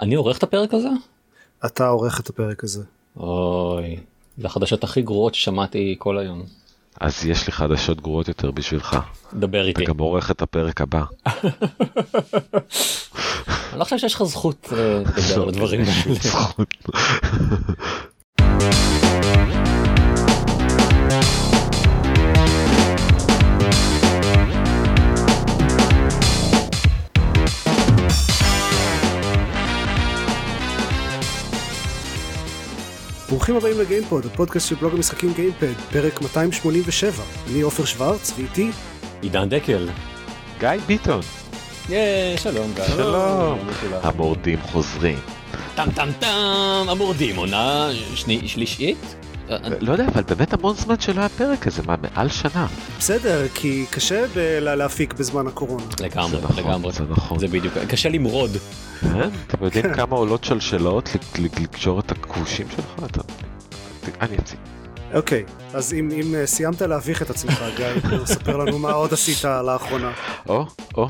אני 0.00 0.14
עורך 0.14 0.38
את 0.38 0.42
הפרק 0.42 0.74
הזה? 0.74 0.88
אתה 1.66 1.88
עורך 1.88 2.20
את 2.20 2.28
הפרק 2.28 2.64
הזה. 2.64 2.82
אוי, 3.16 3.96
זה 4.38 4.46
החדשות 4.46 4.84
הכי 4.84 5.02
גרועות 5.02 5.34
ששמעתי 5.34 5.96
כל 5.98 6.18
היום. 6.18 6.42
אז 7.00 7.26
יש 7.26 7.46
לי 7.46 7.52
חדשות 7.52 8.00
גרועות 8.00 8.28
יותר 8.28 8.50
בשבילך. 8.50 8.96
דבר 9.34 9.66
איתי. 9.66 9.82
אתה 9.82 9.92
גם 9.92 9.98
עורך 9.98 10.30
את 10.30 10.42
הפרק 10.42 10.80
הבא. 10.80 11.02
אני 13.70 13.78
לא 13.78 13.84
חושב 13.84 13.98
שיש 13.98 14.14
לך 14.14 14.22
זכות 14.22 14.68
אה, 14.72 14.98
לדבר 14.98 15.42
על 15.42 15.48
הדברים 15.48 15.80
האלה. 15.80 16.18
ברוכים 33.28 33.56
הבאים 33.56 33.80
לגיימפוד, 33.80 34.26
הפודקאסט 34.26 34.68
של 34.68 34.74
בלוג 34.74 34.94
המשחקים 34.94 35.32
גיימפד, 35.32 35.72
פרק 35.92 36.20
287. 36.22 37.12
אני 37.50 37.60
עופר 37.60 37.84
שוורץ, 37.84 38.32
ואיתי 38.36 38.70
עידן 39.22 39.48
דקל. 39.48 39.88
גיא 40.60 40.68
ביטון. 40.86 41.20
ייי, 41.88 42.38
שלום 42.38 42.72
גיא. 42.74 42.84
שלום. 42.86 43.58
המורדים 44.02 44.58
חוזרים. 44.62 45.18
טם 45.74 45.86
טם 45.94 46.08
טם, 46.20 46.28
המורדים 46.88 47.36
עונה 47.36 47.88
שני- 48.14 48.48
שלישית? 48.48 49.16
אה, 49.50 49.56
לא 49.80 49.92
יודע, 49.92 50.06
אבל 50.08 50.22
באמת 50.22 50.52
המון 50.52 50.76
זמן 50.76 51.00
שלא 51.00 51.20
היה 51.20 51.28
פרק 51.28 51.58
כזה, 51.58 51.82
מה, 51.86 51.94
מעל 51.96 52.28
שנה? 52.28 52.66
בסדר, 52.98 53.48
כי 53.54 53.84
קשה 53.90 54.24
להפיק 54.60 55.14
בזמן 55.14 55.46
הקורונה. 55.46 55.82
לגמרי, 56.00 56.30
זה 56.30 56.46
נכון, 56.46 56.56
לגמרי. 56.64 56.92
זה 56.92 57.04
נכון. 57.10 57.38
זה 57.38 57.48
בדיוק, 57.48 57.74
קשה 57.88 58.08
למרוד. 58.08 58.50
כן? 59.00 59.28
אתם 59.46 59.64
יודעים 59.64 59.94
כמה 59.94 60.16
עולות 60.16 60.44
ל- 61.38 61.62
לקשור 61.62 62.00
את 62.00 62.10
הכבושים 62.10 62.66
שלך? 62.76 63.04
אתה- 63.06 63.20
אני 64.20 64.36
אציג. 64.38 64.58
אוקיי, 65.14 65.44
אז 65.74 65.92
אם, 65.94 66.10
אם 66.22 66.34
אה, 66.34 66.46
סיימת 66.46 66.82
להביך 66.82 67.22
את 67.22 67.30
עצמך, 67.30 67.62
גיא, 67.76 67.86
ספר 68.34 68.56
לנו 68.56 68.78
מה 68.78 68.90
עוד 68.92 69.12
עשית 69.12 69.44
לאחרונה. 69.44 70.12
או, 70.48 70.66
או. 70.96 71.08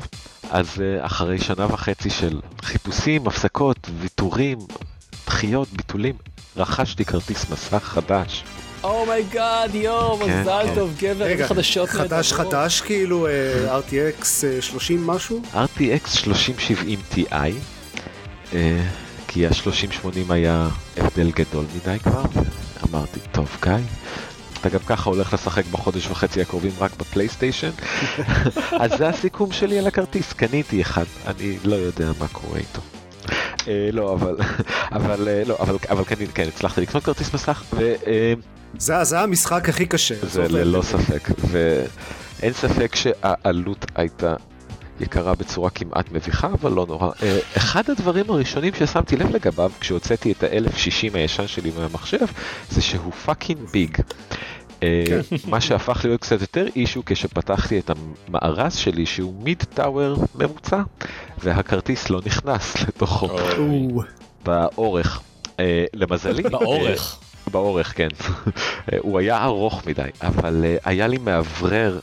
אז 0.51 0.67
אה, 0.81 1.05
אחרי 1.05 1.37
שנה 1.39 1.65
וחצי 1.73 2.09
של 2.09 2.39
חיפושים, 2.61 3.27
הפסקות, 3.27 3.89
ויתורים, 3.99 4.57
דחיות, 5.27 5.67
ביטולים, 5.73 6.15
רכשתי 6.59 7.05
כרטיס 7.05 7.49
מסך 7.49 7.83
חדש. 7.83 8.43
אומייגאד, 8.83 9.75
יואו, 9.75 10.17
כן, 10.19 10.41
מזל 10.41 10.63
כן. 10.65 10.75
טוב 10.75 10.95
גבר, 10.99 11.25
איזה 11.27 11.47
חדשות 11.47 11.89
חדש 11.89 12.31
נהדרות. 12.33 12.53
חדש 12.53 12.81
כאילו 12.81 13.27
אה, 13.27 13.79
RTX 13.79 14.23
אה, 14.43 14.61
30 14.61 15.07
משהו? 15.07 15.41
RTX 15.53 16.09
3070 16.09 16.99
Ti, 17.13 17.33
אה, 17.33 18.81
כי 19.27 19.47
ה-3080 19.47 20.33
היה 20.33 20.67
הבדל 20.97 21.31
גדול 21.31 21.65
מדי 21.75 21.99
כבר, 21.99 22.23
אמרתי, 22.89 23.19
טוב 23.31 23.57
גיא, 23.61 23.73
אתה 24.61 24.69
גם 24.69 24.79
ככה 24.79 25.09
הולך 25.09 25.33
לשחק 25.33 25.65
בחודש 25.71 26.07
וחצי 26.07 26.41
הקרובים 26.41 26.71
רק 26.79 26.91
בפלייסטיישן, 26.97 27.71
אז 28.81 28.91
זה 28.97 29.07
הסיכום 29.07 29.51
שלי 29.51 29.79
על 29.79 29.87
הכרטיס, 29.87 30.33
קניתי 30.33 30.81
אחד, 30.81 31.05
אני 31.27 31.57
לא 31.63 31.75
יודע 31.75 32.11
מה 32.19 32.27
קורה 32.27 32.59
איתו. 32.59 32.98
אה, 33.67 33.89
לא, 33.93 34.13
אבל, 34.13 34.35
אבל, 34.97 35.27
אה, 35.27 35.43
לא, 35.45 35.57
אבל, 35.59 35.75
אבל 35.89 36.03
כן, 36.03 36.15
כן, 36.33 36.47
הצלחתי 36.47 36.81
לקנות 36.81 37.03
כרטיס 37.03 37.33
מסך, 37.33 37.63
וזה 37.73 38.33
זה, 38.77 39.03
זה 39.03 39.19
המשחק 39.19 39.69
הכי 39.69 39.85
קשה. 39.85 40.15
עזוב, 40.23 40.45
ללא 40.45 40.81
ספק, 40.81 41.29
ואין 41.51 42.53
ספק 42.53 42.95
שהעלות 42.95 43.85
הייתה 43.95 44.35
יקרה 44.99 45.35
בצורה 45.35 45.69
כמעט 45.69 46.11
מביכה, 46.11 46.47
אבל 46.47 46.71
לא 46.71 46.85
נורא. 46.89 47.11
אה, 47.23 47.39
אחד 47.57 47.89
הדברים 47.89 48.29
הראשונים 48.29 48.73
ששמתי 48.73 49.15
לב 49.15 49.29
לגביו, 49.29 49.71
כשהוצאתי 49.79 50.31
את 50.31 50.43
ה-1060 50.43 51.13
הישן 51.13 51.47
שלי 51.47 51.71
מהמחשב, 51.77 52.25
זה 52.69 52.81
שהוא 52.81 53.11
fucking 53.11 53.59
big. 53.71 53.97
אה, 54.83 55.03
מה 55.47 55.61
שהפך 55.61 56.05
להיות 56.05 56.21
קצת 56.21 56.41
יותר 56.41 56.65
issue 56.75 57.03
כשפתחתי 57.05 57.79
את 57.79 57.91
המארז 58.27 58.75
שלי 58.75 59.05
שהוא 59.05 59.33
mid 59.43 59.63
tower 59.73 60.25
ממוצע 60.35 60.81
והכרטיס 61.37 62.09
לא 62.09 62.21
נכנס 62.25 62.81
לתוכו 62.87 63.29
או, 63.29 64.01
באורך. 64.43 65.21
אה, 65.59 65.85
למזלי, 65.93 66.43
באורך. 66.43 67.19
באורך, 67.51 67.93
כן. 67.97 68.07
הוא 68.99 69.19
היה 69.19 69.43
ארוך 69.43 69.87
מדי, 69.87 70.09
אבל 70.21 70.65
אה, 70.65 70.77
היה 70.83 71.07
לי 71.07 71.17
מאוורר 71.17 71.99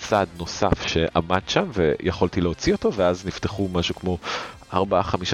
צד 0.00 0.26
נוסף 0.38 0.86
שעמד 0.86 1.40
שם 1.46 1.64
ויכולתי 1.74 2.40
להוציא 2.40 2.72
אותו, 2.72 2.92
ואז 2.92 3.26
נפתחו 3.26 3.68
משהו 3.72 3.94
כמו 3.94 4.18
4-5 4.72 4.76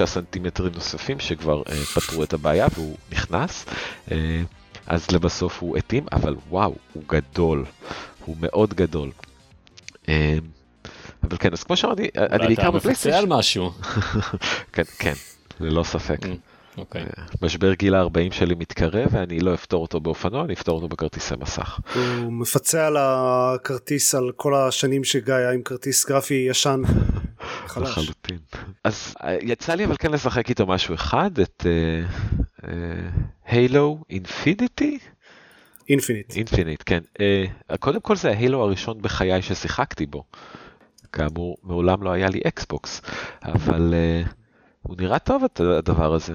סנטימטרים 0.05 0.73
נוספים 0.73 1.19
שכבר 1.19 1.61
אה, 1.69 1.75
פתרו 1.75 2.23
את 2.23 2.33
הבעיה 2.33 2.67
והוא 2.75 2.95
נכנס. 3.11 3.65
אה, 4.11 4.41
אז 4.87 5.11
לבסוף 5.11 5.61
הוא 5.61 5.77
התאים, 5.77 6.05
אבל 6.11 6.35
וואו, 6.49 6.75
הוא 6.93 7.03
גדול. 7.07 7.65
הוא 8.25 8.35
מאוד 8.39 8.73
גדול. 8.73 9.11
אה, 10.09 10.37
אבל 11.23 11.37
כן, 11.37 11.53
אז 11.53 11.63
כמו 11.63 11.75
שאמרתי, 11.75 12.09
אני 12.17 12.45
בעיקר 12.47 12.61
אתה 12.61 12.71
מפצה 12.71 12.79
בפלייסטיישן. 12.79 13.17
על 13.17 13.25
משהו. 13.27 13.71
כן, 14.73 14.83
כן, 14.99 15.13
ללא 15.59 15.83
ספק. 15.83 16.23
Mm, 16.23 16.27
אוקיי. 16.77 17.05
משבר 17.41 17.73
גיל 17.73 17.95
ה-40 17.95 18.33
שלי 18.33 18.55
מתקרב 18.55 19.07
ואני 19.11 19.39
לא 19.39 19.53
אפתור 19.53 19.81
אותו 19.81 19.99
באופנוע, 19.99 20.45
אני 20.45 20.53
אפתור 20.53 20.75
אותו 20.75 20.87
בכרטיסי 20.87 21.35
מסך. 21.39 21.79
הוא 21.95 22.33
מפצה 22.33 22.87
על 22.87 22.97
הכרטיס 22.99 24.15
על 24.15 24.31
כל 24.35 24.55
השנים 24.55 25.03
שגיא 25.03 25.33
היה 25.33 25.51
עם 25.51 25.61
כרטיס 25.61 26.05
גרפי 26.05 26.47
ישן 26.49 26.81
וחלש. 27.67 27.97
לחלוטין. 27.97 28.39
אז 28.83 29.15
אה, 29.23 29.37
יצא 29.41 29.73
לי 29.73 29.85
אבל 29.85 29.95
כן 29.99 30.11
לשחק 30.11 30.49
איתו 30.49 30.67
משהו 30.67 30.95
אחד, 30.95 31.39
את 31.39 31.65
הילו 33.45 34.03
אינפיניטי? 34.09 34.99
אינפיניט. 35.89 36.35
אינפיניט, 36.35 36.83
כן. 36.85 36.99
אה, 37.19 37.77
קודם 37.79 37.99
כל 37.99 38.15
זה 38.15 38.29
ההילו 38.29 38.61
הראשון 38.61 39.01
בחיי 39.01 39.41
ששיחקתי 39.41 40.05
בו. 40.05 40.23
כאמור, 41.11 41.57
מעולם 41.63 42.03
לא 42.03 42.11
היה 42.11 42.29
לי 42.29 42.41
אקסבוקס, 42.47 43.01
אבל 43.43 43.93
אה, 43.93 44.21
הוא 44.81 44.95
נראה 44.99 45.19
טוב 45.19 45.43
את 45.43 45.59
הדבר 45.59 46.13
הזה. 46.13 46.33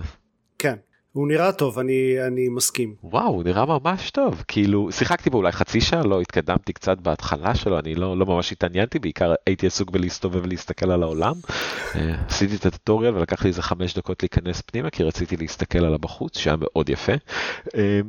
כן. 0.58 0.76
הוא 1.12 1.28
נראה 1.28 1.52
טוב, 1.52 1.78
אני, 1.78 2.26
אני 2.26 2.48
מסכים. 2.48 2.94
וואו, 3.02 3.26
הוא 3.26 3.44
נראה 3.44 3.66
ממש 3.66 4.10
טוב. 4.10 4.42
כאילו, 4.48 4.92
שיחקתי 4.92 5.30
בו 5.30 5.38
אולי 5.38 5.52
חצי 5.52 5.80
שעה, 5.80 6.02
לא 6.02 6.20
התקדמתי 6.20 6.72
קצת 6.72 6.98
בהתחלה 6.98 7.54
שלו, 7.54 7.78
אני 7.78 7.94
לא, 7.94 8.18
לא 8.18 8.26
ממש 8.26 8.52
התעניינתי, 8.52 8.98
בעיקר 8.98 9.34
הייתי 9.46 9.66
עסוק 9.66 9.90
בלהסתובב 9.90 10.40
ולהסתכל 10.44 10.90
על 10.90 11.02
העולם. 11.02 11.34
אה, 11.94 12.14
עשיתי 12.28 12.56
את 12.56 12.66
הטוטוריאל 12.66 13.16
ולקח 13.16 13.42
לי 13.42 13.48
איזה 13.48 13.62
חמש 13.62 13.94
דקות 13.94 14.22
להיכנס 14.22 14.60
פנימה, 14.60 14.90
כי 14.90 15.02
רציתי 15.02 15.36
להסתכל 15.36 15.84
על 15.84 15.94
הבחוץ, 15.94 16.38
שהיה 16.38 16.56
מאוד 16.56 16.88
יפה. 16.88 17.12
אה, 17.76 18.00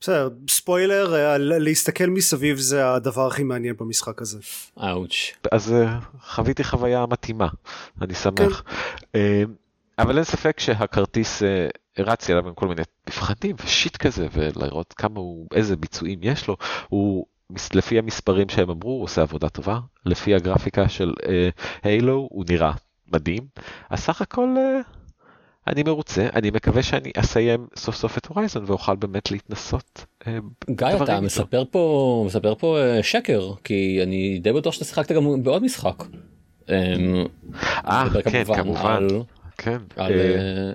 בסדר, 0.00 0.28
ספוילר, 0.50 1.14
אה, 1.14 1.38
להסתכל 1.38 2.06
מסביב 2.06 2.56
זה 2.56 2.90
הדבר 2.90 3.26
הכי 3.26 3.42
מעניין 3.42 3.74
במשחק 3.80 4.22
הזה. 4.22 4.38
אאוץ'. 4.82 5.32
אז 5.52 5.74
חוויתי 6.20 6.64
חוויה 6.64 7.06
מתאימה, 7.06 7.48
אני 8.02 8.14
שמח. 8.14 8.64
אה, 9.14 9.42
אבל 9.98 10.16
אין 10.16 10.24
ספק 10.24 10.60
שהכרטיס, 10.60 11.42
אה, 11.42 11.68
הרצתי 11.96 12.32
עליו 12.32 12.48
עם 12.48 12.54
כל 12.54 12.68
מיני 12.68 12.82
מבחנים 13.08 13.56
ושיט 13.64 13.96
כזה, 13.96 14.26
ולראות 14.32 14.92
כמה 14.92 15.20
הוא, 15.20 15.48
איזה 15.54 15.76
ביצועים 15.76 16.18
יש 16.22 16.48
לו. 16.48 16.56
הוא, 16.88 17.26
לפי 17.74 17.98
המספרים 17.98 18.48
שהם 18.48 18.70
אמרו, 18.70 18.90
הוא 18.90 19.02
עושה 19.02 19.22
עבודה 19.22 19.48
טובה. 19.48 19.78
לפי 20.06 20.34
הגרפיקה 20.34 20.88
של 20.88 21.12
הילו, 21.82 22.28
הוא 22.30 22.44
נראה 22.48 22.72
מדהים. 23.12 23.46
אז 23.90 24.00
סך 24.00 24.22
הכל, 24.22 24.54
אה, 24.58 24.80
אני 25.66 25.82
מרוצה. 25.82 26.28
אני 26.34 26.50
מקווה 26.50 26.82
שאני 26.82 27.10
אסיים 27.16 27.66
סוף 27.76 27.94
סוף 27.94 28.18
את 28.18 28.26
הורייזון 28.26 28.64
ואוכל 28.66 28.96
באמת 28.96 29.30
להתנסות. 29.30 30.04
אה, 30.26 30.38
גיא, 30.70 30.86
אתה. 31.02 31.20
מספר 31.20 31.64
פה, 31.70 32.24
מספר 32.26 32.54
פה 32.54 32.78
אה, 32.78 33.02
שקר, 33.02 33.50
כי 33.64 34.00
אני 34.02 34.38
די 34.38 34.52
בטוח 34.52 34.74
שאתה 34.74 34.84
שיחקת 34.84 35.12
גם 35.12 35.42
בעוד 35.42 35.62
משחק. 35.62 36.04
אמ, 36.68 36.74
אה, 37.88 38.04
מדבר 38.04 38.22
כן, 38.22 38.44
כמובן. 38.44 39.06
כן, 39.58 39.78
על, 39.96 40.12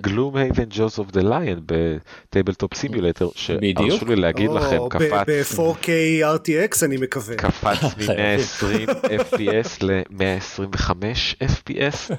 Gloomhaven 0.02 0.36
Jaws 0.36 0.66
of 0.70 1.00
the 1.00 1.12
Lion 1.12 1.22
ב 1.22 1.62
Tabletop 1.66 2.74
Simulator, 2.74 3.34
בדיוק. 3.50 3.90
שהרשו 3.90 4.06
לי 4.06 4.16
להגיד 4.16 4.50
לכם, 4.52 4.78
קפץ, 4.90 5.30
ב-4K 5.56 5.88
RTX 6.24 6.86
אני 6.86 6.98
מקווה. 6.98 7.36
קפץ 7.36 7.84
מ-120 7.98 8.90
FPS 9.04 9.84
ל-125 9.86 10.92
FPS. 11.42 12.14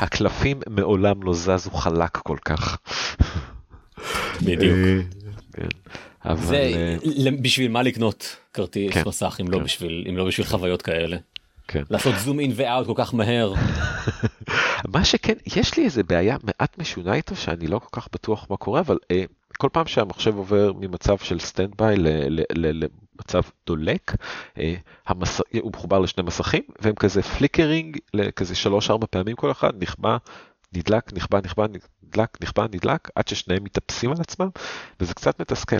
הקלפים 0.00 0.60
מעולם 0.68 1.22
לא 1.22 1.34
זזו 1.34 1.70
חלק 1.70 2.16
כל 2.16 2.38
כך. 2.44 2.78
בדיוק. 4.42 4.76
אה, 4.76 5.00
כן. 5.52 5.68
אבל 6.24 6.46
זה 6.46 6.56
אה, 6.56 7.30
בשביל 7.42 7.70
מה 7.70 7.82
לקנות 7.82 8.36
כרטיס 8.54 8.92
כן, 8.92 9.02
מסך 9.06 9.38
אם 9.40 9.50
לא 9.50 9.58
כן. 9.58 9.64
בשביל 9.64 10.04
אם 10.08 10.16
לא 10.16 10.24
בשביל 10.24 10.46
חוויות 10.46 10.82
כאלה. 10.82 11.16
כן. 11.72 11.82
לעשות 11.90 12.14
zoom 12.18 12.40
in 12.40 12.52
ו 12.56 12.63
out 12.63 12.86
כל 12.86 12.92
כך 12.96 13.14
מהר. 13.14 13.54
מה 14.94 15.04
שכן, 15.04 15.34
יש 15.56 15.76
לי 15.76 15.84
איזה 15.84 16.02
בעיה 16.02 16.36
מעט 16.42 16.78
משונה 16.78 17.14
איתו 17.14 17.36
שאני 17.36 17.66
לא 17.66 17.78
כל 17.78 18.00
כך 18.00 18.08
בטוח 18.12 18.46
מה 18.50 18.56
קורה, 18.56 18.80
אבל 18.80 18.98
אה, 19.10 19.24
כל 19.58 19.68
פעם 19.72 19.86
שהמחשב 19.86 20.36
עובר 20.36 20.72
ממצב 20.80 21.18
של 21.18 21.38
standby 21.38 21.96
למצב 22.54 23.40
דולק, 23.66 24.12
אה, 24.58 24.74
המס... 25.06 25.40
הוא 25.60 25.72
מחובר 25.72 25.98
לשני 25.98 26.24
מסכים 26.24 26.62
והם 26.78 26.94
כזה 26.94 27.22
flickering 27.22 27.98
לכזה 28.14 28.54
שלוש 28.54 28.90
ארבע 28.90 29.06
פעמים 29.10 29.36
כל 29.36 29.50
אחד, 29.50 29.82
נכבה 29.82 30.16
נדלק, 30.72 31.12
נכבה, 31.12 31.40
נכבה, 31.44 31.66
נדלק, 31.66 32.38
נכבה, 32.42 32.66
נדלק, 32.72 33.08
עד 33.14 33.28
ששניהם 33.28 33.64
מתאפסים 33.64 34.10
על 34.10 34.20
עצמם, 34.20 34.48
וזה 35.00 35.14
קצת 35.14 35.40
מתסכל. 35.40 35.76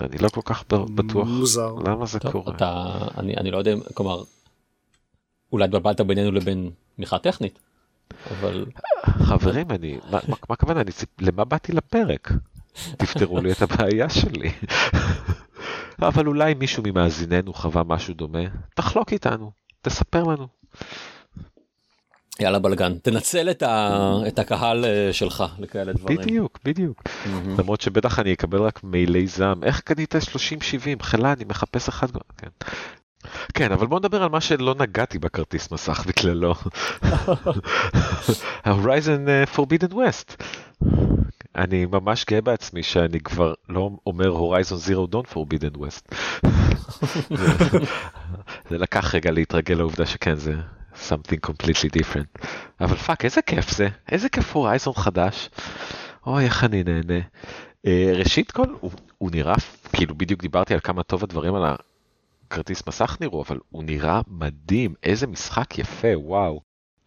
אני 0.00 0.18
לא 0.18 0.28
כל 0.28 0.40
כך 0.44 0.64
בטוח 0.68 1.28
מוזר. 1.28 1.74
למה 1.86 2.06
זה 2.06 2.18
טוב, 2.18 2.32
קורה. 2.32 2.56
אתה, 2.56 2.98
אני, 3.18 3.36
אני 3.36 3.50
לא 3.50 3.58
יודע, 3.58 3.74
כלומר, 3.94 4.22
אולי 5.54 5.64
התבלבלת 5.64 6.00
בינינו 6.00 6.32
לבין 6.32 6.70
תמיכה 6.96 7.18
טכנית, 7.18 7.58
אבל 8.30 8.66
חברים, 9.06 9.70
אני, 9.70 9.98
מה, 10.10 10.18
הכוונה, 10.50 10.82
למה 11.20 11.44
באתי 11.44 11.72
לפרק? 11.72 12.32
תפתרו 12.98 13.40
לי 13.40 13.52
את 13.52 13.62
הבעיה 13.62 14.08
שלי. 14.08 14.50
אבל 16.08 16.26
אולי 16.26 16.54
מישהו 16.54 16.82
ממאזיננו 16.86 17.54
חווה 17.54 17.82
משהו 17.84 18.14
דומה, 18.14 18.44
תחלוק 18.74 19.12
איתנו, 19.12 19.50
תספר 19.82 20.24
לנו. 20.24 20.46
יאללה 22.40 22.58
בלאגן, 22.58 22.98
תנצל 22.98 23.50
את, 23.50 23.62
ה, 23.62 23.98
את 24.28 24.38
הקהל 24.38 24.84
אה, 24.84 25.12
שלך 25.12 25.44
לכאלה 25.58 25.92
דברים. 25.92 26.18
בדיוק, 26.18 26.58
בדיוק. 26.64 27.02
מהמם. 27.26 27.56
למרות 27.58 27.80
שבטח 27.80 28.18
אני 28.18 28.32
אקבל 28.32 28.62
רק 28.62 28.84
מיילי 28.84 29.26
זעם, 29.26 29.64
איך 29.64 29.80
קנית 29.80 30.14
3070? 30.20 31.00
חלה, 31.00 31.32
אני 31.32 31.44
מחפש 31.44 31.88
אחד. 31.88 32.06
כן. 32.36 32.48
כן, 33.54 33.72
אבל 33.72 33.86
בוא 33.86 33.98
נדבר 33.98 34.22
על 34.22 34.28
מה 34.28 34.40
שלא 34.40 34.74
נגעתי 34.78 35.18
בכרטיס 35.18 35.72
מסך 35.72 36.04
בכללו. 36.06 36.54
אה, 38.66 38.72
Forbidden 39.56 39.92
West. 39.92 40.44
אני 41.56 41.86
ממש 41.86 42.24
גאה 42.30 42.40
בעצמי 42.40 42.82
שאני 42.82 43.20
כבר 43.20 43.54
לא 43.68 43.90
אומר 44.06 44.36
Horizon 44.36 44.88
Zero 44.88 45.14
Dawn 45.14 45.34
Forbidden 45.34 45.78
West. 45.78 46.14
זה- 48.70 48.78
לקח 48.78 49.14
רגע 49.14 49.30
להתרגל 49.30 49.74
לעובדה 49.74 50.06
שכן 50.06 50.34
זה 50.34 50.54
something 51.08 51.50
completely 51.50 51.88
different. 51.98 52.46
אבל 52.80 52.96
fuck 52.96 53.24
איזה 53.24 53.42
כיף 53.42 53.70
זה, 53.70 53.88
איזה 54.12 54.28
כיף 54.28 54.56
Horizon 54.56 54.94
חדש. 54.94 55.50
אוי 56.26 56.44
איך 56.44 56.64
אני 56.64 56.82
נהנה. 56.84 57.20
אה, 57.86 58.12
ראשית 58.14 58.50
כל 58.50 58.66
הוא, 58.80 58.90
הוא 59.18 59.30
נראה 59.30 59.54
כאילו 59.92 60.14
בדיוק 60.14 60.42
דיברתי 60.42 60.74
על 60.74 60.80
כמה 60.80 61.02
טוב 61.02 61.24
הדברים 61.24 61.54
על 61.54 61.74
הכרטיס 62.46 62.82
מסך 62.88 63.16
נראו 63.20 63.42
אבל 63.42 63.58
הוא 63.70 63.84
נראה 63.84 64.20
מדהים 64.28 64.94
איזה 65.02 65.26
משחק 65.26 65.78
יפה 65.78 66.08
וואו. 66.14 66.60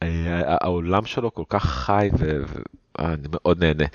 אה, 0.03 0.55
העולם 0.61 1.05
שלו 1.05 1.33
כל 1.33 1.43
כך 1.49 1.65
חי 1.65 2.09
ואני 2.97 3.27
מאוד 3.31 3.63
נהנה 3.63 3.85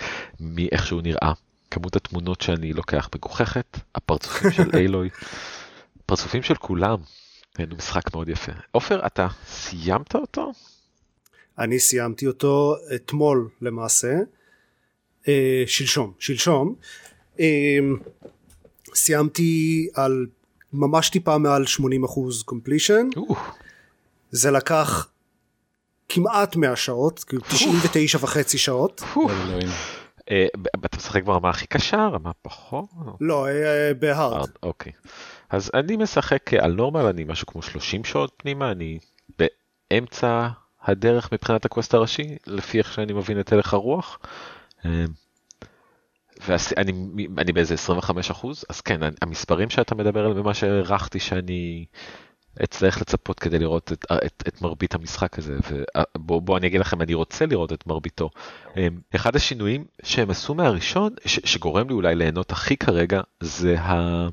מאיך 0.40 0.86
שהוא 0.86 1.02
נראה. 1.02 1.32
כמות 1.70 1.96
התמונות 1.96 2.40
שאני 2.40 2.72
לוקח 2.72 3.08
מגוחכת, 3.14 3.78
הפרצופים 3.94 4.50
של 4.50 4.70
Aloy, 4.80 5.08
פרצופים 6.06 6.42
של 6.42 6.54
כולם. 6.54 6.98
הוא 7.58 7.78
משחק 7.78 8.14
מאוד 8.14 8.28
יפה. 8.28 8.52
עופר, 8.70 9.06
אתה 9.06 9.28
סיימת 9.46 10.14
אותו? 10.14 10.52
אני 11.58 11.78
סיימתי 11.78 12.26
אותו 12.26 12.74
אתמול 12.94 13.48
למעשה, 13.60 14.14
אה, 15.28 15.64
שלשום, 15.66 16.12
שלשום. 16.18 16.74
אה, 17.40 17.78
סיימתי 18.94 19.88
על 19.94 20.26
ממש 20.72 21.10
טיפה 21.10 21.38
מעל 21.38 21.64
80% 21.64 21.80
completion, 22.50 23.16
או, 23.16 23.34
זה 24.30 24.50
לקח 24.50 25.08
כמעט 26.08 26.56
100 26.56 26.76
שעות, 26.76 27.24
כאילו 27.24 27.42
99 27.42 28.18
וחצי 28.20 28.58
שעות. 28.58 29.00
פו. 29.14 29.28
אלוהים. 29.30 29.68
אה, 30.30 30.46
ב- 30.56 30.84
אתה 30.86 30.96
משחק 30.96 31.22
ברמה 31.24 31.50
הכי 31.50 31.66
קשה, 31.66 32.08
רמה 32.12 32.30
פחות? 32.42 32.84
לא, 33.20 33.48
אה, 33.48 33.94
בהארד. 33.98 34.32
ארד, 34.36 34.50
אוקיי. 34.62 34.92
אז 35.50 35.70
אני 35.74 35.96
משחק 35.96 36.54
אה, 36.54 36.64
על 36.64 36.72
נורמל, 36.72 37.06
אני 37.06 37.24
משהו 37.24 37.46
כמו 37.46 37.62
30 37.62 38.04
שעות 38.04 38.32
פנימה, 38.36 38.70
אני 38.70 38.98
באמצע 39.38 40.48
הדרך 40.82 41.32
מבחינת 41.32 41.64
הקווסט 41.64 41.94
הראשי, 41.94 42.36
לפי 42.46 42.78
איך 42.78 42.92
שאני 42.92 43.12
מבין 43.12 43.40
את 43.40 43.52
הלך 43.52 43.74
הרוח. 43.74 44.18
אה, 46.50 46.56
ואני 46.76 46.92
אני 47.38 47.52
באיזה 47.52 47.74
25 47.74 48.30
אחוז, 48.30 48.64
אז 48.68 48.80
כן, 48.80 49.00
המספרים 49.22 49.70
שאתה 49.70 49.94
מדבר 49.94 50.20
עליהם 50.20 50.40
ומה 50.40 50.54
שהערכתי 50.54 51.20
שאני 51.20 51.84
אצטרך 52.64 53.00
לצפות 53.00 53.38
כדי 53.38 53.58
לראות 53.58 53.92
את, 53.92 54.04
את, 54.26 54.42
את 54.48 54.62
מרבית 54.62 54.94
המשחק 54.94 55.38
הזה, 55.38 55.56
ובוא 56.16 56.42
בוא 56.42 56.58
אני 56.58 56.66
אגיד 56.66 56.80
לכם, 56.80 57.02
אני 57.02 57.14
רוצה 57.14 57.46
לראות 57.46 57.72
את 57.72 57.86
מרביתו. 57.86 58.30
אמ, 58.76 59.00
אחד 59.14 59.36
השינויים 59.36 59.84
שהם 60.02 60.30
עשו 60.30 60.54
מהראשון, 60.54 61.14
ש, 61.26 61.38
שגורם 61.44 61.88
לי 61.88 61.94
אולי 61.94 62.14
ליהנות 62.14 62.52
הכי 62.52 62.76
כרגע, 62.76 63.20
זה 63.40 63.80
ה... 63.80 64.28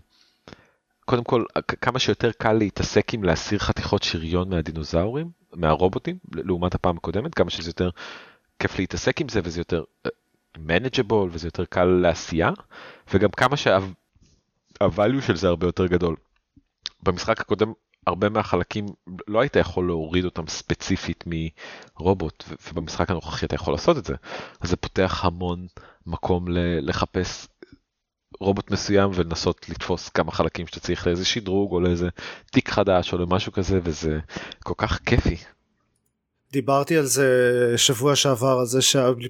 קודם 1.05 1.23
כל, 1.23 1.44
כמה 1.81 2.00
שיותר 2.00 2.31
קל 2.31 2.53
להתעסק 2.53 3.13
עם 3.13 3.23
להסיר 3.23 3.59
חתיכות 3.59 4.03
שריון 4.03 4.50
מהדינוזאורים, 4.50 5.29
מהרובוטים, 5.53 6.17
לעומת 6.33 6.75
הפעם 6.75 6.97
הקודמת, 6.97 7.35
כמה 7.35 7.50
שזה 7.50 7.69
יותר 7.69 7.89
כיף 8.59 8.79
להתעסק 8.79 9.21
עם 9.21 9.29
זה 9.29 9.39
וזה 9.44 9.59
יותר 9.59 9.83
manageable 10.57 11.30
וזה 11.31 11.48
יותר 11.48 11.66
קל 11.66 11.86
לעשייה, 11.86 12.50
וגם 13.13 13.30
כמה 13.30 13.57
שה-value 13.57 15.22
של 15.22 15.36
זה 15.36 15.48
הרבה 15.48 15.68
יותר 15.68 15.86
גדול. 15.86 16.16
במשחק 17.04 17.42
הקודם 17.42 17.74
הרבה 18.07 18.30
מהחלקים 18.30 18.86
לא 19.28 19.40
היית 19.42 19.56
יכול 19.56 19.88
להוריד 19.88 20.25
אותם 20.25 20.48
ספציפית 20.48 21.24
מרובוט 21.28 22.44
ובמשחק 22.68 23.10
הנוכחי 23.10 23.46
אתה 23.46 23.56
יכול 23.56 23.74
לעשות 23.74 23.98
את 23.98 24.06
זה 24.06 24.16
אז 24.62 24.69
זה 24.69 24.75
פותח 24.75 25.25
המון 25.25 25.68
מקום 26.07 26.46
לחפש 26.81 27.48
רובוט 28.40 28.72
מסוים 28.72 29.12
ולנסות 29.16 29.69
לתפוס 29.69 30.10
כמה 30.10 30.31
חלקים 30.31 30.68
שאתה 30.68 30.80
צריך 30.80 31.07
לאיזה 31.07 31.25
שדרוג 31.25 31.72
או 31.72 31.80
לאיזה 31.80 32.10
תיק 32.51 32.69
חדש 32.69 33.13
או 33.13 33.18
למשהו 33.18 33.51
כזה 33.51 33.80
וזה 33.84 34.19
כל 34.63 34.74
כך 34.78 35.00
כיפי. 35.06 35.36
דיברתי 36.51 36.98
על 36.98 37.06
זה 37.06 37.28
שבוע 37.78 38.16
שעבר, 38.16 38.60
על 38.60 38.66
זה 38.66 38.80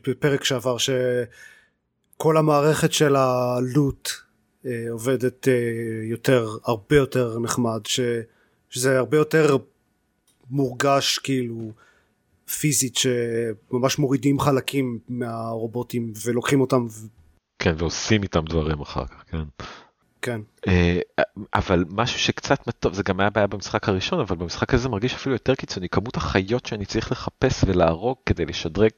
בפרק 0.08 0.44
שעבר, 0.44 0.78
שכל 0.78 2.38
המערכת 2.38 2.94
של 2.94 3.16
הלוט 3.16 4.10
אה, 4.66 4.86
עובדת 4.92 5.48
אה, 5.48 5.54
יותר, 6.04 6.48
הרבה 6.64 6.96
יותר 6.96 7.40
נחמד, 7.40 7.82
ש, 7.86 8.00
שזה 8.70 8.98
הרבה 8.98 9.18
יותר 9.18 9.58
מורגש 10.50 11.18
כאילו 11.18 11.72
פיזית, 12.60 12.96
שממש 12.96 14.00
מורידים 14.00 14.40
חלקים 14.40 15.00
מהרובוטים 15.10 16.14
ולוקחים 16.26 16.62
אותם, 16.62 16.86
ו- 16.86 17.08
כן 17.60 17.76
ועושים 17.78 18.24
איתם 18.24 18.46
דברים 18.46 18.82
אחר 18.82 19.06
כך 19.06 19.24
כן. 19.32 19.44
כן. 20.22 20.42
אה, 20.68 21.00
אבל 21.54 21.86
משהו 21.90 22.20
שקצת 22.20 22.68
מטוב 22.68 22.94
זה 22.94 23.04
גם 23.04 23.20
היה 23.20 23.30
בעיה 23.30 23.48
במשחק 23.48 23.90
הראשון 23.90 24.20
אבל 24.20 24.36
במשחק 24.36 24.74
הזה 24.74 24.90
מרגיש 24.90 25.14
אפילו 25.14 25.36
יותר 25.36 25.56
קיצוני 25.56 25.90
כמות 25.90 26.18
החיות 26.18 26.66
שאני 26.66 26.86
צריך 26.86 27.12
לחפש 27.12 27.64
ולהרוג 27.68 28.18
כדי 28.26 28.46
לשדרג. 28.46 28.92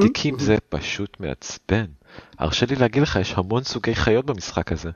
תיקים 0.00 0.38
זה 0.38 0.56
פשוט 0.68 1.20
מעצבן. 1.20 1.86
הרשה 2.38 2.66
לי 2.66 2.76
להגיד 2.76 3.02
לך 3.02 3.18
יש 3.20 3.34
המון 3.36 3.64
סוגי 3.64 3.94
חיות 3.94 4.26
במשחק 4.26 4.72
הזה. 4.72 4.90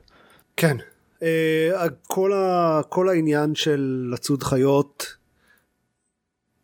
כן. 0.57 0.77
אה, 1.23 1.87
כל, 2.07 2.33
ה, 2.33 2.81
כל 2.89 3.09
העניין 3.09 3.55
של 3.55 4.09
לצוד 4.13 4.43
חיות 4.43 5.15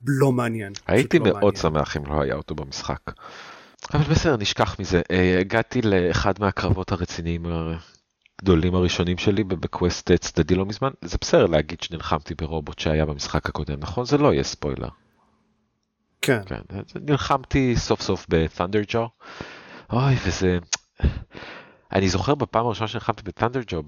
לא 0.05 0.31
מעניין. 0.31 0.73
הייתי 0.87 1.19
לא 1.19 1.25
מאוד 1.25 1.35
מעניין. 1.35 1.55
שמח 1.61 1.97
אם 1.97 2.05
לא 2.05 2.21
היה 2.21 2.35
אותו 2.35 2.55
במשחק. 2.55 2.99
אבל 3.93 4.03
בסדר 4.03 4.37
נשכח 4.37 4.79
מזה 4.79 5.01
אה, 5.11 5.37
הגעתי 5.39 5.81
לאחד 5.81 6.33
מהקרבות 6.39 6.91
הרציניים 6.91 7.45
הגדולים 8.41 8.75
הראשונים 8.75 9.17
שלי 9.17 9.43
בקווסט 9.43 10.11
צדדי 10.11 10.55
לא 10.55 10.65
מזמן 10.65 10.89
זה 11.01 11.17
בסדר 11.21 11.45
להגיד 11.45 11.81
שנלחמתי 11.81 12.35
ברובוט 12.35 12.79
שהיה 12.79 13.05
במשחק 13.05 13.45
הקודם 13.45 13.79
נכון 13.79 14.05
זה 14.05 14.17
לא 14.17 14.33
יהיה 14.33 14.43
ספוילר. 14.43 14.89
כן. 16.21 16.41
כן, 16.45 16.61
נלחמתי 17.01 17.75
סוף 17.75 18.01
סוף 18.01 18.25
בת'נדר 18.29 18.81
ג'ו. 18.87 19.09
אוי, 19.93 20.15
וזה... 20.25 20.57
אני 21.93 22.09
זוכר 22.09 22.35
בפעם 22.35 22.65
הראשונה 22.65 22.87
שנלחמתי 22.87 23.23
בת'נדר 23.23 23.61
ג'ו 23.67 23.83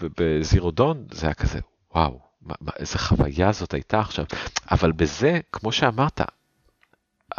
בזירו 0.00 0.70
דון, 0.70 1.06
זה 1.10 1.26
היה 1.26 1.34
כזה, 1.34 1.58
וואו, 1.94 2.20
מה, 2.42 2.54
מה, 2.60 2.72
איזה 2.78 2.98
חוויה 2.98 3.52
זאת 3.52 3.74
הייתה 3.74 4.00
עכשיו. 4.00 4.24
אבל 4.70 4.92
בזה, 4.92 5.40
כמו 5.52 5.72
שאמרת, 5.72 6.20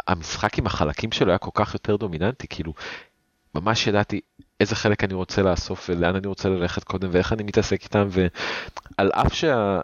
המשחק 0.06 0.58
עם 0.58 0.66
החלקים 0.66 1.12
שלו 1.12 1.28
היה 1.28 1.38
כל 1.38 1.50
כך 1.54 1.74
יותר 1.74 1.96
דומיננטי, 1.96 2.48
כאילו, 2.48 2.74
ממש 3.54 3.86
ידעתי 3.86 4.20
איזה 4.60 4.76
חלק 4.76 5.04
אני 5.04 5.14
רוצה 5.14 5.42
לאסוף 5.42 5.90
ולאן 5.90 6.16
אני 6.16 6.26
רוצה 6.26 6.48
ללכת 6.48 6.84
קודם 6.84 7.08
ואיך 7.12 7.32
אני 7.32 7.42
מתעסק 7.42 7.82
איתם, 7.82 8.08
ועל 8.10 9.10
אף 9.12 9.34
שה... 9.34 9.80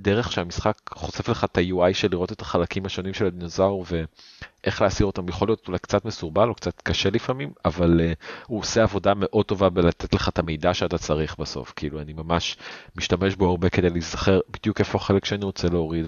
דרך 0.00 0.32
שהמשחק 0.32 0.78
חושף 0.90 1.28
לך 1.28 1.44
את 1.44 1.58
ה-UI 1.58 1.94
של 1.94 2.08
לראות 2.10 2.32
את 2.32 2.40
החלקים 2.40 2.86
השונים 2.86 3.14
של 3.14 3.26
הדינוזאור 3.26 3.84
ואיך 3.88 4.82
להסיר 4.82 5.06
אותם 5.06 5.28
יכול 5.28 5.48
להיות 5.48 5.68
אולי 5.68 5.78
קצת 5.78 6.04
מסורבל 6.04 6.48
או 6.48 6.54
קצת 6.54 6.80
קשה 6.82 7.10
לפעמים 7.10 7.52
אבל 7.64 8.00
uh, 8.00 8.44
הוא 8.46 8.60
עושה 8.60 8.82
עבודה 8.82 9.12
מאוד 9.16 9.46
טובה 9.46 9.68
בלתת 9.68 10.14
לך 10.14 10.28
את 10.28 10.38
המידע 10.38 10.74
שאתה 10.74 10.98
צריך 10.98 11.38
בסוף 11.38 11.72
כאילו 11.76 12.00
אני 12.00 12.12
ממש 12.12 12.56
משתמש 12.96 13.34
בו 13.34 13.48
הרבה 13.50 13.68
כדי 13.68 13.90
להיזכר 13.90 14.40
בדיוק 14.50 14.80
איפה 14.80 14.98
החלק 14.98 15.24
שאני 15.24 15.44
רוצה 15.44 15.68
להוריד 15.68 16.06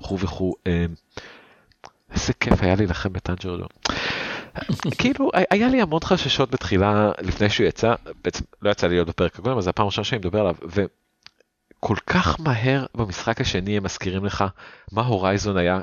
וכו' 0.00 0.18
וכו'. 0.18 0.54
Uh, 0.68 1.20
איזה 2.14 2.32
כיף 2.32 2.62
היה 2.62 2.74
להילחם 2.74 3.12
בטנג'רדון. 3.12 3.68
כאילו 4.98 5.30
היה 5.50 5.68
לי 5.68 5.82
המון 5.82 6.00
חששות 6.04 6.50
בתחילה 6.50 7.12
לפני 7.20 7.50
שהוא 7.50 7.66
יצא 7.66 7.94
בעצם 8.24 8.44
לא 8.62 8.70
יצא 8.70 8.86
לי 8.86 8.94
להיות 8.94 9.08
בפרק 9.08 9.38
הקודם 9.38 9.58
אז 9.58 9.68
הפעם 9.68 9.84
הראשונה 9.84 10.04
שאני 10.04 10.18
מדבר 10.18 10.40
עליו. 10.40 10.54
ו... 10.68 10.84
כל 11.80 11.96
כך 12.06 12.40
מהר 12.40 12.86
במשחק 12.94 13.40
השני 13.40 13.76
הם 13.76 13.84
מזכירים 13.84 14.24
לך 14.24 14.44
מה 14.92 15.02
הורייזון 15.02 15.56
היה 15.56 15.80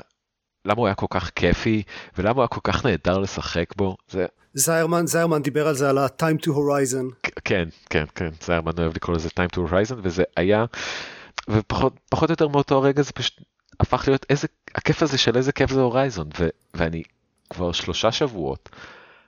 למה 0.64 0.78
הוא 0.78 0.86
היה 0.86 0.94
כל 0.94 1.06
כך 1.10 1.30
כיפי, 1.34 1.82
ולמה 2.18 2.34
הוא 2.34 2.40
היה 2.42 2.48
כל 2.48 2.60
כך 2.64 2.86
נהדר 2.86 3.18
לשחק 3.18 3.76
בו. 3.76 3.96
זה... 4.08 4.26
זיירמן, 4.54 5.06
זיירמן 5.06 5.42
דיבר 5.42 5.68
על 5.68 5.74
זה, 5.74 5.90
על 5.90 5.98
ה-time 5.98 6.44
to 6.44 6.48
horizon. 6.48 7.30
כן, 7.44 7.68
כן, 7.90 8.04
כן, 8.14 8.28
זיירמן 8.40 8.72
אוהב 8.78 8.92
לקרוא 8.96 9.16
לזה 9.16 9.28
time 9.28 9.56
to 9.56 9.58
horizon, 9.58 9.94
וזה 10.02 10.22
היה, 10.36 10.64
ופחות 11.48 11.92
או 12.12 12.26
יותר 12.30 12.48
מאותו 12.48 12.76
הרגע 12.76 13.02
זה 13.02 13.12
פשוט 13.12 13.40
הפך 13.80 14.04
להיות 14.06 14.26
איזה, 14.30 14.48
הכיף 14.74 15.02
הזה 15.02 15.18
של 15.18 15.36
איזה 15.36 15.52
כיף 15.52 15.70
זה 15.70 15.80
הורייזון, 15.80 16.28
ו, 16.38 16.48
ואני 16.74 17.02
כבר 17.52 17.72
שלושה 17.72 18.12
שבועות 18.12 18.68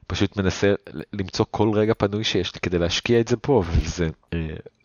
פשוט 0.06 0.36
מנסה 0.36 0.74
למצוא 1.12 1.44
כל 1.50 1.70
רגע 1.74 1.94
פנוי 1.94 2.24
שיש 2.24 2.54
לי 2.54 2.60
כדי 2.60 2.78
להשקיע 2.78 3.20
את 3.20 3.28
זה 3.28 3.36
פה, 3.36 3.62
וזה, 3.66 4.08
אה, 4.32 4.38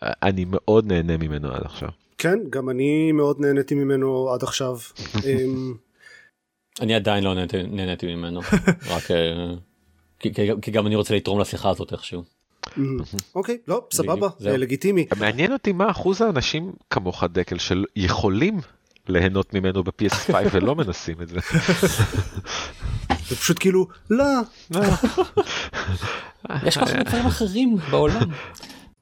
אני 0.03 0.45
מאוד 0.47 0.85
נהנה 0.85 1.17
ממנו 1.17 1.51
עד 1.51 1.61
עכשיו. 1.65 1.89
כן, 2.17 2.39
גם 2.49 2.69
אני 2.69 3.11
מאוד 3.11 3.39
נהניתי 3.39 3.75
ממנו 3.75 4.29
עד 4.33 4.43
עכשיו. 4.43 4.77
אמ, 5.25 5.73
אני 6.81 6.95
עדיין 6.95 7.23
לא 7.23 7.33
נהניתי, 7.33 7.63
נהניתי 7.63 8.15
ממנו, 8.15 8.39
רק 8.95 9.11
אה, 9.11 9.53
כי, 10.19 10.33
כי 10.61 10.71
גם 10.71 10.87
אני 10.87 10.95
רוצה 10.95 11.15
לתרום 11.15 11.39
לשיחה 11.39 11.69
הזאת 11.69 11.91
איכשהו. 11.91 12.23
אוקיי, 13.35 13.57
לא, 13.67 13.83
סבבה, 13.93 14.27
לגיטימי. 14.39 15.05
מעניין 15.19 15.53
אותי 15.53 15.71
מה 15.71 15.91
אחוז 15.91 16.21
האנשים 16.21 16.71
כמוך 16.89 17.23
דקל 17.23 17.57
של 17.57 17.85
יכולים 17.95 18.59
ליהנות 19.07 19.53
ממנו 19.53 19.83
ב-PS5 19.83 20.33
ולא 20.53 20.75
מנסים 20.75 21.21
את 21.21 21.27
זה. 21.27 21.39
זה 23.29 23.35
פשוט 23.35 23.59
כאילו, 23.59 23.87
לא. 24.09 24.25
יש 26.63 26.77
כל 26.77 26.85
כך 26.85 26.93
דברים 26.93 27.25
אחרים 27.25 27.77
בעולם. 27.91 28.29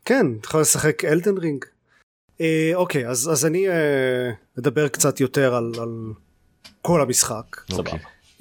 כן, 0.05 0.25
אתה 0.39 0.47
יכול 0.47 0.61
לשחק 0.61 1.05
אלדן 1.05 1.37
רינג. 1.37 1.65
אה, 2.41 2.71
אוקיי, 2.75 3.07
אז 3.07 3.45
אני 3.45 3.69
אה, 3.69 4.31
אדבר 4.59 4.87
קצת 4.87 5.19
יותר 5.19 5.55
על 5.55 5.71
כל 6.81 7.01
המשחק. 7.01 7.61
סבבה. 7.71 7.91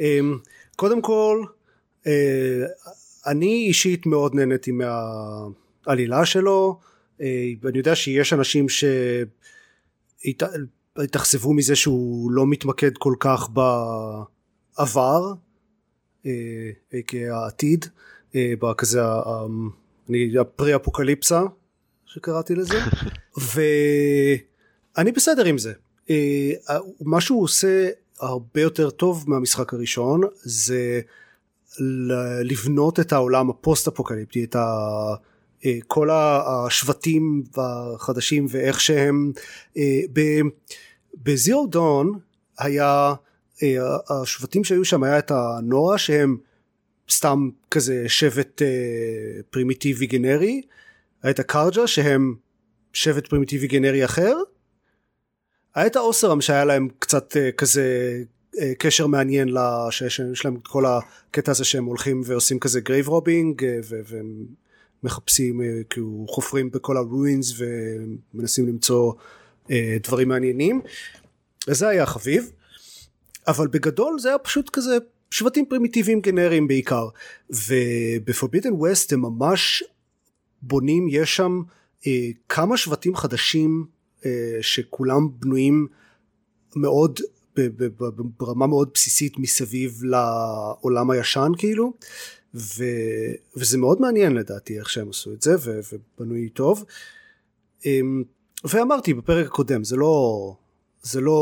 אמ, 0.01 0.39
קודם 0.77 1.03
כל, 1.03 1.45
אה, 2.07 2.65
אני 3.27 3.67
אישית 3.69 4.07
מאוד 4.07 4.35
נהניתי 4.35 4.71
מהעלילה 4.73 6.27
שלו. 6.27 6.81
אני 7.21 7.79
יודע 7.79 7.95
שיש 7.95 8.33
אנשים 8.33 8.67
שהתאכזבו 10.97 11.53
מזה 11.53 11.77
שהוא 11.77 12.31
לא 12.31 12.47
מתמקד 12.47 12.91
כל 12.99 13.15
כך 13.21 13.49
בעבר, 14.79 15.33
כעתיד, 17.07 17.87
בכזה 18.35 19.01
הפרי 20.41 20.77
אפוקליפסה 20.77 21.43
שקראתי 22.07 22.55
לזה, 22.55 22.79
ואני 24.97 25.13
בסדר 25.13 25.45
עם 25.45 25.59
זה. 25.59 25.73
מה 27.01 27.21
שהוא 27.21 27.43
עושה 27.43 27.89
הרבה 28.21 28.61
יותר 28.61 28.91
טוב 28.91 29.25
מהמשחק 29.27 29.75
הראשון 29.75 30.21
זה 30.43 31.01
לבנות 32.43 33.01
את 33.01 33.13
העולם 33.13 33.51
הפוסט 33.51 33.89
אפוקליפטי, 33.89 34.45
את 34.45 34.57
ה... 34.57 34.67
כל 35.87 36.09
השבטים 36.13 37.43
החדשים 37.57 38.47
ואיך 38.51 38.81
שהם 38.81 39.33
ב 41.23 41.32
Zero 41.32 41.67
Dawn 41.67 42.19
היה 42.59 43.15
אה, 43.63 43.77
השבטים 44.23 44.65
שהיו 44.65 44.85
שם 44.85 45.03
היה 45.03 45.19
את 45.19 45.31
ה 45.31 45.44
Nora 45.44 45.99
שהם 45.99 46.37
סתם 47.11 47.49
כזה 47.71 48.05
שבט 48.09 48.63
אה, 48.63 49.43
פרימיטיבי 49.51 50.07
גנרי, 50.07 50.63
היה 51.23 51.31
את 51.31 51.39
ה 51.39 51.47
Carja 51.47 51.87
שהם 51.87 52.35
שבט 52.93 53.27
פרימיטיבי 53.27 53.67
גנרי 53.67 54.05
אחר, 54.05 54.37
היה 55.75 55.87
את 55.87 55.97
ה 55.97 56.03
Oseram 56.03 56.41
שהיה 56.41 56.65
להם 56.65 56.89
קצת 56.99 57.37
אה, 57.37 57.53
כזה 57.53 58.19
קשר 58.79 59.07
מעניין 59.07 59.49
שיש 59.91 60.45
להם 60.45 60.57
את 60.57 60.67
כל 60.67 60.85
הקטע 60.87 61.51
הזה 61.51 61.65
שהם 61.65 61.85
הולכים 61.85 62.23
ועושים 62.25 62.59
כזה 62.59 62.81
grave 62.81 63.09
robbing 63.09 63.63
והם 63.89 64.47
מחפשים 65.03 65.61
כאילו 65.91 66.27
חופרים 66.29 66.71
בכל 66.71 66.97
ה 66.97 67.07
ruins 67.07 67.55
ומנסים 67.59 68.67
למצוא 68.67 69.13
דברים 70.03 70.29
מעניינים 70.29 70.81
וזה 71.69 71.89
היה 71.89 72.07
חביב. 72.07 72.51
אבל 73.49 73.67
בגדול 73.67 74.19
זה 74.19 74.29
היה 74.29 74.39
פשוט 74.39 74.71
כזה 74.71 74.99
שבטים 75.31 75.67
פרימיטיביים 75.67 76.21
גנריים 76.21 76.69
בעיקר. 76.69 77.09
ובפורבידן 77.51 78.73
ווסט 78.73 79.13
הם 79.13 79.21
ממש 79.21 79.85
בונים 80.63 81.07
יש 81.11 81.37
שם 81.37 81.63
אה, 82.07 82.29
כמה 82.49 82.77
שבטים 82.77 83.17
חדשים 83.17 83.87
אה, 84.27 84.59
שכולם 84.61 85.29
בנויים 85.39 85.87
מאוד 86.77 87.21
ברמה 88.39 88.67
מאוד 88.67 88.91
בסיסית 88.95 89.39
מסביב 89.39 90.05
לעולם 90.05 91.11
הישן 91.11 91.53
כאילו. 91.59 91.93
ו, 92.55 92.85
וזה 93.57 93.79
מאוד 93.79 94.01
מעניין 94.01 94.35
לדעתי 94.35 94.79
איך 94.79 94.91
שהם 94.91 95.11
עשו 95.11 95.33
את 95.33 95.43
זה 95.43 95.55
ו, 95.61 95.81
ובנוי 95.93 96.49
טוב. 96.49 96.85
אה, 97.87 98.01
ואמרתי 98.65 99.15
בפרק 99.15 99.47
הקודם 99.47 99.85
זה 99.85 99.97
לא 99.97 100.57
זה 101.03 101.21
לא 101.21 101.41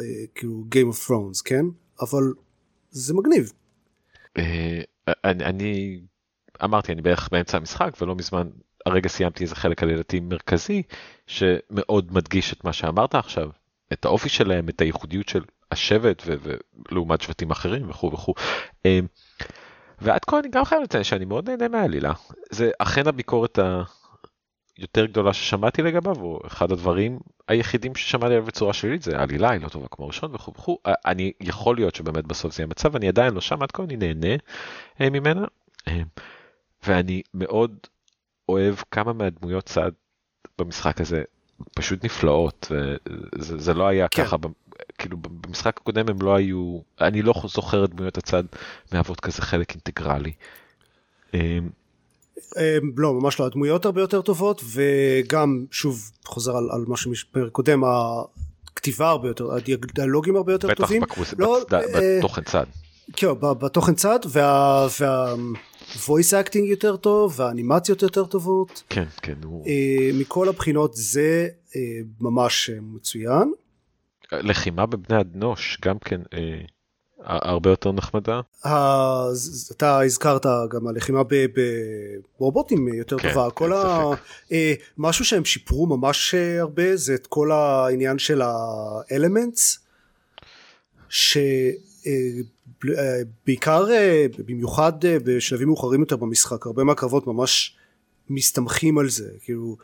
אה, 0.00 0.26
כאילו 0.34 0.64
Game 0.74 0.94
of 0.94 1.08
Thrones 1.08 1.42
כן 1.44 1.64
אבל 2.00 2.22
זה 2.90 3.14
מגניב. 3.14 3.52
אה, 4.38 4.80
אני, 5.24 5.44
אני 5.44 6.00
אמרתי 6.64 6.92
אני 6.92 7.02
בערך 7.02 7.28
באמצע 7.32 7.56
המשחק 7.56 7.90
ולא 8.00 8.14
מזמן 8.14 8.48
הרגע 8.86 9.08
סיימתי 9.08 9.44
איזה 9.44 9.56
חלק 9.56 9.82
עלילתי 9.82 10.20
מרכזי 10.20 10.82
שמאוד 11.26 12.12
מדגיש 12.12 12.52
את 12.52 12.64
מה 12.64 12.72
שאמרת 12.72 13.14
עכשיו 13.14 13.50
את 13.92 14.04
האופי 14.04 14.28
שלהם 14.28 14.68
את 14.68 14.80
הייחודיות 14.80 15.28
של 15.28 15.44
השבט 15.70 16.22
ולעומת 16.26 17.20
שבטים 17.20 17.50
אחרים 17.50 17.90
וכו' 17.90 18.12
וכו'. 18.12 18.34
אה, 18.86 19.00
ועד 20.00 20.24
כה 20.24 20.38
אני 20.38 20.48
גם 20.48 20.64
חייב 20.64 20.82
לציין 20.82 21.04
שאני 21.04 21.24
מאוד 21.24 21.50
נהנה 21.50 21.68
מהעלילה 21.68 22.12
זה 22.50 22.70
אכן 22.78 23.08
הביקורת 23.08 23.58
יותר 24.80 25.06
גדולה 25.06 25.32
ששמעתי 25.32 25.82
לגביו, 25.82 26.16
או 26.20 26.40
אחד 26.46 26.72
הדברים 26.72 27.18
היחידים 27.48 27.94
ששמעתי 27.94 28.26
עליו 28.26 28.46
בצורה 28.46 28.72
שלילית 28.72 29.02
זה 29.02 29.18
העלילה 29.18 29.50
היא 29.50 29.60
לא 29.60 29.68
טובה 29.68 29.86
כמו 29.90 30.06
ראשון 30.06 30.34
וכו' 30.34 30.52
וכו'. 30.58 30.78
אני 30.86 31.32
יכול 31.40 31.76
להיות 31.76 31.94
שבאמת 31.94 32.24
בסוף 32.24 32.54
זה 32.54 32.62
יהיה 32.62 32.66
מצב, 32.66 32.96
אני 32.96 33.08
עדיין 33.08 33.34
לא 33.34 33.40
שם 33.40 33.62
עד 33.62 33.72
כה, 33.72 33.82
אני 33.82 33.96
נהנה 33.96 34.36
אה, 35.00 35.10
ממנה. 35.10 35.44
אה, 35.88 36.02
ואני 36.86 37.22
מאוד 37.34 37.76
אוהב 38.48 38.74
כמה 38.90 39.12
מהדמויות 39.12 39.64
צד 39.64 39.92
במשחק 40.58 41.00
הזה 41.00 41.22
פשוט 41.74 42.04
נפלאות, 42.04 42.72
וזה 42.72 43.58
זה 43.58 43.74
לא 43.74 43.88
היה 43.88 44.08
כן. 44.08 44.24
ככה, 44.24 44.36
כאילו 44.98 45.16
במשחק 45.16 45.76
הקודם 45.76 46.08
הם 46.08 46.22
לא 46.22 46.34
היו, 46.34 46.78
אני 47.00 47.22
לא 47.22 47.34
זוכר 47.46 47.84
את 47.84 47.90
דמויות 47.90 48.18
הצד 48.18 48.44
מהוות 48.92 49.20
כזה 49.20 49.42
חלק 49.42 49.70
אינטגרלי. 49.70 50.32
אמ, 52.58 52.90
לא 52.96 53.14
ממש 53.14 53.40
לא 53.40 53.46
הדמויות 53.46 53.84
הרבה 53.84 54.00
יותר 54.00 54.22
טובות 54.22 54.62
וגם 54.64 55.64
שוב 55.70 56.10
חוזר 56.24 56.56
על, 56.56 56.68
על 56.72 56.84
מה 56.88 56.96
שבפרק 56.96 57.52
קודם 57.52 57.82
הכתיבה 57.84 59.08
הרבה 59.08 59.28
יותר 59.28 59.48
הדיאלוגים 59.54 60.36
הרבה 60.36 60.52
יותר 60.52 60.68
בטח 60.68 60.76
טובים. 60.76 61.02
בטח 61.02 61.34
לא, 61.38 61.58
אה, 61.72 62.18
בתוכן 62.18 62.42
צד. 62.42 62.66
כן 63.16 63.26
בתוכן 63.40 63.94
צד 63.94 64.18
וה... 64.28 64.86
וה 65.00 65.34
voice 66.06 66.46
acting 66.46 66.64
יותר 66.64 66.96
טוב 66.96 67.34
והאנימציות 67.36 68.02
יותר 68.02 68.24
טובות. 68.24 68.82
כן 68.88 69.04
כן. 69.22 69.34
הוא... 69.44 69.66
אה, 69.66 70.10
מכל 70.14 70.48
הבחינות 70.48 70.94
זה 70.94 71.48
אה, 71.76 71.80
ממש 72.20 72.70
מצוין. 72.82 73.52
לחימה 74.32 74.86
בבני 74.86 75.20
אדנוש 75.20 75.78
גם 75.84 75.98
כן. 75.98 76.20
הרבה 77.24 77.70
יותר 77.70 77.92
נחמדה. 77.92 78.40
אתה 79.70 80.00
הזכרת 80.00 80.46
גם 80.70 80.86
הלחימה 80.86 81.22
ברובוטים 82.38 82.88
יותר 82.88 83.18
כן, 83.18 83.28
טובה, 83.28 83.50
כל 83.50 83.72
ה... 83.72 84.00
אה, 84.52 84.74
משהו 84.98 85.24
שהם 85.24 85.44
שיפרו 85.44 85.86
ממש 85.86 86.34
אה, 86.34 86.60
הרבה 86.60 86.96
זה 86.96 87.14
את 87.14 87.26
כל 87.26 87.52
העניין 87.52 88.18
של 88.18 88.42
האלמנטס, 88.42 89.78
שבעיקר 92.78 93.90
אה, 93.90 94.26
במיוחד 94.46 94.92
בשלבים 95.02 95.68
מאוחרים 95.68 96.00
יותר 96.00 96.16
במשחק 96.16 96.66
הרבה 96.66 96.84
מהקרבות 96.84 97.26
ממש 97.26 97.76
מסתמכים 98.30 98.98
על 98.98 99.08
זה. 99.08 99.30
כאילו 99.44 99.76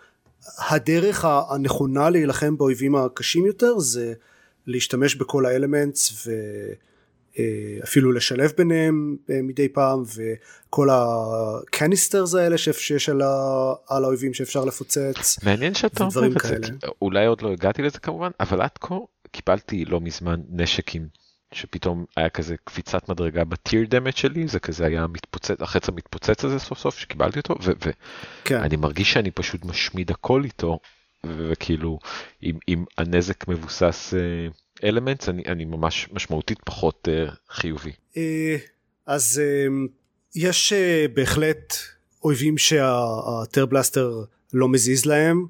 הדרך 0.59 1.25
הנכונה 1.25 2.11
להילחם 2.11 2.57
באויבים 2.57 2.97
הקשים 2.97 3.47
יותר 3.47 3.79
זה 3.79 4.15
להשתמש 4.67 5.15
בכל 5.15 5.47
האלמנטס 5.47 6.27
ו... 6.27 6.31
אה, 7.39 7.45
אפילו 7.85 8.13
לשלב 8.13 8.53
ביניהם 8.57 9.17
אה, 9.31 9.43
מדי 9.43 9.69
פעם 9.69 10.03
וכל 10.03 10.89
הקניסטרס 10.93 12.35
האלה 12.35 12.59
שיש 12.59 13.09
על, 13.09 13.23
ה, 13.23 13.73
על 13.89 14.05
האויבים 14.05 14.35
שאפשר 14.35 14.65
לפוצץ. 14.65 15.45
מעניין 15.45 15.75
שאתה 15.75 16.05
אומר 16.05 16.27
את 16.27 16.43
זה, 16.43 16.57
אולי 17.03 17.27
עוד 17.27 17.43
לא 17.43 17.53
הגעתי 17.53 17.83
לזה 17.83 17.99
כמובן, 17.99 18.31
אבל 18.41 18.61
עד 18.61 18.79
כה 18.81 18.95
קיבלתי 19.31 19.85
לא 19.85 20.01
מזמן 20.01 20.41
נשקים 20.51 21.09
שפתאום 21.53 22.05
היה 22.17 22.29
כזה 22.29 22.55
קפיצת 22.65 23.09
מדרגה 23.09 23.45
בטיר 23.45 23.87
דמט 23.89 24.17
שלי 24.17 24.49
זה 24.49 24.61
כזה 24.61 24.87
היה 24.87 25.07
מתפוצץ 25.07 25.61
החץ 25.61 25.89
המתפוצץ 25.89 26.45
הזה 26.45 26.59
סוף 26.59 26.79
סוף 26.79 26.99
שקיבלתי 26.99 27.39
אותו 27.39 27.55
ואני 27.61 27.95
כן. 28.45 28.81
מרגיש 28.81 29.13
שאני 29.13 29.31
פשוט 29.31 29.65
משמיד 29.65 30.11
הכל 30.11 30.45
איתו 30.45 30.79
וכאילו 31.25 31.99
אם, 32.43 32.59
אם 32.69 32.85
הנזק 32.99 33.49
מבוסס. 33.49 34.15
Uh, 34.15 34.66
elements 34.85 35.29
אני, 35.29 35.43
אני 35.47 35.65
ממש 35.65 36.09
משמעותית 36.13 36.59
פחות 36.65 37.09
uh, 37.09 37.35
חיובי. 37.51 37.93
אז 39.07 39.43
יש 40.35 40.73
בהחלט 41.15 41.75
אויבים 42.25 42.59
שה 42.59 42.94
Tearblaster 42.94 44.25
לא 44.53 44.69
מזיז 44.69 45.07
להם 45.07 45.47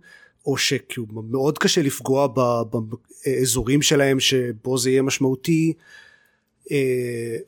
או 0.47 0.57
שכאילו 0.57 1.07
מאוד 1.31 1.59
קשה 1.59 1.83
לפגוע 1.83 2.29
באזורים 3.27 3.83
שלהם 3.83 4.21
שבו 4.21 4.79
זה 4.79 4.91
יהיה 4.91 5.03
משמעותי 5.03 5.73
אה, 5.77 5.83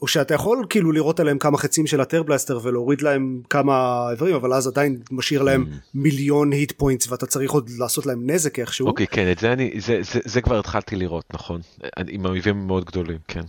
או 0.03 0.09
שאתה 0.09 0.35
יכול 0.35 0.67
כאילו 0.71 0.93
לראות 0.93 1.21
עליהם 1.21 1.39
כמה 1.39 1.59
חצים 1.59 1.87
של 1.87 2.01
ה 2.01 2.06
Tearblaster 2.06 2.61
ולהוריד 2.63 3.03
להם 3.03 3.41
כמה 3.51 4.07
איברים 4.11 4.35
אבל 4.35 4.53
אז 4.53 4.67
עדיין 4.67 5.01
משאיר 5.11 5.43
להם 5.43 5.65
mm. 5.65 5.75
מיליון 5.95 6.53
hit 6.53 6.73
points 6.73 7.11
ואתה 7.11 7.27
צריך 7.27 7.51
עוד 7.51 7.71
לעשות 7.79 8.07
להם 8.07 8.31
נזק 8.31 8.59
איכשהו. 8.59 8.87
אוקיי 8.87 9.07
okay, 9.07 9.15
כן 9.15 9.31
את 9.33 9.39
זה 9.39 9.53
אני 9.53 9.71
זה, 9.79 10.01
זה, 10.13 10.21
זה 10.25 10.41
כבר 10.41 10.59
התחלתי 10.59 10.97
לראות 10.97 11.25
נכון 11.35 11.61
עם 12.09 12.27
אויבים 12.27 12.67
מאוד 12.67 12.85
גדולים 12.85 13.19
כן. 13.29 13.43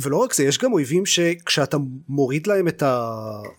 ולא 0.00 0.16
רק 0.16 0.34
זה 0.34 0.44
יש 0.44 0.58
גם 0.58 0.72
אויבים 0.72 1.06
שכשאתה 1.06 1.76
מוריד 2.08 2.46
להם 2.46 2.68
את 2.68 2.82
ה... 2.82 3.12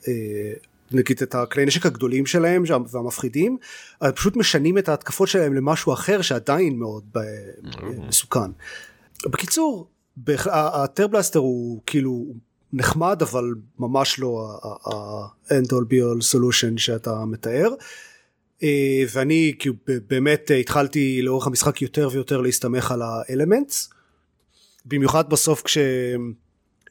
אה, 0.07 0.53
נגיד 0.91 1.19
את 1.23 1.35
הכלי 1.35 1.65
נשק 1.65 1.85
הגדולים 1.85 2.25
שלהם 2.25 2.63
והמפחידים 2.91 3.57
פשוט 4.15 4.35
משנים 4.35 4.77
את 4.77 4.89
ההתקפות 4.89 5.27
שלהם 5.27 5.53
למשהו 5.53 5.93
אחר 5.93 6.21
שעדיין 6.21 6.79
מאוד 6.79 7.03
mm. 7.15 7.77
מסוכן. 8.07 8.51
בקיצור 9.25 9.92
הטרבלסטר 10.47 11.39
הוא 11.39 11.81
כאילו 11.85 12.25
נחמד 12.73 13.21
אבל 13.21 13.53
ממש 13.79 14.19
לא 14.19 14.59
ה-end 14.63 15.67
all 15.67 15.85
be 15.89 15.95
all 15.95 16.33
solution 16.33 16.77
שאתה 16.77 17.25
מתאר. 17.25 17.69
אה, 18.63 19.03
ואני 19.13 19.53
כאילו 19.59 19.75
באמת 19.85 20.51
התחלתי 20.59 21.21
לאורך 21.21 21.47
המשחק 21.47 21.81
יותר 21.81 22.09
ויותר 22.11 22.41
להסתמך 22.41 22.91
על 22.91 23.01
האלמנטס 23.01 23.89
במיוחד 24.85 25.29
בסוף 25.29 25.61
כש... 25.61 25.77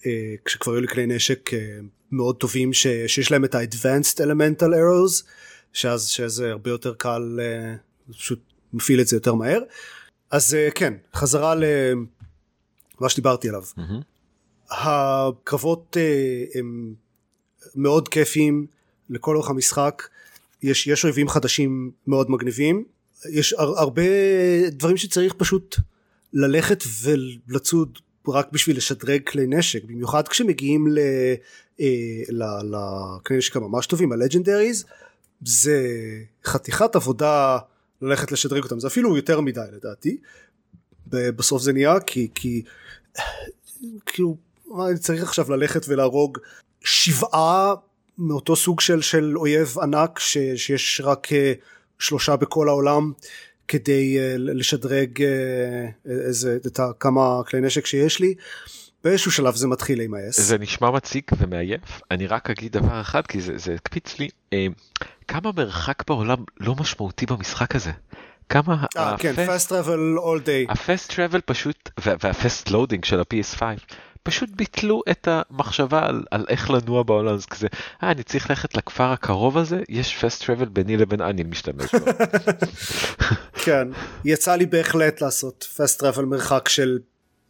אה, 0.06 0.34
כשכבר 0.44 0.72
היו 0.72 0.80
לי 0.80 0.88
כלי 0.88 1.06
נשק 1.06 1.54
אה, 1.54 1.78
מאוד 2.12 2.36
טובים 2.36 2.72
ש... 2.72 2.86
שיש 3.06 3.30
להם 3.30 3.44
את 3.44 3.54
ה-advanced 3.54 4.16
elemental 4.18 4.72
arrows 4.72 5.24
שאז 5.72 6.06
שזה 6.06 6.50
הרבה 6.50 6.70
יותר 6.70 6.94
קל 6.94 7.40
פשוט 8.10 8.40
מפעיל 8.72 9.00
את 9.00 9.06
זה 9.06 9.16
יותר 9.16 9.34
מהר. 9.34 9.60
אז 10.30 10.56
כן 10.74 10.94
חזרה 11.14 11.54
מה 13.02 13.08
שדיברתי 13.08 13.48
עליו. 13.48 13.62
Mm-hmm. 13.62 14.04
הקרבות 14.70 15.96
uh, 15.96 16.58
הם 16.58 16.94
מאוד 17.74 18.08
כיפיים 18.08 18.66
לכל 19.10 19.36
אורך 19.36 19.50
המשחק, 19.50 20.02
יש, 20.62 20.86
יש 20.86 21.04
אויבים 21.04 21.28
חדשים 21.28 21.90
מאוד 22.06 22.30
מגניבים, 22.30 22.84
יש 23.30 23.52
הר, 23.52 23.78
הרבה 23.78 24.02
דברים 24.70 24.96
שצריך 24.96 25.34
פשוט 25.34 25.76
ללכת 26.32 26.84
ולצוד 27.02 27.98
רק 28.28 28.52
בשביל 28.52 28.76
לשדרג 28.76 29.20
כלי 29.26 29.46
נשק, 29.46 29.84
במיוחד 29.84 30.28
כשמגיעים 30.28 30.88
ל, 30.88 30.98
אה, 31.80 31.86
לכלי 32.62 33.36
נשק 33.36 33.56
הממש 33.56 33.86
טובים, 33.86 34.12
הלג'נדריז, 34.12 34.84
זה 35.44 35.88
חתיכת 36.44 36.96
עבודה 36.96 37.58
ללכת 38.02 38.32
לשדרג 38.32 38.62
אותם, 38.62 38.80
זה 38.80 38.86
אפילו 38.86 39.16
יותר 39.16 39.40
מדי 39.40 39.60
לדעתי, 39.72 40.18
בסוף 41.12 41.62
זה 41.62 41.72
נהיה 41.72 42.00
כי, 42.00 42.28
כי 42.34 42.62
כאילו 44.06 44.36
אני 44.88 44.98
צריך 44.98 45.22
עכשיו 45.22 45.50
ללכת 45.50 45.88
ולהרוג 45.88 46.38
שבעה 46.84 47.74
מאותו 48.18 48.56
סוג 48.56 48.80
של, 48.80 49.02
של 49.02 49.38
אויב 49.38 49.74
ענק 49.82 50.18
ש, 50.18 50.38
שיש 50.56 51.00
רק 51.04 51.26
uh, 51.26 51.32
שלושה 51.98 52.36
בכל 52.36 52.68
העולם 52.68 53.12
כדי 53.68 54.18
uh, 54.18 54.38
לשדרג 54.38 55.18
uh, 55.18 56.10
איזה, 56.10 56.58
את 56.66 56.80
כמה 57.00 57.40
כלי 57.48 57.60
נשק 57.60 57.86
שיש 57.86 58.20
לי. 58.20 58.34
באיזשהו 59.04 59.30
שלב 59.30 59.54
זה 59.54 59.66
מתחיל 59.66 59.98
להימאס. 59.98 60.40
זה 60.40 60.58
נשמע 60.58 60.90
מציק 60.90 61.30
ומעייף, 61.38 62.00
אני 62.10 62.26
רק 62.26 62.50
אגיד 62.50 62.72
דבר 62.72 63.00
אחד 63.00 63.26
כי 63.26 63.40
זה, 63.40 63.58
זה 63.58 63.74
הקפיץ 63.74 64.18
לי, 64.18 64.28
אה, 64.52 64.66
כמה 65.28 65.50
מרחק 65.56 66.02
בעולם 66.08 66.44
לא 66.60 66.74
משמעותי 66.80 67.26
במשחק 67.26 67.76
הזה. 67.76 67.90
כמה 68.48 68.84
אה, 68.96 69.14
כן, 69.18 69.34
fast 69.34 69.68
travel 69.68 70.18
all 70.18 70.46
day. 70.46 70.68
ה-fast 70.72 71.10
travel 71.10 71.40
פשוט, 71.44 71.90
וה-fast 72.00 72.68
loading 72.68 73.04
של 73.06 73.20
ה-PS5, 73.20 73.62
פשוט 74.22 74.50
ביטלו 74.50 75.02
את 75.10 75.28
המחשבה 75.30 76.06
על, 76.06 76.24
על 76.30 76.44
איך 76.48 76.70
לנוע 76.70 77.02
בעולם, 77.02 77.34
אז 77.34 77.46
כזה, 77.46 77.66
אה, 78.02 78.10
אני 78.10 78.22
צריך 78.22 78.50
ללכת 78.50 78.76
לכפר 78.76 79.04
הקרוב 79.04 79.58
הזה, 79.58 79.80
יש 79.88 80.24
fast 80.24 80.42
travel 80.42 80.64
ביני 80.64 80.96
לבין 80.96 81.20
אני 81.20 81.42
משתמש 81.42 81.94
בו. 81.94 82.06
כן, 83.64 83.88
יצא 84.24 84.54
לי 84.54 84.66
בהחלט 84.66 85.20
לעשות 85.20 85.68
fast 85.76 86.02
travel 86.02 86.22
מרחק 86.22 86.68
של 86.68 86.98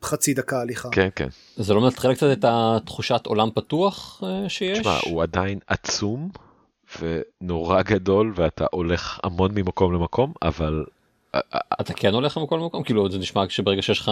חצי 0.02 0.35
דקה 0.35 0.61
הליכה. 0.61 0.88
כן, 0.90 1.09
כן. 1.16 1.28
זה 1.57 1.74
לא 1.74 1.81
מנטרל 1.81 2.14
קצת 2.14 2.26
את 2.33 2.44
התחושת 2.48 3.26
עולם 3.26 3.48
פתוח 3.55 4.22
אה, 4.24 4.48
שיש? 4.48 4.78
תשמע, 4.78 4.98
הוא 5.05 5.22
עדיין 5.22 5.59
עצום. 5.66 6.31
ונורא 7.00 7.83
גדול 7.83 8.33
ואתה 8.37 8.66
הולך 8.70 9.20
המון 9.22 9.50
ממקום 9.55 9.92
למקום 9.92 10.33
אבל 10.42 10.85
אתה 11.81 11.94
כן 11.94 12.14
הולך 12.14 12.38
ממקום 12.38 12.61
למקום? 12.61 12.83
כאילו 12.83 13.11
זה 13.11 13.18
נשמע 13.18 13.44
שברגע 13.48 13.83
שיש 13.83 14.00
לך 14.00 14.11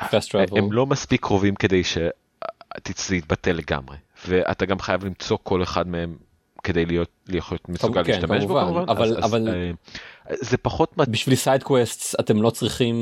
fast 0.00 0.28
travel. 0.30 0.58
הם 0.58 0.72
לא 0.72 0.86
מספיק 0.86 1.22
קרובים 1.22 1.54
כדי 1.54 1.82
שתתבטל 1.84 3.52
לגמרי. 3.52 3.96
ואתה 4.28 4.66
גם 4.66 4.78
חייב 4.78 5.04
למצוא 5.04 5.38
כל 5.42 5.62
אחד 5.62 5.88
מהם 5.88 6.16
כדי 6.62 6.86
להיות 6.86 7.10
להיות 7.28 7.68
מסוגל 7.68 8.04
כן, 8.04 8.12
להשתמש 8.12 8.44
בו 8.44 8.60
כמובן. 8.60 8.84
אבל 8.88 9.16
אז, 9.16 9.24
אבל 9.24 9.48
אה, 9.48 9.70
זה 10.40 10.56
פחות 10.56 10.96
בשביל 10.96 11.34
side 11.34 11.62
quest 11.62 12.20
אתם 12.20 12.42
לא 12.42 12.50
צריכים 12.50 12.96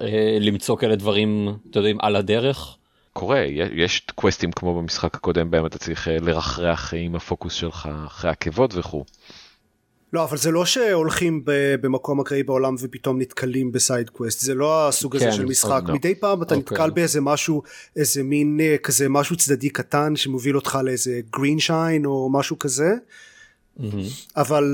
אה, 0.00 0.38
למצוא 0.40 0.76
כאלה 0.76 0.96
דברים 0.96 1.56
אתה 1.70 1.78
יודעים 1.78 2.00
על 2.00 2.16
הדרך. 2.16 2.76
קורה, 3.14 3.40
יש 3.74 4.06
קווסטים 4.14 4.52
כמו 4.52 4.80
במשחק 4.80 5.14
הקודם 5.14 5.50
בהם 5.50 5.66
אתה 5.66 5.78
צריך 5.78 6.08
אה, 6.08 6.16
לרחרח 6.20 6.94
עם 6.96 7.14
הפוקוס 7.14 7.52
שלך 7.52 7.88
אחרי 8.06 8.30
עקבות 8.30 8.74
וכו'. 8.74 9.04
לא 10.12 10.24
אבל 10.24 10.36
זה 10.36 10.50
לא 10.50 10.64
שהולכים 10.64 11.42
במקום 11.80 12.20
אקראי 12.20 12.42
בעולם 12.42 12.74
ופתאום 12.80 13.20
נתקלים 13.20 13.72
ב 13.72 13.80
side 13.80 14.10
quest 14.10 14.40
זה 14.40 14.54
לא 14.54 14.88
הסוג 14.88 15.16
כן, 15.16 15.28
הזה 15.28 15.36
של 15.36 15.44
משחק 15.44 15.82
לא. 15.86 15.94
מדי 15.94 16.14
פעם 16.14 16.42
אתה 16.42 16.54
אוקיי. 16.54 16.76
נתקל 16.76 16.90
באיזה 16.90 17.20
משהו 17.20 17.62
איזה 17.96 18.22
מין 18.22 18.60
אה, 18.60 18.76
כזה 18.82 19.08
משהו 19.08 19.36
צדדי 19.36 19.70
קטן 19.70 20.16
שמוביל 20.16 20.56
אותך 20.56 20.78
לאיזה 20.84 21.20
greenshine 21.32 22.06
או 22.06 22.30
משהו 22.32 22.58
כזה 22.58 22.94
Mm-hmm. 23.78 24.32
אבל 24.36 24.64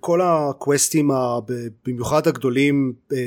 כל 0.00 0.20
הקווסטים 0.22 1.10
במיוחד 1.86 2.26
הגדולים 2.26 2.92
אה, 3.12 3.18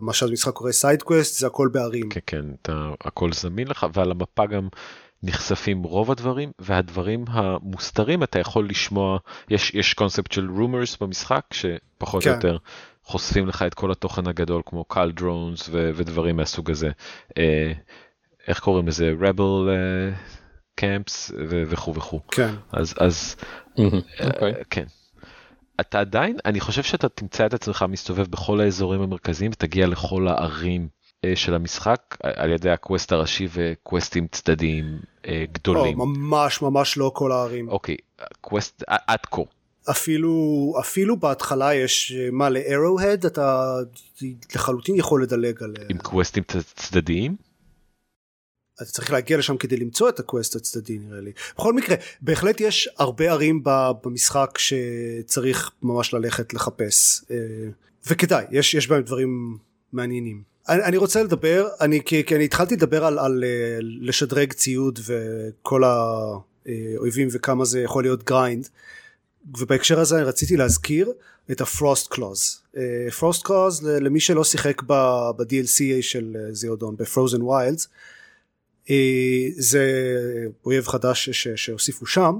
מה 0.00 0.12
שהמשחק 0.12 0.52
קורא 0.52 0.72
side 0.72 1.02
quest 1.02 1.40
זה 1.40 1.46
הכל 1.46 1.68
בערים. 1.72 2.08
כן 2.08 2.20
כן 2.26 2.44
אתה, 2.62 2.90
הכל 3.00 3.32
זמין 3.32 3.68
לך 3.68 3.86
ועל 3.94 4.10
המפה 4.10 4.46
גם 4.46 4.68
נחשפים 5.22 5.82
רוב 5.82 6.10
הדברים 6.10 6.50
והדברים 6.58 7.24
המוסתרים 7.28 8.22
אתה 8.22 8.38
יכול 8.38 8.68
לשמוע 8.68 9.18
יש 9.50 9.74
יש 9.74 9.94
קונספט 9.94 10.32
של 10.32 10.50
rumors 10.50 10.96
במשחק 10.96 11.42
שפחות 11.52 12.22
כן. 12.22 12.30
או 12.30 12.34
יותר 12.34 12.56
חושפים 13.04 13.46
לך 13.46 13.62
את 13.62 13.74
כל 13.74 13.92
התוכן 13.92 14.26
הגדול 14.26 14.62
כמו 14.66 14.84
cauldrons 14.84 15.70
ודברים 15.72 16.36
מהסוג 16.36 16.70
הזה. 16.70 16.90
אה, 17.38 17.72
איך 18.48 18.60
קוראים 18.60 18.88
לזה 18.88 19.12
rebel 19.20 19.68
camps 20.74 21.32
וכו' 21.66 21.94
וכו'. 21.94 22.20
כן. 22.30 22.54
אז 22.72 22.94
אז 22.98 23.36
אה. 23.38 23.63
כן. 24.70 24.84
אתה 25.80 26.00
עדיין, 26.00 26.36
אני 26.44 26.60
חושב 26.60 26.82
שאתה 26.82 27.08
תמצא 27.08 27.46
את 27.46 27.54
עצמך 27.54 27.84
מסתובב 27.88 28.26
בכל 28.26 28.60
האזורים 28.60 29.00
המרכזיים 29.00 29.50
ותגיע 29.50 29.86
לכל 29.86 30.28
הערים 30.28 30.88
אה, 31.24 31.36
של 31.36 31.54
המשחק 31.54 32.16
על 32.22 32.50
ידי 32.50 32.70
ה 32.70 32.77
quest 32.77 33.12
הראשי 33.12 33.48
וקווסטים 33.52 34.26
צדדיים 34.26 34.98
אה, 35.26 35.44
גדולים. 35.52 35.98
לא, 35.98 36.06
ממש 36.06 36.62
ממש 36.62 36.96
לא 36.96 37.10
כל 37.14 37.32
הערים. 37.32 37.68
אוקיי, 37.68 37.96
קווסט 38.40 38.82
עד 38.86 39.26
כה. 39.30 39.42
אפילו 39.90 40.74
אפילו 40.80 41.16
בהתחלה 41.16 41.74
יש 41.74 42.12
מה 42.32 42.48
ל-Arrowhead 42.48 43.26
אתה 43.26 43.74
לחלוטין 44.54 44.94
יכול 44.94 45.22
לדלג 45.22 45.62
עליהם. 45.62 45.86
עם 45.88 45.98
קווסטים 45.98 46.42
צדדיים? 46.74 47.36
אתה 48.76 48.84
צריך 48.84 49.12
להגיע 49.12 49.38
לשם 49.38 49.56
כדי 49.56 49.76
למצוא 49.76 50.08
את 50.08 50.20
הקווסט 50.20 50.56
הצדדי 50.56 50.98
נראה 50.98 51.20
לי. 51.20 51.32
בכל 51.58 51.72
מקרה 51.72 51.96
בהחלט 52.20 52.60
יש 52.60 52.88
הרבה 52.98 53.30
ערים 53.30 53.62
במשחק 53.64 54.58
שצריך 54.58 55.70
ממש 55.82 56.14
ללכת 56.14 56.54
לחפש 56.54 57.24
אה, 57.30 57.36
וכדאי 58.06 58.44
יש 58.50 58.74
יש 58.74 58.88
בהם 58.88 59.02
דברים 59.02 59.58
מעניינים. 59.92 60.42
אני, 60.68 60.84
אני 60.84 60.96
רוצה 60.96 61.22
לדבר 61.22 61.68
אני 61.80 62.04
כי, 62.04 62.24
כי 62.24 62.36
אני 62.36 62.44
התחלתי 62.44 62.76
לדבר 62.76 63.04
על, 63.04 63.18
על 63.18 63.44
אה, 63.44 63.78
לשדרג 63.80 64.52
ציוד 64.52 64.98
וכל 65.06 65.82
האויבים 65.84 67.28
וכמה 67.32 67.64
זה 67.64 67.80
יכול 67.80 68.04
להיות 68.04 68.24
grind 68.24 68.68
ובהקשר 69.58 70.00
הזה 70.00 70.16
אני 70.16 70.24
רציתי 70.24 70.56
להזכיר 70.56 71.12
את 71.50 71.60
ה 71.60 71.64
Frostclaws. 71.64 72.08
Frostclaws 72.12 73.82
למי 73.86 74.20
שלא 74.20 74.44
שיחק 74.44 74.82
ב-DLC 74.82 75.82
של 76.00 76.36
Zero 76.52 76.74
Dawn 76.74 76.96
ב 76.96 77.03
Frozen 77.03 77.42
Wilds 77.42 77.86
אה, 77.86 78.13
זה 79.56 79.84
אויב 80.64 80.86
חדש 80.86 81.30
שהוסיפו 81.56 82.06
שם. 82.06 82.38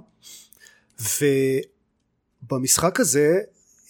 ובמשחק 2.42 3.00
הזה 3.00 3.40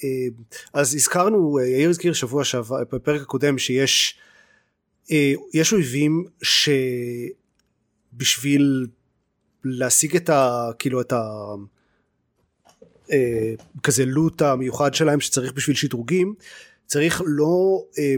אה, 0.05 0.27
אז 0.73 0.95
הזכרנו 0.95 1.61
יאיר 1.61 1.91
הזכיר 1.91 2.13
שבוע 2.13 2.45
שעבר 2.45 2.85
בפרק 2.93 3.23
הקודם 3.23 3.59
שיש 3.59 4.19
אה, 5.11 5.33
יש 5.55 5.73
אויבים 5.73 6.25
שבשביל 8.13 8.87
להשיג 9.65 10.17
את 10.17 10.29
ה... 10.29 10.71
כאילו 10.79 11.01
את 11.01 11.13
ה... 11.13 11.25
אה, 13.13 13.55
כזה 13.83 14.05
לוט 14.05 14.43
המיוחד 14.43 14.95
שלהם 14.95 15.21
שצריך 15.21 15.53
בשביל 15.53 15.77
שדרוגים 15.77 16.35
צריך 16.87 17.23
לא 17.27 17.85
אה, 17.99 18.15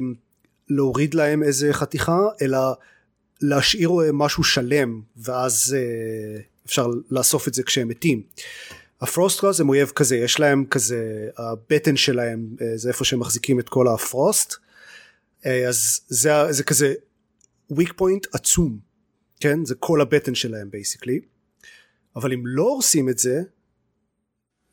להוריד 0.68 1.14
להם 1.14 1.42
איזה 1.42 1.72
חתיכה 1.72 2.18
אלא 2.42 2.58
להשאיר 3.40 3.90
משהו 4.12 4.44
שלם 4.44 5.00
ואז 5.16 5.76
אה, 5.78 6.40
אפשר 6.66 6.86
לאסוף 7.10 7.48
את 7.48 7.54
זה 7.54 7.62
כשהם 7.62 7.88
מתים. 7.88 8.22
ה 9.00 9.08
frost 9.08 9.44
הם 9.60 9.68
אויב 9.68 9.88
כזה 9.88 10.16
יש 10.16 10.40
להם 10.40 10.64
כזה 10.70 11.28
הבטן 11.38 11.96
שלהם 11.96 12.56
אה, 12.60 12.76
זה 12.76 12.88
איפה 12.88 13.04
שהם 13.04 13.20
מחזיקים 13.20 13.60
את 13.60 13.68
כל 13.68 13.88
ה 13.88 13.99
frost 13.99 14.54
אה, 15.46 15.68
אז 15.68 16.00
זה, 16.08 16.30
זה 16.50 16.64
כזה 16.64 16.94
weak 17.72 17.90
point 18.00 18.28
עצום 18.32 18.78
כן 19.40 19.64
זה 19.64 19.74
כל 19.74 20.00
הבטן 20.00 20.34
שלהם 20.34 20.70
basically 20.70 21.20
אבל 22.16 22.32
אם 22.32 22.42
לא 22.46 22.62
הורסים 22.62 23.08
את 23.08 23.18
זה 23.18 23.42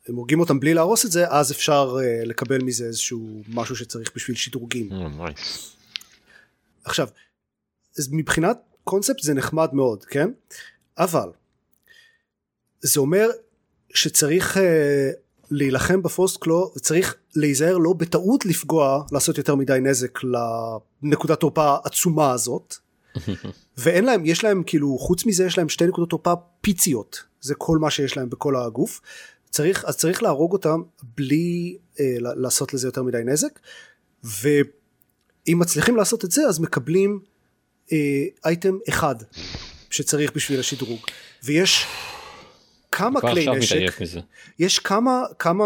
הם 0.08 0.14
הורגים 0.14 0.40
אותם 0.40 0.60
בלי 0.60 0.74
להרוס 0.74 1.04
את 1.04 1.12
זה 1.12 1.28
אז 1.28 1.52
אפשר 1.52 1.96
אה, 1.96 2.26
לקבל 2.26 2.62
מזה 2.62 2.84
איזשהו 2.84 3.42
משהו 3.48 3.76
שצריך 3.76 4.10
בשביל 4.14 4.36
שדרוגים. 4.36 4.88
Mm, 4.92 5.20
nice. 5.20 5.40
עכשיו 6.84 7.08
אז 7.98 8.08
מבחינת 8.12 8.58
קונספט 8.84 9.22
זה 9.22 9.34
נחמד 9.34 9.68
מאוד 9.72 10.04
כן? 10.04 10.30
אבל 10.98 11.28
זה 12.80 13.00
אומר 13.00 13.28
שצריך 13.94 14.56
uh, 14.56 14.60
להילחם 15.50 16.02
בפוסט 16.02 16.36
קלו 16.36 16.72
צריך 16.80 17.16
להיזהר 17.36 17.78
לא 17.78 17.92
בטעות 17.92 18.46
לפגוע 18.46 19.04
לעשות 19.12 19.38
יותר 19.38 19.54
מדי 19.54 19.78
נזק 19.82 20.18
לנקודת 21.02 21.40
תורפה 21.40 21.64
העצומה 21.64 22.32
הזאת. 22.32 22.74
ואין 23.78 24.04
להם 24.04 24.26
יש 24.26 24.44
להם 24.44 24.62
כאילו 24.66 24.98
חוץ 24.98 25.26
מזה 25.26 25.44
יש 25.44 25.58
להם 25.58 25.68
שתי 25.68 25.86
נקודות 25.86 26.10
תורפה 26.10 26.32
פיציות. 26.60 27.24
זה 27.40 27.54
כל 27.54 27.78
מה 27.78 27.90
שיש 27.90 28.16
להם 28.16 28.30
בכל 28.30 28.56
הגוף. 28.56 29.00
צריך 29.50 29.84
אז 29.84 29.96
צריך 29.96 30.22
להרוג 30.22 30.52
אותם 30.52 30.82
בלי 31.16 31.78
אה, 32.00 32.16
לעשות 32.18 32.74
לזה 32.74 32.88
יותר 32.88 33.02
מדי 33.02 33.22
נזק. 33.24 33.58
ואם 34.24 35.58
מצליחים 35.58 35.96
לעשות 35.96 36.24
את 36.24 36.30
זה 36.30 36.46
אז 36.48 36.58
מקבלים 36.60 37.20
אייטם 38.46 38.78
אחד 38.88 39.14
שצריך 39.90 40.32
בשביל 40.34 40.60
השדרוג 40.60 41.00
ויש 41.42 41.86
כמה 42.92 43.20
כלי 43.20 43.46
נשק 43.56 43.98
יש 44.58 44.78
כמה 44.78 45.22
כמה 45.38 45.64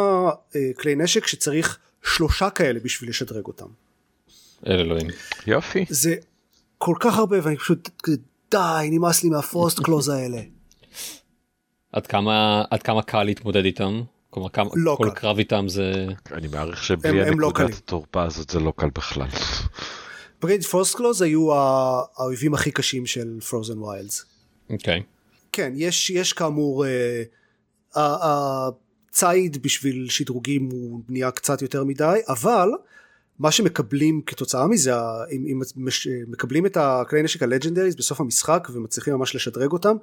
אה, 0.56 0.60
כלי 0.78 0.94
נשק 0.96 1.26
שצריך 1.26 1.78
שלושה 2.04 2.50
כאלה 2.50 2.80
בשביל 2.80 3.10
לשדרג 3.10 3.44
אותם. 3.46 3.66
אל 4.66 4.80
אלוהים. 4.80 5.06
יופי. 5.46 5.84
זה 5.88 6.14
כל 6.78 6.94
כך 7.00 7.18
הרבה 7.18 7.36
ואני 7.42 7.56
פשוט 7.56 7.90
די 8.50 8.58
נמאס 8.90 9.24
לי 9.24 9.30
מהפרוסט 9.30 9.80
קלוז 9.80 10.08
האלה. 10.08 10.40
עד 11.92 12.06
כמה 12.06 12.64
עד 12.70 12.82
כמה 12.82 13.02
קל 13.02 13.22
להתמודד 13.22 13.64
איתם? 13.64 14.02
כלומר 14.30 14.48
כמה 14.48 14.70
לא 14.74 14.94
כל 14.98 15.08
קל. 15.14 15.20
קרב 15.20 15.38
איתם 15.38 15.64
זה 15.68 16.06
אני 16.32 16.48
מעריך 16.48 16.84
שבלי 16.84 17.20
הם- 17.22 17.28
הם 17.28 17.40
לא 17.40 17.46
הנקודת 17.46 17.66
קלים. 17.66 17.78
התורפה 17.78 18.22
הזאת 18.24 18.50
זה 18.50 18.60
לא 18.60 18.72
קל 18.76 18.90
בכלל. 18.94 19.28
ברייד 20.40 20.62
Frostclaws 20.62 21.22
היו 21.22 21.48
האויבים 21.52 22.54
הכי 22.54 22.70
קשים 22.70 23.06
של 23.06 23.40
Frozen 23.40 23.78
Wilds. 23.78 24.24
אוקיי 24.70 25.02
כן 25.52 25.72
יש 25.76 26.10
יש 26.10 26.32
כאמור 26.32 26.84
אה, 26.86 27.22
הציד 29.12 29.62
בשביל 29.62 30.06
שדרוגים 30.08 30.68
הוא 30.72 31.00
נהיה 31.08 31.30
קצת 31.30 31.62
יותר 31.62 31.84
מדי 31.84 32.18
אבל 32.28 32.68
מה 33.38 33.50
שמקבלים 33.50 34.22
כתוצאה 34.26 34.66
מזה 34.68 34.92
אם, 35.32 35.46
אם 35.52 35.62
מש- 35.76 36.08
מקבלים 36.26 36.66
את 36.66 36.76
הכלי 36.76 37.22
נשק 37.22 37.42
ה 37.42 37.46
legendaries 37.46 37.94
בסוף 37.96 38.20
המשחק 38.20 38.68
ומצליחים 38.72 39.14
ממש 39.14 39.34
לשדרג 39.34 39.72
אותם 39.72 39.96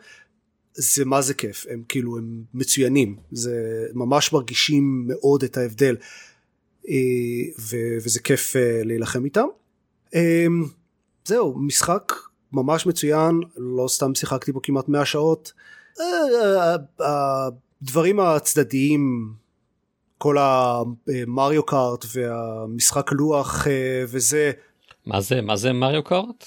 זה 0.74 1.06
מה 1.06 1.22
זה 1.22 1.34
כיף 1.34 1.66
הם 1.70 1.84
כאילו 1.90 2.18
הם 2.18 2.44
מצוינים 2.54 3.16
זה 3.32 3.86
ממש 3.94 4.34
מרגישים 4.34 5.04
מאוד 5.08 5.44
את 5.44 5.58
ההבדל 5.58 5.96
אה, 6.90 6.94
ו- 7.60 7.98
וזה 8.04 8.20
כיף 8.20 8.56
אה, 8.56 8.82
להילחם 8.84 9.26
איתם. 9.26 9.46
אה, 10.16 10.46
זהו 11.26 11.60
משחק 11.60 12.14
ממש 12.52 12.86
מצוין 12.86 13.40
לא 13.58 13.88
סתם 13.88 14.16
שיחקתי 14.16 14.52
בו 14.52 14.62
כמעט 14.62 14.90
100 14.90 15.06
שעות. 15.06 15.54
אה, 16.00 16.06
אה, 17.02 17.48
הדברים 17.82 18.20
הצדדיים 18.20 19.34
כל 20.18 20.38
המריו 20.40 21.64
קארט 21.64 22.06
והמשחק 22.14 23.12
לוח 23.12 23.68
אה, 23.68 24.04
וזה 24.08 24.52
מה 25.06 25.22
זה 25.22 25.42
מה 25.42 25.56
זה 25.56 25.74
מריו 25.74 26.04
קארט? 26.04 26.46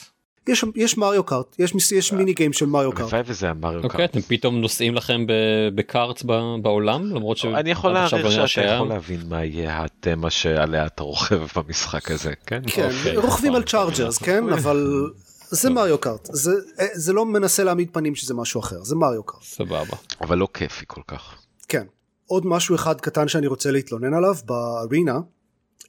יש 0.48 0.64
יש 0.76 0.98
מריו 0.98 1.24
קארט 1.24 1.56
יש 1.58 1.92
יש 1.92 2.12
מיני 2.12 2.32
גיים 2.32 2.52
של 2.52 2.66
מריו 2.66 2.92
קארט 2.92 3.12
הלוואי 3.12 3.22
וזה 3.26 3.50
המריו 3.50 3.84
אוקיי 3.84 3.98
קארט. 3.98 4.10
אתם 4.10 4.20
פתאום 4.20 4.60
נוסעים 4.60 4.94
לכם 4.94 5.26
ב- 5.26 5.32
בקארטס 5.74 6.22
ב- 6.26 6.54
בעולם 6.62 7.06
למרות 7.06 7.36
ש... 7.36 7.44
אני 7.44 7.70
יכול 7.70 7.92
להעריך 7.92 8.24
לא 8.38 8.46
שאתה. 8.46 8.66
יכול 8.66 8.88
להבין 8.88 9.20
מה 9.28 9.44
יהיה 9.44 9.84
התמה 9.84 10.30
שעליה 10.30 10.86
אתה 10.86 11.02
רוכב 11.02 11.40
במשחק 11.56 12.10
הזה, 12.10 12.32
כן? 12.46 12.62
כן 12.66 12.88
אוקיי, 12.98 13.16
רוכבים 13.16 13.54
על. 13.54 13.62
צ'ארג'רס 13.62 14.18
כן 14.18 14.48
אבל 14.48 15.10
זה 15.50 15.70
מריו 15.70 15.98
קארט 15.98 16.28
זה 16.32 16.52
זה 16.94 17.12
לא 17.12 17.24
מנסה 17.26 17.64
להעמיד 17.64 17.88
פנים 17.92 18.14
שזה 18.14 18.34
משהו 18.34 18.60
אחר 18.60 18.82
זה 18.82 18.96
מריו 18.96 19.22
קארט 19.22 19.42
סבבה. 19.42 19.96
אבל 20.20 20.38
לא 20.38 20.48
כיפי 20.54 20.84
כל 20.86 21.00
כך. 21.06 21.34
כן. 21.68 21.84
עוד 22.26 22.46
משהו 22.46 22.74
אחד 22.74 23.00
קטן 23.00 23.28
שאני 23.28 23.46
רוצה 23.46 23.70
להתלונן 23.70 24.14
עליו 24.14 24.34
בארינה 24.44 25.18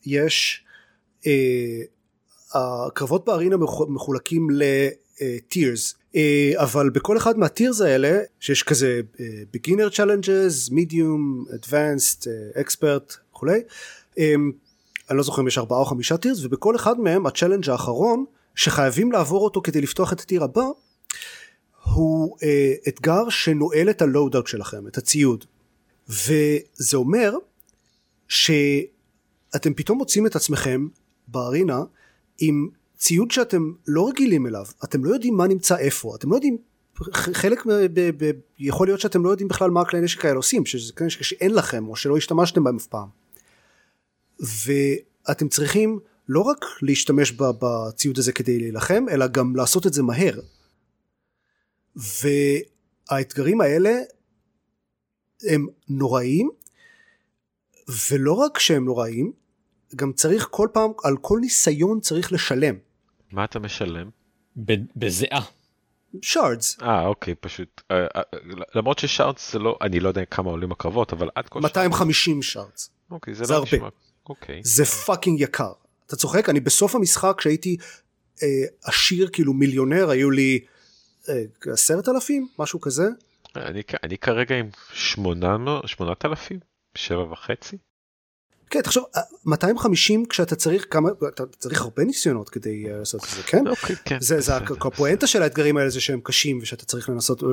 יש 0.06 0.64
אה, 1.28 1.32
הקרבות 2.54 3.26
בארינה 3.26 3.58
מחו- 3.58 3.88
מחולקים 3.90 4.48
לטירס 4.52 5.96
אה, 6.16 6.52
אבל 6.56 6.90
בכל 6.90 7.18
אחד 7.18 7.38
מהטירס 7.38 7.82
האלה 7.82 8.20
שיש 8.40 8.64
כזה 8.64 9.02
אה, 9.20 9.26
beginner 9.56 9.94
challenges, 9.94 10.72
medium, 10.72 11.52
advanced, 11.54 12.28
אה, 12.28 12.62
expert 12.62 13.18
וכולי 13.32 13.60
אה, 14.20 14.34
אני 15.10 15.18
לא 15.18 15.24
זוכר 15.24 15.42
אם 15.42 15.48
יש 15.48 15.58
ארבעה 15.58 15.80
או 15.80 15.86
חמישה 15.86 16.18
tiers 16.18 16.44
ובכל 16.44 16.76
אחד 16.76 17.00
מהם 17.00 17.26
ה 17.26 17.30
challenge 17.30 17.70
האחרון 17.70 18.26
שחייבים 18.56 19.12
לעבור 19.12 19.44
אותו 19.44 19.62
כדי 19.62 19.82
לפתוח 19.82 20.14
את 20.14 20.20
ה 20.20 20.24
tier 20.24 20.44
הבא 20.44 20.64
הוא 21.84 22.38
אה, 22.44 22.74
אתגר 22.88 23.30
שנועל 23.30 23.90
את 23.90 24.02
ה 24.02 24.07
loadout 24.07 24.48
שלכם 24.48 24.88
את 24.88 24.98
הציוד. 24.98 25.46
וזה 26.10 26.98
אומר 26.98 27.34
שאתם 28.28 29.74
פתאום 29.76 29.98
מוצאים 29.98 30.26
את 30.26 30.36
עצמכם 30.36 30.88
בארינה 31.28 31.84
עם 32.40 32.70
ציוד 32.98 33.32
שאתם 33.32 33.72
לא 33.88 34.08
רגילים 34.08 34.48
אליו, 34.48 34.66
אתם 34.84 35.06
לא 35.06 35.14
יודעים 35.14 35.38
מה 35.38 35.48
נמצא 35.48 35.78
איפה, 35.78 36.16
אתם 36.16 36.30
לא 36.30 36.36
יודעים, 36.36 36.58
חלק, 37.14 37.66
ב, 37.66 37.72
ב, 37.94 38.26
ב, 38.26 38.32
יכול 38.60 38.88
להיות 38.88 39.00
שאתם 39.00 39.24
לא 39.24 39.30
יודעים 39.30 39.48
בכלל 39.48 39.70
מה 39.70 39.82
הכלי 39.82 40.02
נשק 40.02 40.26
האלה 40.26 40.38
עושים, 40.38 40.66
שזה 40.66 40.94
כלי 40.94 41.08
נשק 41.08 41.22
שאין 41.22 41.54
לכם 41.54 41.88
או 41.88 41.96
שלא 41.96 42.18
השתמשתם 42.18 42.64
בהם 42.64 42.76
אף 42.76 42.88
פעם. 42.88 43.08
ואתם 44.40 45.48
צריכים 45.48 46.00
לא 46.30 46.42
רק 46.42 46.66
להשתמש 46.82 47.32
בציוד 47.32 48.18
הזה 48.18 48.32
כדי 48.32 48.60
להילחם, 48.60 49.06
אלא 49.12 49.28
גם 49.28 49.56
לעשות 49.56 49.88
את 49.88 49.94
זה 49.94 50.04
מהר. 50.04 50.40
והאתגרים 53.10 53.62
האלה 53.62 53.92
הם 55.44 55.68
נוראים, 55.90 56.50
ולא 58.12 58.34
רק 58.34 58.60
שהם 58.60 58.86
נוראים, 58.86 59.32
גם 59.96 60.14
צריך 60.14 60.48
כל 60.52 60.68
פעם, 60.74 60.92
על 61.04 61.18
כל 61.22 61.38
ניסיון 61.42 62.00
צריך 62.00 62.32
לשלם. 62.34 62.76
מה 63.32 63.44
אתה 63.46 63.60
משלם? 63.60 64.10
ב- 64.66 64.74
בזיעה. 64.96 65.42
shards, 66.22 66.78
אה 66.82 67.06
אוקיי 67.08 67.36
פשוט 67.36 67.82
אה, 67.92 67.98
אה, 68.16 68.22
למרות 68.76 69.00
ש 69.00 69.13
shards 69.13 69.54
זה 69.54 69.60
לא 69.60 69.78
אני 69.82 70.00
לא 70.00 70.08
יודע 70.08 70.26
כמה 70.26 70.50
עולים 70.50 70.72
הקרבות 70.72 71.14
אבל 71.14 71.30
עד 71.36 71.50
כה 71.50 71.60
250 71.60 72.42
shards. 72.42 72.90
אוקיי 73.12 73.34
זה 73.34 73.46
זה 73.46 73.54
לא 73.54 73.58
הרבה. 73.58 73.70
נשמע 73.74 73.88
אוקיי 74.30 74.62
זה 74.64 74.86
fucking 74.86 75.42
יקר. 75.42 75.72
אתה 76.08 76.16
צוחק? 76.16 76.50
אני 76.50 76.60
בסוף 76.60 76.96
המשחק 76.96 77.36
כשהייתי 77.38 77.78
אה, 78.44 78.48
עשיר 78.84 79.30
כאילו 79.34 79.54
מיליונר 79.54 80.10
היו 80.10 80.32
לי 80.32 80.60
אה, 81.30 81.44
עשרת 81.74 82.10
אלפים 82.10 82.48
משהו 82.60 82.82
כזה. 82.82 83.08
אני 83.56 83.82
אני 84.04 84.18
כרגע 84.18 84.56
עם 84.56 84.70
שמונה 84.94 85.58
מו- 85.58 85.82
שמונת 85.86 86.26
אלפים 86.26 86.60
שבע 86.96 87.24
וחצי 87.32 87.78
כן 88.70 88.82
תחשוב 88.82 89.04
אה, 89.16 89.22
250 89.46 90.26
כשאתה 90.26 90.56
צריך 90.56 90.86
כמה 90.90 91.10
אתה 91.28 91.44
צריך 91.46 91.82
הרבה 91.82 92.04
ניסיונות 92.04 92.50
כדי 92.50 92.86
אה, 92.92 92.98
לעשות 92.98 93.24
את 93.24 93.30
זה 93.30 93.44
כן. 93.44 93.68
אוקיי 93.68 93.96
כן 94.06 94.18
זה. 94.22 94.56
הפואנטה 94.82 95.28
של 95.28 95.44
האתגרים 95.44 95.78
האלה 95.78 95.90
זה 95.90 96.02
שהם 96.02 96.20
קשים 96.24 96.60
ושאתה 96.62 96.86
צריך 96.86 97.10
לנסות 97.10 97.44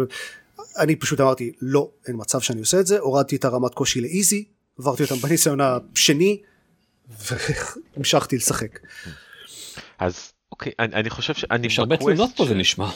אני 0.78 0.96
פשוט 0.96 1.20
אמרתי 1.20 1.52
לא 1.62 1.90
אין 2.06 2.16
מצב 2.18 2.40
שאני 2.40 2.60
עושה 2.60 2.80
את 2.80 2.86
זה 2.86 2.98
הורדתי 2.98 3.36
את 3.36 3.44
הרמת 3.44 3.74
קושי 3.74 4.00
לאיזי 4.00 4.44
עברתי 4.78 5.02
אותם 5.02 5.16
בניסיון 5.16 5.60
השני 5.60 6.42
והמשכתי 7.08 8.36
לשחק 8.36 8.78
אז 9.98 10.32
אוקיי 10.52 10.72
אני 10.78 10.94
אני 10.94 11.10
חושב 11.10 11.34
שאני 11.34 11.66
יש 11.66 11.78
הרבה 11.78 11.96
תלונות 11.96 12.30
פה 12.36 12.46
זה 12.46 12.54
נשמע. 12.54 12.90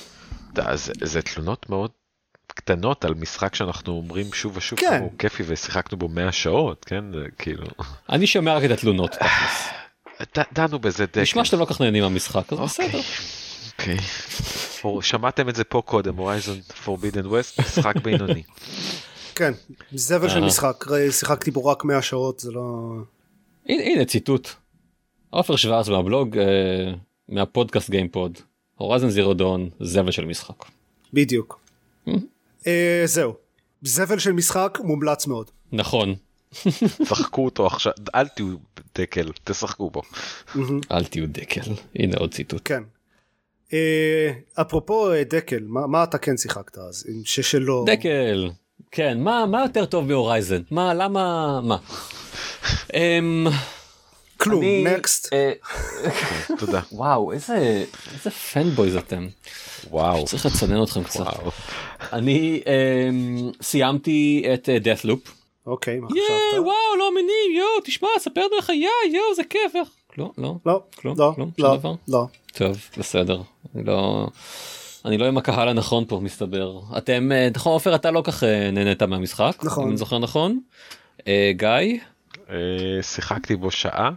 זה 1.03 1.23
תלונות 1.23 1.71
מאוד 1.71 1.91
קטנות 2.53 3.05
על 3.05 3.15
משחק 3.15 3.55
שאנחנו 3.55 3.93
אומרים 3.93 4.33
שוב 4.33 4.57
ושוב 4.57 4.79
כן. 4.79 5.01
הוא 5.03 5.13
כיפי 5.19 5.43
ושיחקנו 5.47 5.99
בו 5.99 6.09
100 6.09 6.33
שעות 6.33 6.85
כן 6.85 7.05
זה 7.13 7.25
כאילו 7.39 7.67
אני 8.11 8.27
שומע 8.27 8.55
רק 8.57 8.65
את 8.65 8.71
התלונות. 8.71 9.17
ד- 10.39 10.43
דנו 10.53 10.79
בזה 10.79 11.07
די 11.13 11.21
נשמע. 11.23 11.45
שאתם 11.45 11.59
לא 11.59 11.65
כל 11.65 11.75
כך 11.75 11.81
נהנים 11.81 12.03
מהמשחק 12.03 12.53
אז 12.53 12.59
אוקיי. 12.59 12.89
בסדר. 12.89 13.01
אוקיי. 13.79 13.97
שמעתם 15.03 15.49
את 15.49 15.55
זה 15.55 15.65
פה 15.65 15.83
קודם, 15.85 16.17
Horizon 16.17 16.61
Forbidden 16.85 17.27
West, 17.27 17.61
משחק 17.61 17.97
בינוני. 18.03 18.43
כן, 19.37 19.53
זבל 19.93 20.29
של 20.29 20.43
אה. 20.43 20.47
משחק, 20.47 20.85
שיחקתי 21.11 21.51
בו 21.51 21.67
רק 21.67 21.85
100 21.85 22.03
שעות, 22.03 22.39
זה 22.41 22.53
לא... 22.53 22.93
הנה, 23.67 24.05
ציטוט. 24.05 24.49
עופר 25.31 25.57
שוורץ 25.57 25.89
מהבלוג, 25.89 26.39
אה, 26.39 26.45
מהפודקאסט 27.29 27.91
גיימפוד. 27.91 28.39
Horizon 28.77 29.09
Zero 29.09 29.35
Dawn, 29.35 29.69
זבל 29.81 30.11
של 30.11 30.25
משחק. 30.25 30.65
בדיוק. 31.13 31.61
אה, 32.09 32.13
זהו. 33.05 33.35
זבל 33.83 34.19
של 34.19 34.33
משחק 34.33 34.79
מומלץ 34.85 35.27
מאוד. 35.27 35.51
נכון, 35.73 36.15
שחקו 37.09 37.45
אותו 37.45 37.67
עכשיו, 37.67 37.93
אל 38.15 38.29
תהיו 38.29 38.57
דקל, 38.99 39.31
תשחקו 39.45 39.91
בו. 39.91 40.03
אל 40.93 41.05
תהיו 41.05 41.27
דקל. 41.29 41.73
הנה 41.95 42.17
עוד 42.17 42.35
ציטוט. 42.35 42.63
כן. 42.65 42.83
אה, 43.73 44.33
אפרופו 44.61 45.13
אה, 45.13 45.25
דקל, 45.25 45.65
מה, 45.67 45.87
מה 45.87 46.05
אתה 46.05 46.19
כן 46.19 46.37
שיחקת 46.37 46.79
אז? 46.79 47.07
עם 47.09 47.23
ששלו... 47.25 47.85
דקל, 47.87 48.51
כן, 48.91 49.21
מה, 49.21 49.47
מה 49.47 49.63
יותר 49.63 49.85
טוב 49.85 50.07
מהורייזן? 50.07 50.63
מה, 50.71 50.95
למה, 50.95 51.61
מה? 51.61 51.77
כלום, 54.41 54.65
נקסט. 54.65 55.33
אה, 55.33 55.53
תודה. 56.59 56.81
וואו, 56.93 57.33
איזה, 57.33 57.85
איזה 58.15 58.31
פנבויז 58.31 58.97
אתם. 58.97 59.27
וואו. 59.91 60.25
צריך 60.25 60.47
לצנן 60.47 60.83
אתכם 60.83 61.05
קצת. 61.05 61.25
אני 62.13 62.63
אמ, 62.67 63.51
סיימתי 63.63 64.45
את 64.55 64.69
death 64.69 65.05
loop. 65.07 65.31
אוקיי, 65.67 66.01
מה 66.01 66.09
חשבת? 66.09 66.59
וואו, 66.59 66.97
לא 66.99 67.15
מאמין, 67.15 67.57
יואו, 67.57 67.81
תשמע, 67.85 68.09
ספר 68.19 68.41
לנו 68.41 68.57
איך 68.57 68.71
היה, 68.71 68.91
יואו, 69.13 69.35
זה 69.35 69.45
כיף. 69.45 69.73
לא, 70.19 70.31
לא, 70.39 70.55
לא, 70.67 70.83
כלום, 70.97 71.19
לא, 71.19 71.33
כלום, 71.35 71.51
שום 71.57 71.65
לא, 71.67 71.77
דבר? 71.77 71.95
לא. 72.09 72.27
טוב, 72.53 72.79
בסדר. 72.99 73.41
אני 73.75 73.85
לא... 73.85 74.27
אני 75.05 75.19
לא 75.19 75.27
עם 75.27 75.39
הקהל 75.39 75.69
הנכון 75.69 76.05
פה, 76.09 76.21
מסתבר. 76.23 76.81
אתם, 76.99 77.33
אה, 77.33 77.49
נכון, 77.55 77.73
עופר, 77.73 77.95
אתה 77.95 78.11
לא 78.11 78.23
כך 78.25 78.45
אה, 78.45 78.71
נהנית 78.71 79.03
מהמשחק. 79.03 79.57
נכון. 79.63 79.85
אם 79.85 79.89
אני 79.89 79.97
זוכר 79.97 80.19
נכון. 80.19 80.61
אה, 81.27 81.53
גיא, 81.57 81.99
אה, 82.51 83.03
שיחקתי 83.03 83.57
בו 83.57 83.71
שעה, 83.71 84.11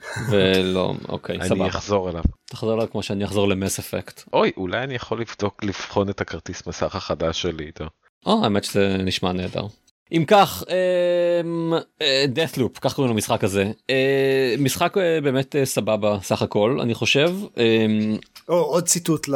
ולא, 0.30 0.94
אוקיי, 1.08 1.36
אני 1.36 1.48
סבבה. 1.48 1.68
אחזור 1.68 2.10
אליו. 2.10 2.22
תחזור 2.50 2.74
אליו 2.74 2.90
כמו 2.90 3.02
שאני 3.02 3.24
אחזור 3.24 3.48
למס 3.48 3.78
אפקט. 3.78 4.22
אוי, 4.32 4.52
אולי 4.56 4.84
אני 4.84 4.94
יכול 4.94 5.20
לבדוק, 5.20 5.64
לבחון 5.64 6.10
את 6.10 6.20
הכרטיס 6.20 6.66
מסך 6.66 6.94
החדש 6.94 7.42
שלי 7.42 7.66
איתו. 7.66 7.84
או, 8.26 8.44
האמת 8.44 8.64
שזה 8.64 8.96
נשמע 8.98 9.32
נהדר. 9.32 9.66
אם 10.12 10.24
כך, 10.26 10.64
אמ, 10.68 11.72
אה, 12.02 12.24
deathloop, 12.34 12.80
כך 12.80 12.94
קוראים 12.94 13.12
למשחק 13.14 13.44
הזה. 13.44 13.70
אה, 13.90 14.54
משחק 14.58 14.98
אה, 14.98 15.20
באמת 15.20 15.54
סבבה 15.64 16.18
סך 16.22 16.42
הכל, 16.42 16.78
אני 16.82 16.94
חושב. 16.94 17.30
אמ, 17.56 18.16
או, 18.48 18.54
עוד 18.54 18.84
ציטוט 18.84 19.28
ל... 19.28 19.34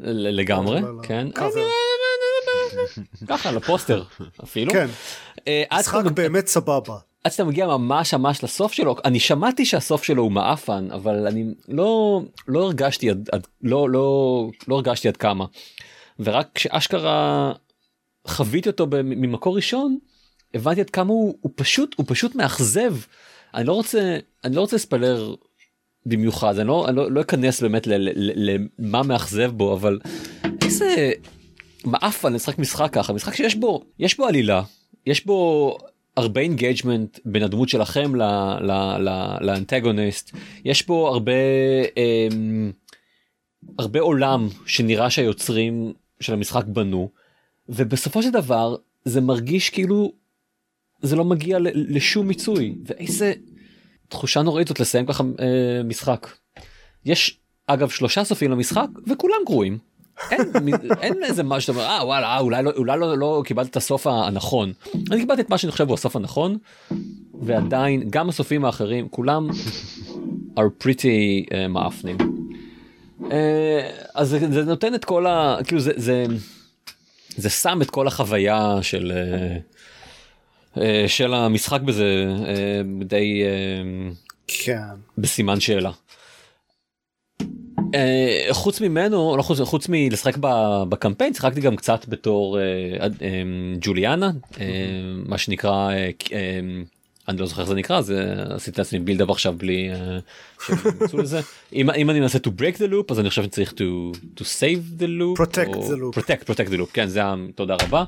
לגמרי, 0.00 0.80
כן. 1.02 1.28
ככה, 3.26 3.50
לפוסטר 3.50 4.02
אפילו. 4.42 4.72
כן, 4.72 4.86
משחק 5.78 6.04
באמת 6.14 6.46
סבבה. 6.46 6.96
עד 7.24 7.32
שאתה 7.32 7.44
מגיע 7.44 7.66
ממש 7.66 8.14
ממש 8.14 8.44
לסוף 8.44 8.72
שלו 8.72 8.96
אני 9.04 9.20
שמעתי 9.20 9.64
שהסוף 9.64 10.02
שלו 10.04 10.22
הוא 10.22 10.32
מעפן 10.32 10.88
אבל 10.90 11.26
אני 11.26 11.44
לא 11.68 12.22
לא 12.48 12.62
הרגשתי 12.62 13.10
עד, 13.10 13.28
עד 13.32 13.46
לא 13.62 13.90
לא 13.90 14.50
לא 14.68 14.74
הרגשתי 14.74 15.08
עד 15.08 15.16
כמה. 15.16 15.44
ורק 16.20 16.48
כשאשכרה 16.54 17.52
חוויתי 18.26 18.68
אותו 18.68 18.86
ממקור 19.04 19.56
ראשון 19.56 19.98
הבנתי 20.54 20.80
עד 20.80 20.90
כמה 20.90 21.08
הוא, 21.08 21.38
הוא 21.40 21.52
פשוט 21.54 21.94
הוא 21.98 22.06
פשוט 22.08 22.34
מאכזב. 22.34 22.94
אני 23.54 23.66
לא 23.66 23.72
רוצה 23.72 24.18
אני 24.44 24.56
לא 24.56 24.60
רוצה 24.60 24.76
לספיילר 24.76 25.34
במיוחד 26.06 26.58
אני 26.58 26.68
לא, 26.68 26.88
אני 26.88 26.96
לא, 26.96 27.10
לא 27.10 27.20
אכנס 27.20 27.62
באמת 27.62 27.86
למה 28.78 29.02
מאכזב 29.02 29.50
בו 29.50 29.74
אבל 29.74 29.98
איזה 30.62 31.12
מעפן 31.84 32.32
לשחק 32.32 32.58
משחק 32.58 32.92
ככה 32.92 33.12
משחק 33.12 33.34
שיש 33.34 33.54
בו 33.54 33.84
יש 33.98 34.16
בו 34.16 34.26
עלילה 34.26 34.62
יש 35.06 35.26
בו 35.26 35.76
הרבה 36.18 36.40
engagement 36.40 37.18
בין 37.24 37.42
הדמות 37.42 37.68
שלכם 37.68 38.14
לאנטגוניסט 39.40 40.36
יש 40.64 40.82
פה 40.82 41.08
הרבה 41.08 41.32
אמ, 41.96 42.72
הרבה 43.78 44.00
עולם 44.00 44.48
שנראה 44.66 45.10
שהיוצרים 45.10 45.92
של 46.20 46.32
המשחק 46.32 46.64
בנו 46.64 47.10
ובסופו 47.68 48.22
של 48.22 48.30
דבר 48.30 48.76
זה 49.04 49.20
מרגיש 49.20 49.70
כאילו 49.70 50.12
זה 51.02 51.16
לא 51.16 51.24
מגיע 51.24 51.58
לשום 51.74 52.28
מיצוי 52.28 52.74
ואיזה 52.86 53.32
תחושה 54.08 54.42
נוראית 54.42 54.68
זאת 54.68 54.80
לסיים 54.80 55.06
ככה 55.06 55.24
אה, 55.40 55.82
משחק. 55.84 56.26
יש 57.04 57.40
אגב 57.66 57.88
שלושה 57.88 58.24
סופים 58.24 58.50
למשחק 58.50 58.86
וכולם 59.06 59.38
גרועים. 59.46 59.78
אין, 61.00 61.22
איזה 61.22 61.42
משהו 61.42 61.60
שאתה 61.60 61.78
אומר 61.78 61.90
אה 61.90 62.06
וואלה 62.06 62.26
אה, 62.26 62.38
אולי 62.38 62.62
לא 62.62 62.70
אולי 62.76 62.98
לא, 62.98 63.18
לא 63.18 63.42
קיבלת 63.44 63.66
את 63.70 63.76
הסוף 63.76 64.06
הנכון 64.06 64.72
אני 65.10 65.20
קיבלתי 65.20 65.42
את 65.42 65.50
מה 65.50 65.58
שאני 65.58 65.72
חושב 65.72 65.88
הוא 65.88 65.94
הסוף 65.94 66.16
הנכון 66.16 66.58
ועדיין 67.40 68.02
גם 68.10 68.28
הסופים 68.28 68.64
האחרים 68.64 69.08
כולם 69.08 69.48
are 70.58 70.84
pretty 70.84 71.46
uh, 71.46 71.68
מאפנים. 71.68 72.16
Uh, 73.20 73.30
אז 74.14 74.28
זה, 74.28 74.38
זה 74.52 74.64
נותן 74.64 74.94
את 74.94 75.04
כל 75.04 75.26
ה... 75.26 75.56
כאילו 75.64 75.80
זה, 75.80 75.92
זה, 75.96 76.24
זה 77.36 77.50
שם 77.50 77.78
את 77.82 77.90
כל 77.90 78.06
החוויה 78.06 78.78
של, 78.82 79.12
uh, 80.74 80.78
uh, 80.78 80.80
של 81.06 81.34
המשחק 81.34 81.80
בזה 81.80 82.26
uh, 82.44 83.04
די 83.04 83.42
uh, 83.42 84.14
כן. 84.48 84.78
בסימן 85.18 85.60
שאלה. 85.60 85.90
Uh, 87.92 88.54
חוץ 88.54 88.80
ממנו, 88.80 89.36
לא 89.36 89.42
חוץ, 89.42 89.60
חוץ 89.60 89.86
מלשחק 89.88 90.36
בקמפיין, 90.88 91.34
שיחקתי 91.34 91.60
גם 91.60 91.76
קצת 91.76 92.08
בתור 92.08 92.58
uh, 92.58 93.02
uh, 93.02 93.22
ג'וליאנה, 93.80 94.30
מה 95.26 95.38
שנקרא, 95.38 95.90
אני 97.28 97.38
לא 97.38 97.46
זוכר 97.46 97.62
איך 97.62 97.68
זה 97.68 97.74
נקרא, 97.74 98.00
זה 98.00 98.34
עשיתי 98.50 98.80
לעצמי 98.80 98.98
בילדאפ 98.98 99.30
עכשיו 99.30 99.54
בלי. 99.56 99.90
אם, 101.72 101.90
אם 101.90 102.10
אני 102.10 102.20
מנסה 102.20 102.38
to 102.38 102.50
break 102.60 102.76
the 102.76 102.92
loop 102.92 103.10
אז 103.10 103.20
אני 103.20 103.28
חושב 103.28 103.42
שצריך 103.42 103.72
to, 103.72 104.16
to 104.36 104.42
save 104.42 105.00
the 105.00 105.06
loop. 105.06 105.42
Protect 105.42 105.74
the 105.74 105.96
loop. 105.96 106.20
protect, 106.20 106.50
protect 106.50 106.70
the 106.70 106.78
loop, 106.78 106.92
כן 106.92 107.06
זה. 107.06 107.20
תודה 107.54 107.76
רבה. 107.82 108.04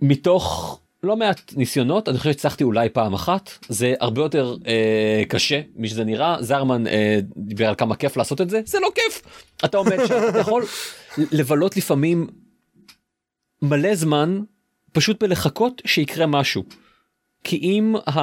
מתוך 0.00 0.80
לא 1.04 1.16
מעט 1.16 1.52
ניסיונות 1.56 2.08
אני 2.08 2.18
חושב 2.18 2.30
שהצלחתי 2.30 2.64
אולי 2.64 2.88
פעם 2.88 3.14
אחת. 3.14 3.50
זה 3.68 3.94
הרבה 4.00 4.22
יותר 4.22 4.56
אה, 4.66 5.22
קשה 5.28 5.60
משזה 5.76 6.04
נראה. 6.04 6.36
זרמן 6.40 6.86
אה, 6.86 7.18
דיבר 7.36 7.68
על 7.68 7.74
כמה 7.74 7.96
כיף 7.96 8.16
לעשות 8.16 8.40
את 8.40 8.50
זה. 8.50 8.60
זה 8.66 8.78
לא 8.80 8.88
כיף! 8.94 9.22
אתה 9.64 9.76
עומד 9.76 9.98
שם 10.08 10.28
אתה 10.28 10.38
יכול. 10.38 10.64
לבלות 11.32 11.76
לפעמים 11.76 12.26
מלא 13.62 13.94
זמן 13.94 14.40
פשוט 14.92 15.22
בלחכות 15.22 15.82
שיקרה 15.84 16.26
משהו. 16.26 16.64
כי 17.44 17.56
אם 17.56 17.94
ה... 18.08 18.20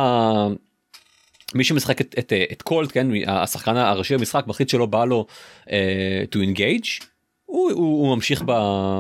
מי 1.56 1.64
שמשחק 1.64 2.02
את, 2.02 2.16
את, 2.20 2.34
את 2.52 2.62
קולט 2.62 2.90
כן 2.94 3.08
השחקן 3.28 3.78
הראשי 3.78 4.18
במשחק 4.18 4.44
מחליט 4.48 4.70
שלא 4.70 4.86
בא 4.86 5.06
לו 5.06 5.26
uh, 5.66 5.70
to 6.36 6.38
engage 6.38 7.06
הוא, 7.46 7.72
הוא, 7.72 8.08
הוא 8.08 8.16
ממשיך 8.16 8.44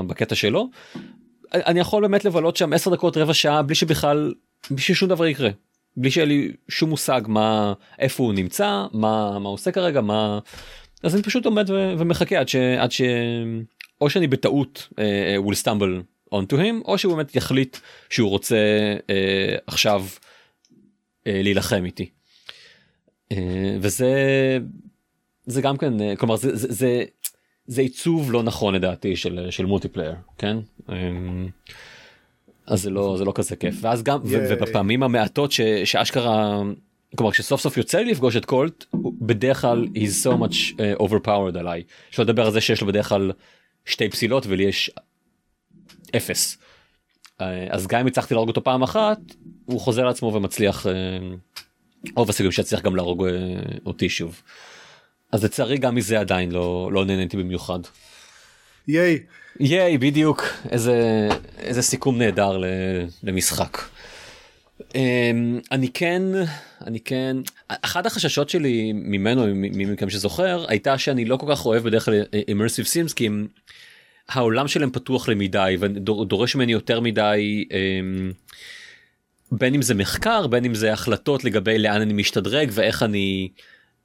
בקטע 0.07 0.35
שלו 0.35 0.69
אני 1.53 1.79
יכול 1.79 2.01
באמת 2.01 2.25
לבלות 2.25 2.57
שם 2.57 2.73
10 2.73 2.89
דקות 2.89 3.17
רבע 3.17 3.33
שעה 3.33 3.61
בלי 3.61 3.75
שבכלל 3.75 4.33
בלי 4.71 4.81
ששום 4.81 5.09
דבר 5.09 5.27
יקרה 5.27 5.49
בלי 5.97 6.11
שיהיה 6.11 6.25
לי 6.25 6.51
שום 6.69 6.89
מושג 6.89 7.21
מה 7.27 7.73
איפה 7.99 8.23
הוא 8.23 8.33
נמצא 8.33 8.85
מה 8.93 9.39
מה 9.39 9.49
עושה 9.49 9.71
כרגע 9.71 10.01
מה 10.01 10.39
אז 11.03 11.15
אני 11.15 11.23
פשוט 11.23 11.45
עומד 11.45 11.69
ו, 11.69 11.93
ומחכה 11.97 12.39
עד 12.39 12.49
ש... 12.49 12.55
עד 12.55 12.91
ש... 12.91 13.01
או 14.01 14.09
שאני 14.09 14.27
בטעות 14.27 14.87
uh, 14.91 15.47
will 15.47 15.63
stumble 15.63 16.03
onto 16.35 16.53
him 16.53 16.85
או 16.85 16.97
שהוא 16.97 17.15
באמת 17.15 17.35
יחליט 17.35 17.77
שהוא 18.09 18.29
רוצה 18.29 18.57
uh, 18.97 19.61
עכשיו 19.67 20.05
uh, 20.09 21.23
להילחם 21.25 21.85
איתי. 21.85 22.09
Uh, 23.33 23.37
וזה 23.79 24.13
זה 25.45 25.61
גם 25.61 25.77
כן 25.77 25.93
uh, 25.99 26.15
כלומר 26.17 26.35
זה, 26.35 26.55
זה, 26.55 26.67
זה, 26.71 27.03
זה 27.71 27.81
עיצוב 27.81 28.31
לא 28.31 28.43
נכון 28.43 28.75
לדעתי 28.75 29.15
של, 29.15 29.47
של 29.49 29.65
מולטיפלייר 29.65 30.15
כן. 30.37 30.57
Um, 30.87 30.91
אז 32.67 32.81
זה 32.81 32.89
לא 32.89 33.15
זה 33.17 33.25
לא 33.25 33.31
כזה 33.35 33.55
כיף 33.55 33.75
ואז 33.81 34.03
גם 34.03 34.19
ייי. 34.25 34.53
ובפעמים 34.53 35.03
המעטות 35.03 35.51
ש, 35.51 35.61
שאשכרה 35.61 36.61
כלומר 37.15 37.31
כשסוף 37.31 37.61
סוף 37.61 37.77
יוצא 37.77 37.99
לי 37.99 38.11
לפגוש 38.11 38.35
את 38.35 38.45
קולט 38.45 38.85
בדרך 39.21 39.61
כלל 39.61 39.87
he's 39.95 40.25
so 40.25 40.43
much 40.43 40.73
uh, 40.73 41.01
overpowered 41.01 41.59
עליי 41.59 41.83
שלא 42.11 42.25
לדבר 42.25 42.45
על 42.45 42.51
זה 42.51 42.61
שיש 42.61 42.81
לו 42.81 42.87
בדרך 42.87 43.09
כלל 43.09 43.31
שתי 43.85 44.09
פסילות 44.09 44.45
ולי 44.47 44.63
יש 44.63 44.91
אפס. 46.15 46.57
אה, 47.41 47.67
אז 47.69 47.87
גם 47.87 47.99
אם 47.99 48.07
הצלחתי 48.07 48.33
להרוג 48.33 48.49
אותו 48.49 48.63
פעם 48.63 48.83
אחת 48.83 49.19
הוא 49.65 49.79
חוזר 49.79 50.05
לעצמו 50.05 50.33
ומצליח 50.33 50.87
אה, 50.87 50.93
רוב 52.15 52.29
הסיכויים 52.29 52.51
שיצליח 52.51 52.81
גם 52.81 52.95
להרוג 52.95 53.27
אה, 53.27 53.31
אותי 53.85 54.09
שוב. 54.09 54.41
אז 55.31 55.43
לצערי 55.43 55.77
גם 55.77 55.95
מזה 55.95 56.19
עדיין 56.19 56.51
לא 56.51 56.89
לא 56.93 57.05
נהניתי 57.05 57.37
במיוחד. 57.37 57.79
ייי. 58.87 59.19
ייי 59.59 59.97
בדיוק 59.97 60.43
איזה 60.69 61.27
איזה 61.57 61.81
סיכום 61.81 62.17
נהדר 62.17 62.57
ל- 62.57 62.65
למשחק. 63.23 63.77
אמ, 64.95 65.59
אני 65.71 65.89
כן 65.93 66.21
אני 66.87 66.99
כן 66.99 67.37
אחד 67.69 68.05
החששות 68.05 68.49
שלי 68.49 68.91
ממנו 68.93 69.45
מי 69.55 69.85
מכם 69.85 70.09
שזוכר 70.09 70.65
הייתה 70.67 70.97
שאני 70.97 71.25
לא 71.25 71.37
כל 71.37 71.45
כך 71.49 71.65
אוהב 71.65 71.83
בדרך 71.83 72.05
כלל 72.05 72.21
immersive 72.33 72.85
sims 73.09 73.13
כי 73.15 73.27
הם, 73.27 73.47
העולם 74.29 74.67
שלהם 74.67 74.91
פתוח 74.91 75.29
למדי 75.29 75.77
ודורש 75.79 76.55
ממני 76.55 76.71
יותר 76.71 76.99
מדי 76.99 77.65
אמ, 77.71 78.31
בין 79.51 79.73
אם 79.75 79.81
זה 79.81 79.93
מחקר 79.93 80.47
בין 80.47 80.65
אם 80.65 80.75
זה 80.75 80.93
החלטות 80.93 81.43
לגבי 81.43 81.77
לאן 81.77 82.01
אני 82.01 82.13
משתדרג 82.13 82.69
ואיך 82.73 83.03
אני 83.03 83.49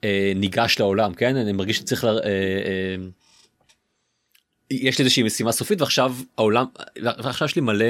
אה, 0.04 0.32
ניגש 0.37 0.78
לעולם 0.78 1.14
כן 1.14 1.37
אני 1.37 1.52
מרגיש 1.52 1.76
שצריך. 1.76 2.04
לה, 2.04 2.11
אה, 2.11 2.16
אה, 2.24 2.96
יש 4.70 4.98
לי 4.98 5.04
איזושהי 5.04 5.22
משימה 5.22 5.52
סופית 5.52 5.80
ועכשיו 5.80 6.14
העולם 6.38 6.64
ועכשיו 7.02 7.46
יש 7.46 7.56
לי 7.56 7.62
מלא 7.62 7.87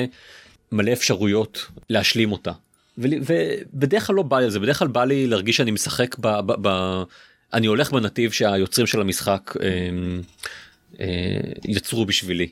מלא 0.73 0.93
אפשרויות 0.93 1.67
להשלים 1.91 2.33
אותה. 2.33 2.53
ובדרך 2.99 4.07
כלל 4.07 4.17
לא 4.17 4.23
בא 4.23 4.41
לי 4.41 4.51
זה 4.51 4.61
בדרך 4.61 4.79
כלל 4.79 4.89
בא 4.89 5.05
לי 5.05 5.27
להרגיש 5.27 5.57
שאני 5.57 5.71
משחק 5.71 6.17
ב... 6.19 6.27
ב, 6.27 6.69
ב 6.69 7.03
אני 7.53 7.67
הולך 7.67 7.93
בנתיב 7.93 8.31
שהיוצרים 8.31 8.87
של 8.87 9.01
המשחק 9.01 9.55
אה, 9.63 9.69
אה, 11.01 11.53
יצרו 11.65 12.07
בשבילי. 12.07 12.49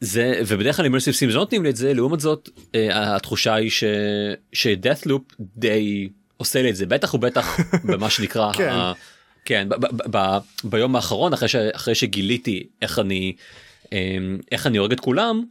זה 0.00 0.40
ובדרך 0.46 0.76
כלל 0.76 0.84
אימרסיב 0.84 1.14
סימס 1.14 1.34
לא 1.34 1.40
נותנים 1.40 1.64
לי 1.64 1.70
את 1.70 1.76
זה 1.76 1.94
לעומת 1.94 2.20
זאת 2.20 2.48
אה, 2.74 3.16
התחושה 3.16 3.54
היא 3.54 3.70
ש... 3.70 3.84
שדאט 4.52 5.06
לופ 5.06 5.22
די 5.40 6.08
עושה 6.40 6.62
לי 6.62 6.70
את 6.70 6.76
זה 6.76 6.86
בטח 6.86 7.14
ובטח 7.14 7.60
במה 7.88 8.10
שנקרא 8.10 8.52
כן. 8.52 8.68
ה... 8.68 8.92
כן 9.44 9.68
ב- 9.68 9.74
ב- 9.74 10.16
ב- 10.16 10.38
ביום 10.64 10.96
האחרון 10.96 11.32
אחרי, 11.32 11.48
ש... 11.48 11.54
אחרי 11.56 11.94
שגיליתי 11.94 12.66
איך 12.82 12.98
אני 12.98 13.36
אה, 13.92 14.16
איך 14.52 14.66
אני 14.66 14.78
הורג 14.78 14.92
את 14.92 15.00
כולם 15.00 15.44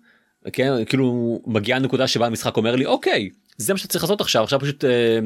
כן 0.54 0.86
כאילו 0.86 1.42
מגיעה 1.48 1.80
הנקודה 1.80 2.08
שבה 2.08 2.26
המשחק 2.26 2.58
אומר 2.58 2.76
לי 2.76 2.86
אוקיי 2.86 3.30
זה 3.58 3.74
מה 3.74 3.80
שאתה 3.80 3.92
צריך 3.92 4.04
לעשות 4.04 4.22
עכשיו 4.22 4.44
עכשיו 4.44 4.60
פשוט. 4.60 4.86
אה, 4.86 5.20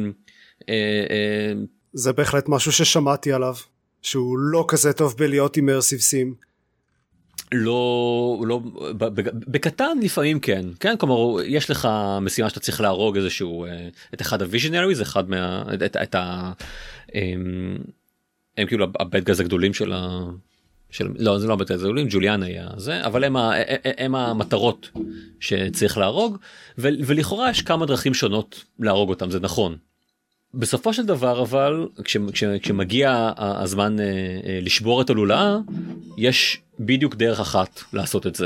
אה, 0.69 1.06
אה, 1.10 1.54
זה 1.93 2.13
בהחלט 2.13 2.49
משהו 2.49 2.71
ששמעתי 2.71 3.34
עליו 3.34 3.56
שהוא 4.02 4.38
לא 4.38 4.65
כזה 4.67 4.93
טוב 4.93 5.15
בלהיות 5.17 5.58
אימרסיב 5.58 5.99
סים. 5.99 6.36
לא 7.54 8.44
לא 8.48 8.60
בקטן 9.48 9.98
לפעמים 10.02 10.39
כן 10.39 10.66
כן 10.80 10.98
כלומר 10.98 11.44
יש 11.44 11.70
לך 11.70 11.88
משימה 12.22 12.50
שאתה 12.50 12.60
צריך 12.60 12.82
להרוג 12.82 13.18
איזשהו 13.18 13.66
אה, 13.66 13.88
את 14.13 14.22
אחד 14.22 14.42
הוויז'נריז 14.42 15.02
אחד 15.02 15.30
מה 15.30 15.63
את, 15.74 15.84
את, 15.84 15.98
את 15.98 16.16
ה... 16.16 16.52
הם, 17.13 17.78
הם 18.58 18.68
כאילו 18.68 18.86
הבד 19.00 19.24
גז 19.24 19.39
הגדולים 19.39 19.74
של 19.74 19.94
ה... 19.94 20.20
של 20.89 21.08
לא 21.20 21.39
זה 21.39 21.48
לא 21.48 21.54
הבד 21.54 21.66
גז 21.66 21.84
הגדולים 21.84 22.08
ג'וליאן 22.10 22.44
היה 22.44 22.68
זה 22.78 23.06
אבל 23.06 23.24
הם, 23.24 23.38
ה, 23.38 23.52
הם 23.98 24.16
המטרות 24.16 24.89
שצריך 25.39 25.98
להרוג 25.98 26.38
ו, 26.78 26.88
ולכאורה 27.06 27.50
יש 27.50 27.62
כמה 27.62 27.86
דרכים 27.86 28.13
שונות 28.13 28.63
להרוג 28.80 29.10
אותם 29.10 29.32
זה 29.32 29.39
נכון. 29.39 29.78
בסופו 30.54 30.94
של 30.94 31.06
דבר 31.06 31.42
אבל 31.42 31.88
כש, 32.04 32.18
כש, 32.34 32.44
כשמגיע 32.44 33.32
הזמן 33.38 34.00
אה, 34.00 34.06
אה, 34.06 34.60
לשבור 34.62 35.02
את 35.02 35.10
הלולאה 35.10 35.58
יש 36.18 36.62
בדיוק 36.80 37.16
דרך 37.16 37.39
אחת 37.39 37.82
לעשות 37.94 38.28
את 38.28 38.36
זה 38.36 38.46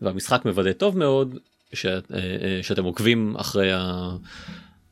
והמשחק 0.00 0.44
מוודא 0.44 0.72
טוב 0.72 0.98
מאוד 0.98 1.38
ש, 1.72 1.86
אה, 1.86 2.00
אה, 2.12 2.58
שאתם 2.62 2.84
עוקבים 2.84 3.36
אחרי, 3.36 3.72
ה, 3.72 4.10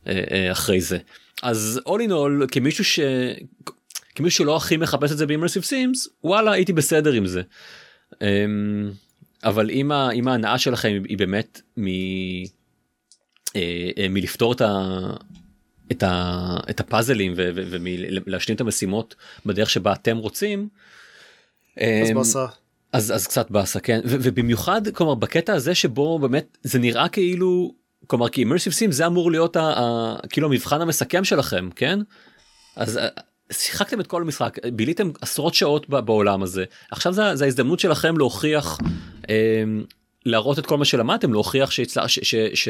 אה, 0.06 0.24
אה, 0.30 0.52
אחרי 0.52 0.80
זה 0.80 0.98
אז 1.42 1.80
all 1.88 2.08
in 2.08 2.10
all 2.10 2.46
כמישהו 2.52 2.84
ש... 2.84 3.00
כמישהו 4.14 4.44
שלא 4.44 4.56
הכי 4.56 4.76
מחפש 4.76 5.12
את 5.12 5.18
זה 5.18 5.26
באימרסיב 5.26 5.62
סימס 5.62 6.08
וואלה 6.24 6.52
הייתי 6.52 6.72
בסדר 6.72 7.12
עם 7.12 7.26
זה. 7.26 7.42
אמ, 8.22 8.90
אבל 9.44 9.70
אם 9.70 10.28
ההנאה 10.28 10.58
שלכם 10.58 11.02
היא 11.08 11.18
באמת 11.18 11.60
מ, 11.76 11.86
אה, 13.56 13.90
אה, 13.98 14.08
מלפתור 14.10 14.52
את, 14.52 14.60
ה, 14.60 14.98
את, 15.92 16.02
ה, 16.02 16.56
את 16.70 16.80
הפאזלים 16.80 17.32
ולהשלים 17.36 18.56
את 18.56 18.60
המשימות 18.60 19.14
בדרך 19.46 19.70
שבה 19.70 19.92
אתם 19.92 20.16
רוצים. 20.16 20.68
אז 21.76 22.10
אמ, 22.10 22.14
באסה. 22.14 22.46
אז 22.92 23.12
אז 23.14 23.26
קצת 23.26 23.50
באסה 23.50 23.80
כן 23.80 24.00
ובמיוחד 24.04 24.88
כלומר 24.88 25.14
בקטע 25.14 25.52
הזה 25.52 25.74
שבו 25.74 26.18
באמת 26.18 26.58
זה 26.62 26.78
נראה 26.78 27.08
כאילו 27.08 27.74
כלומר 28.06 28.28
כי 28.28 28.44
immersive 28.44 28.72
sim 28.72 28.90
זה 28.90 29.06
אמור 29.06 29.30
להיות 29.30 29.56
ה- 29.56 29.60
ה- 29.60 30.16
כאילו 30.30 30.48
המבחן 30.48 30.80
המסכם 30.80 31.24
שלכם 31.24 31.68
כן 31.76 31.98
אז 32.76 32.98
אה, 32.98 33.08
שיחקתם 33.52 34.00
את 34.00 34.06
כל 34.06 34.22
המשחק 34.22 34.58
ביליתם 34.66 35.10
עשרות 35.20 35.54
שעות 35.54 35.88
בעולם 35.88 36.42
הזה 36.42 36.64
עכשיו 36.90 37.12
זה, 37.12 37.36
זה 37.36 37.44
ההזדמנות 37.44 37.80
שלכם 37.80 38.18
להוכיח 38.18 38.78
אה, 39.30 39.64
להראות 40.26 40.58
את 40.58 40.66
כל 40.66 40.76
מה 40.76 40.84
שלמדתם 40.84 41.32
להוכיח 41.32 41.70
שהצלה, 41.70 42.08
ש, 42.08 42.18
ש, 42.22 42.34
ש, 42.54 42.68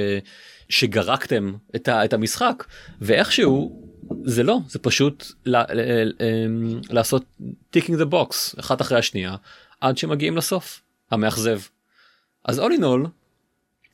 שגרקתם 0.68 1.52
את, 1.76 1.88
ה, 1.88 2.04
את 2.04 2.12
המשחק 2.12 2.64
ואיכשהו 3.00 3.82
זה 4.24 4.42
לא 4.42 4.58
זה 4.68 4.78
פשוט 4.78 5.26
ל, 5.46 5.56
ל, 5.56 5.64
ל, 5.72 6.12
אמ, 6.20 6.80
לעשות 6.90 7.24
ticking 7.76 7.94
the 8.00 8.12
box 8.12 8.60
אחת 8.60 8.80
אחרי 8.80 8.98
השנייה 8.98 9.36
עד 9.80 9.98
שמגיעים 9.98 10.36
לסוף 10.36 10.82
המאכזב. 11.10 11.60
אז 12.44 12.58
all 12.58 12.78
in 12.78 12.80
all 12.80 13.08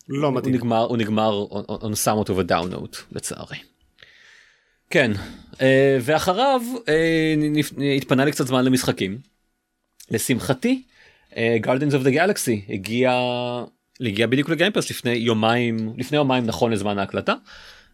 לא 0.09 0.27
הוא 0.27 0.35
מדהים. 0.35 0.55
נגמר 0.55 0.85
הוא 0.85 0.97
נגמר 0.97 1.47
on, 1.51 1.71
on 1.71 1.95
somewhat 2.05 2.29
of 2.29 2.47
a 2.47 2.51
down 2.51 2.75
note 2.75 2.97
לצערי. 3.13 3.59
כן 4.91 5.13
אה, 5.61 5.99
ואחריו 6.01 6.63
אה, 6.89 7.35
התפנה 7.97 8.25
לי 8.25 8.33
קצת 8.33 8.47
זמן 8.47 8.65
למשחקים. 8.65 9.19
לשמחתי 10.11 10.83
Guardians 11.35 11.93
of 11.93 12.05
the 12.05 12.15
Galaxy 12.15 12.73
הגיע 12.73 13.13
הגיע 14.01 14.27
בדיוק 14.27 14.49
לגיימפרס 14.49 14.91
לפני 14.91 15.11
יומיים 15.11 15.93
לפני 15.99 16.19
יומיים 16.19 16.47
נכון 16.47 16.73
לזמן 16.73 16.99
ההקלטה. 16.99 17.35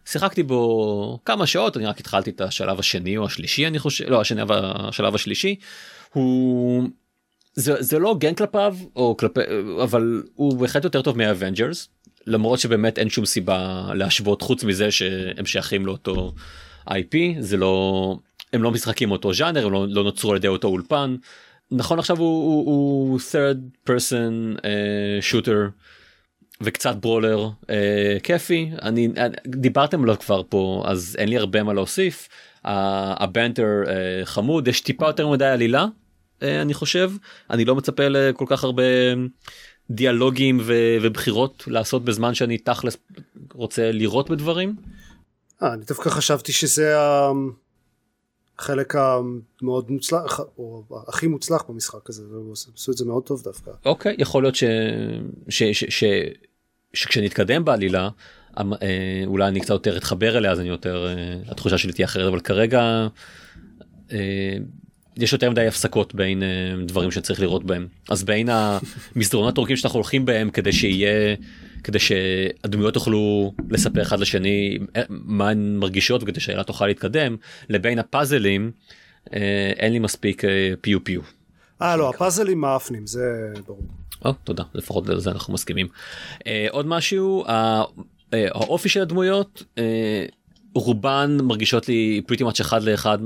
שיחקתי 0.05 0.43
בו 0.43 1.19
כמה 1.25 1.47
שעות 1.47 1.77
אני 1.77 1.85
רק 1.85 1.99
התחלתי 1.99 2.29
את 2.29 2.41
השלב 2.41 2.79
השני 2.79 3.17
או 3.17 3.25
השלישי 3.25 3.67
אני 3.67 3.79
חושב 3.79 4.09
לא 4.09 4.21
השני 4.21 4.41
אבל 4.41 4.59
השלב 4.63 5.15
השלישי 5.15 5.55
הוא 6.13 6.83
זה, 7.53 7.73
זה 7.79 7.99
לא 7.99 8.09
הוגן 8.09 8.33
כלפיו 8.33 8.75
או 8.95 9.17
כלפי 9.17 9.39
אבל 9.83 10.23
הוא 10.35 10.57
בהחלט 10.57 10.83
יותר 10.83 11.01
טוב 11.01 11.17
מה 11.17 11.31
Avengers 11.31 11.89
למרות 12.27 12.59
שבאמת 12.59 12.99
אין 12.99 13.09
שום 13.09 13.25
סיבה 13.25 13.89
להשוות 13.95 14.41
חוץ 14.41 14.63
מזה 14.63 14.91
שהם 14.91 15.45
שייכים 15.45 15.85
לאותו 15.85 16.33
IP 16.89 17.15
זה 17.39 17.57
לא 17.57 18.17
הם 18.53 18.63
לא 18.63 18.71
משחקים 18.71 19.11
אותו 19.11 19.33
ז'אנר 19.33 19.65
הם 19.65 19.71
לא, 19.71 19.85
לא 19.89 20.03
נוצרו 20.03 20.31
על 20.31 20.37
ידי 20.37 20.47
אותו 20.47 20.67
אולפן 20.67 21.15
נכון 21.71 21.99
עכשיו 21.99 22.17
הוא, 22.17 22.65
הוא, 22.65 23.19
third 23.19 23.89
person 23.89 24.57
אה, 24.57 24.61
shooter 25.31 25.69
וקצת 26.61 26.95
ברולר 26.95 27.49
uh, 27.61 27.67
כיפי. 28.23 28.71
אני 28.81 29.09
אני- 29.17 29.35
דיברתם 29.47 30.03
עליו 30.03 30.15
כבר 30.19 30.41
פה 30.49 30.83
אז 30.87 31.15
אין 31.19 31.29
לי 31.29 31.37
הרבה 31.37 31.63
מה 31.63 31.73
להוסיף. 31.73 32.27
הבנטר 32.63 33.67
uh, 33.85 33.89
חמוד 34.25 34.67
יש 34.67 34.81
טיפה 34.81 35.07
יותר 35.07 35.27
מדי 35.27 35.45
עלילה 35.45 35.85
uh, 36.39 36.43
אני 36.61 36.73
חושב. 36.73 37.11
אני 37.49 37.65
לא 37.65 37.75
מצפה 37.75 38.03
לכל 38.07 38.45
כך 38.47 38.63
הרבה 38.63 38.83
דיאלוגים 39.91 40.57
ו- 40.61 40.97
ובחירות 41.01 41.63
לעשות 41.67 42.05
בזמן 42.05 42.33
שאני 42.33 42.57
תכלס 42.57 42.97
רוצה 43.53 43.91
לראות 43.91 44.29
בדברים. 44.29 44.75
אה, 45.63 45.73
אני 45.73 45.85
דווקא 45.85 46.09
חשבתי 46.09 46.51
שזה 46.51 46.99
ה- 46.99 47.31
החלק 48.61 48.95
המאוד 48.95 49.91
מוצלח, 49.91 50.39
או 50.57 50.83
הכי 51.07 51.27
מוצלח 51.27 51.63
במשחק 51.69 52.09
הזה, 52.09 52.23
והם 52.31 52.51
עשו 52.75 52.91
את 52.91 52.97
זה 52.97 53.05
מאוד 53.05 53.23
טוב 53.23 53.41
דווקא. 53.43 53.71
אוקיי 53.85 54.15
יכול 54.19 54.43
להיות 54.43 54.55
ש... 54.55 54.63
ש... 55.49 55.63
ש... 55.63 55.83
ש... 55.89 56.03
שכשנתקדם 56.93 57.65
בעלילה 57.65 58.09
אמ- 58.61 58.73
אה, 58.73 59.23
אולי 59.25 59.47
אני 59.47 59.59
קצת 59.59 59.69
יותר 59.69 59.97
אתחבר 59.97 60.37
אליה 60.37 60.51
אז 60.51 60.59
אני 60.59 60.69
יותר 60.69 61.07
אה, 61.07 61.51
התחושה 61.51 61.77
שלי 61.77 61.93
תהיה 61.93 62.05
אחרת 62.05 62.27
אבל 62.27 62.39
כרגע 62.39 63.07
אה, 64.11 64.57
יש 65.17 65.33
יותר 65.33 65.49
מדי 65.49 65.67
הפסקות 65.67 66.15
בין 66.15 66.43
דברים 66.85 67.11
שצריך 67.11 67.39
לראות 67.39 67.63
בהם 67.63 67.87
אז 68.09 68.23
בין 68.23 68.49
המסדרונות 68.51 69.57
הארוכים 69.57 69.77
שאנחנו 69.77 69.97
הולכים 69.97 70.25
בהם 70.25 70.49
כדי 70.49 70.71
שיהיה 70.73 71.35
כדי 71.83 71.99
שהדמויות 71.99 72.95
יוכלו 72.95 73.53
לספר 73.69 74.01
אחד 74.01 74.19
לשני 74.19 74.77
מה 75.09 75.49
הן 75.49 75.75
מרגישות 75.79 76.23
וכדי 76.23 76.39
שהעילה 76.39 76.63
תוכל 76.63 76.87
להתקדם 76.87 77.35
לבין 77.69 77.99
הפאזלים 77.99 78.71
אה, 79.33 79.71
אין 79.77 79.93
לי 79.93 79.99
מספיק 79.99 80.45
אה, 80.45 80.73
פיו 80.81 81.03
פיו. 81.03 81.21
אה, 81.81 81.97
לא, 81.97 82.09
הפאזלים 82.09 82.61
מאפנים, 82.61 83.07
זה 83.07 83.53
ברור. 83.67 83.81
או, 84.25 84.33
תודה, 84.43 84.63
לפחות 84.73 85.09
על 85.09 85.19
זה 85.19 85.31
אנחנו 85.31 85.53
מסכימים. 85.53 85.87
אה, 86.47 86.67
עוד 86.69 86.85
משהו, 86.85 87.45
אה, 87.45 87.83
האופי 88.33 88.89
של 88.89 89.01
הדמויות, 89.01 89.63
אה, 89.77 90.25
רובן 90.75 91.37
מרגישות 91.43 91.87
לי 91.87 92.21
פריטי 92.27 92.43
מאץ' 92.43 92.59
אחד 92.59 92.83
לאחד 92.83 93.17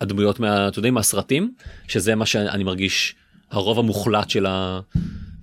הדמויות 0.00 0.40
מה, 0.40 0.68
אתה 0.68 0.78
יודע, 0.78 0.90
מהסרטים, 0.90 1.54
שזה 1.88 2.14
מה 2.14 2.26
שאני 2.26 2.64
מרגיש 2.64 3.14
הרוב 3.50 3.78
המוחלט 3.78 4.30
של, 4.30 4.46
ה, 4.46 4.80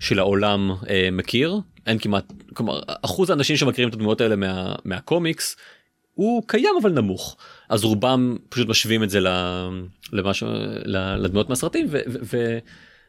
של 0.04 0.20
העולם 0.20 0.72
אה, 0.90 1.10
מכיר. 1.12 1.60
אין 1.88 2.00
כמעט, 2.00 2.34
כלומר, 2.54 2.80
אחוז 2.88 3.30
האנשים 3.30 3.56
שמכירים 3.56 3.90
את 3.90 3.94
הדמויות 3.94 4.22
האלה 4.22 4.36
מה, 4.36 4.76
מהקומיקס 4.86 5.56
הוא 6.14 6.44
קיים 6.48 6.76
אבל 6.82 6.92
נמוך 6.92 7.38
אז 7.70 7.84
רובם 7.84 8.38
פשוט 8.50 8.68
משווים 8.70 9.04
את 9.04 9.10
זה 9.10 9.20
ל- 9.20 9.70
למשהו 10.12 10.48
ל- 10.86 11.16
לדמויות 11.16 11.50
מהסרטים 11.50 11.86
ו- 11.90 12.00
ו- 12.34 12.58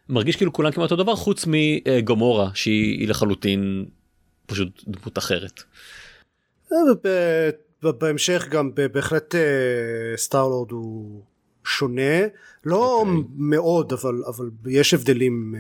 ומרגיש 0.08 0.36
כאילו 0.36 0.52
כולם 0.52 0.70
כמעט 0.70 0.90
אותו 0.90 1.02
דבר 1.02 1.16
חוץ 1.16 1.44
מגמורה 1.46 2.50
שהיא 2.54 3.00
היא 3.00 3.08
לחלוטין 3.08 3.84
פשוט 4.46 4.82
דמות 4.88 5.18
אחרת. 5.18 5.62
בהמשך 7.82 8.46
גם 8.50 8.70
בהחלט 8.92 9.34
סטארלורד 10.16 10.70
הוא 10.70 11.22
שונה 11.64 12.20
לא 12.64 13.02
okay. 13.02 13.08
אוקיי. 13.08 13.22
מאוד 13.36 13.92
אבל 13.92 14.22
אבל 14.26 14.50
יש 14.66 14.94
הבדלים 14.94 15.54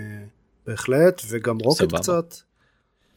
בהחלט 0.66 1.22
וגם 1.28 1.58
רוקט 1.58 1.78
סבבה. 1.78 1.98
קצת. 1.98 2.34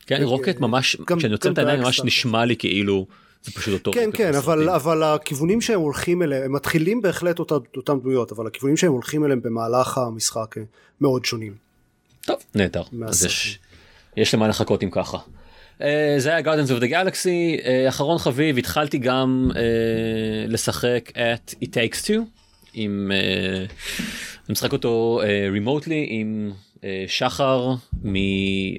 כן 0.07 0.23
רוקט 0.23 0.59
ממש 0.59 0.97
כשאני 1.17 1.31
עוצם 1.31 1.51
את 1.51 1.57
העיניים 1.57 1.79
ממש 1.79 2.01
נשמע 2.03 2.45
לי 2.45 2.55
כאילו 2.55 3.07
זה 3.43 3.51
פשוט 3.51 3.73
אותו 3.73 3.91
כן 3.93 4.09
כן 4.13 4.35
אבל 4.35 4.69
אבל 4.69 5.03
הכיוונים 5.03 5.61
שהם 5.61 5.79
הולכים 5.79 6.23
אליהם 6.23 6.43
הם 6.43 6.55
מתחילים 6.55 7.01
בהחלט 7.01 7.39
אותם, 7.39 7.55
אותם 7.77 7.99
דמויות 7.99 8.31
אבל 8.31 8.47
הכיוונים 8.47 8.77
שהם 8.77 8.91
הולכים 8.91 9.25
אליהם 9.25 9.41
במהלך 9.41 9.97
המשחק 9.97 10.55
מאוד 11.01 11.25
שונים. 11.25 11.55
טוב 12.25 12.37
נהדר 12.55 12.83
אז 13.07 13.25
יש, 13.25 13.59
יש 14.17 14.33
למה 14.33 14.47
לחכות 14.47 14.83
אם 14.83 14.89
ככה. 14.91 15.17
Uh, 15.77 15.81
זה 16.17 16.29
היה 16.35 16.55
of 16.55 16.81
the 16.81 16.89
Galaxy 16.89 17.61
uh, 17.61 17.89
אחרון 17.89 18.17
חביב 18.17 18.57
התחלתי 18.57 18.97
גם 18.97 19.51
uh, 19.53 19.57
לשחק 20.47 21.11
את 21.11 21.53
It 21.63 21.67
Takes 21.67 22.03
Two 22.05 22.19
עם 22.73 23.11
uh, 23.11 23.71
אני 24.47 24.51
משחק 24.53 24.73
אותו 24.73 25.21
רימוטלי 25.51 26.05
uh, 26.05 26.07
עם 26.09 26.51
אה, 26.51 26.66
שחר 27.07 27.73
מ... 28.03 28.15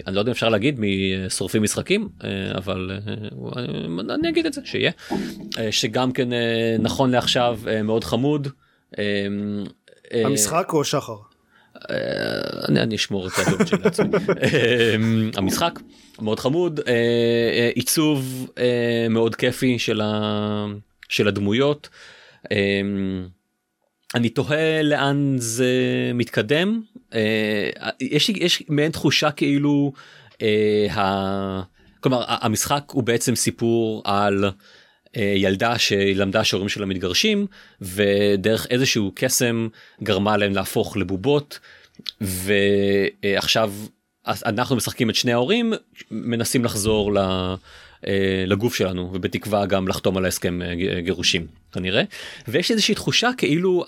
אני 0.07 0.15
לא 0.15 0.21
יודע 0.21 0.31
אם 0.31 0.35
אפשר 0.35 0.49
להגיד 0.49 0.81
משורפים 0.81 1.63
משחקים 1.63 2.09
אה, 2.25 2.29
אבל 2.57 2.91
אה, 3.57 4.15
אני 4.15 4.29
אגיד 4.29 4.47
את 4.47 4.53
זה 4.53 4.61
שיהיה 4.65 4.91
שגם 5.71 6.13
כן 6.13 6.29
נכון 6.79 7.11
לעכשיו 7.11 7.59
מאוד 7.85 8.05
חמוד. 8.05 8.49
המשחק 10.11 10.71
או 10.73 10.85
שחר? 10.85 11.17
אני, 12.69 12.81
אני 12.81 12.97
אשמור 12.97 13.27
את 13.27 13.33
הדעות 13.39 13.69
שלי 13.69 13.79
לעצמי. 13.85 14.09
המשחק 15.37 15.81
מאוד 16.23 16.41
חמוד 16.41 16.81
עיצוב 17.75 18.51
מאוד 19.11 19.35
כיפי 19.35 19.79
של, 19.79 20.01
ה... 20.01 20.67
של 21.09 21.29
הדמויות. 21.29 21.89
אני 24.15 24.29
תוהה 24.29 24.83
לאן 24.83 25.35
זה 25.39 25.73
מתקדם. 26.15 26.83
אה, 27.15 27.71
יש 28.01 28.29
יש 28.29 28.63
מעין 28.69 28.93
תחושה 28.93 29.31
כאילו 29.31 29.93
אה, 30.43 30.87
ה... 30.91 31.63
כלומר 32.01 32.25
המשחק 32.29 32.83
הוא 32.93 33.03
בעצם 33.03 33.35
סיפור 33.35 34.03
על 34.05 34.45
אה, 35.17 35.33
ילדה 35.37 35.79
שלמדה 35.79 36.45
שההורים 36.45 36.69
שלה 36.69 36.87
מתגרשים 36.87 37.47
ודרך 37.81 38.67
איזשהו 38.71 39.13
קסם 39.15 39.69
גרמה 40.03 40.37
להם 40.37 40.55
להפוך 40.55 40.97
לבובות 40.97 41.59
ועכשיו 42.21 43.73
אנחנו 44.27 44.77
משחקים 44.77 45.11
את 45.11 45.15
שני 45.15 45.33
ההורים 45.33 45.73
מנסים 46.11 46.65
לחזור 46.65 47.15
ל... 47.15 47.19
אה, 48.07 48.45
לגוף 48.47 48.75
שלנו 48.75 49.11
ובתקווה 49.13 49.67
גם 49.67 49.89
לחתום 49.89 50.17
על 50.17 50.25
ההסכם 50.25 50.63
אה, 50.63 51.01
גירושים 51.01 51.47
כנראה 51.73 52.03
ויש 52.49 52.71
איזושהי 52.71 52.95
תחושה 52.95 53.31
כאילו 53.37 53.85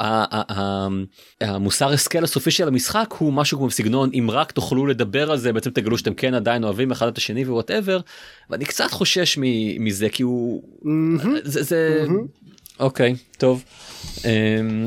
המוסר 1.41 1.93
השכל 1.93 2.25
הסופי 2.25 2.51
של 2.51 2.69
המשחק 2.69 3.15
הוא 3.19 3.33
משהו 3.33 3.59
כמו 3.59 3.71
סגנון 3.71 4.11
אם 4.15 4.31
רק 4.31 4.53
תוכלו 4.53 4.87
לדבר 4.87 5.31
על 5.31 5.39
זה 5.39 5.53
בעצם 5.53 5.71
תגלו 5.71 5.99
שאתם 5.99 6.15
כן 6.15 6.35
עדיין 6.35 6.65
אוהבים 6.65 6.91
אחד 6.91 7.07
את 7.07 7.19
השני 7.19 7.45
whatever 7.45 8.01
ואני 8.51 8.65
קצת 8.65 8.91
חושש 8.91 9.39
מזה 9.79 10.09
כי 10.09 10.23
הוא 10.23 10.63
זה, 11.43 11.63
זה... 11.63 12.07
אוקיי 12.81 13.15
טוב. 13.39 13.65
אמ, 14.25 14.87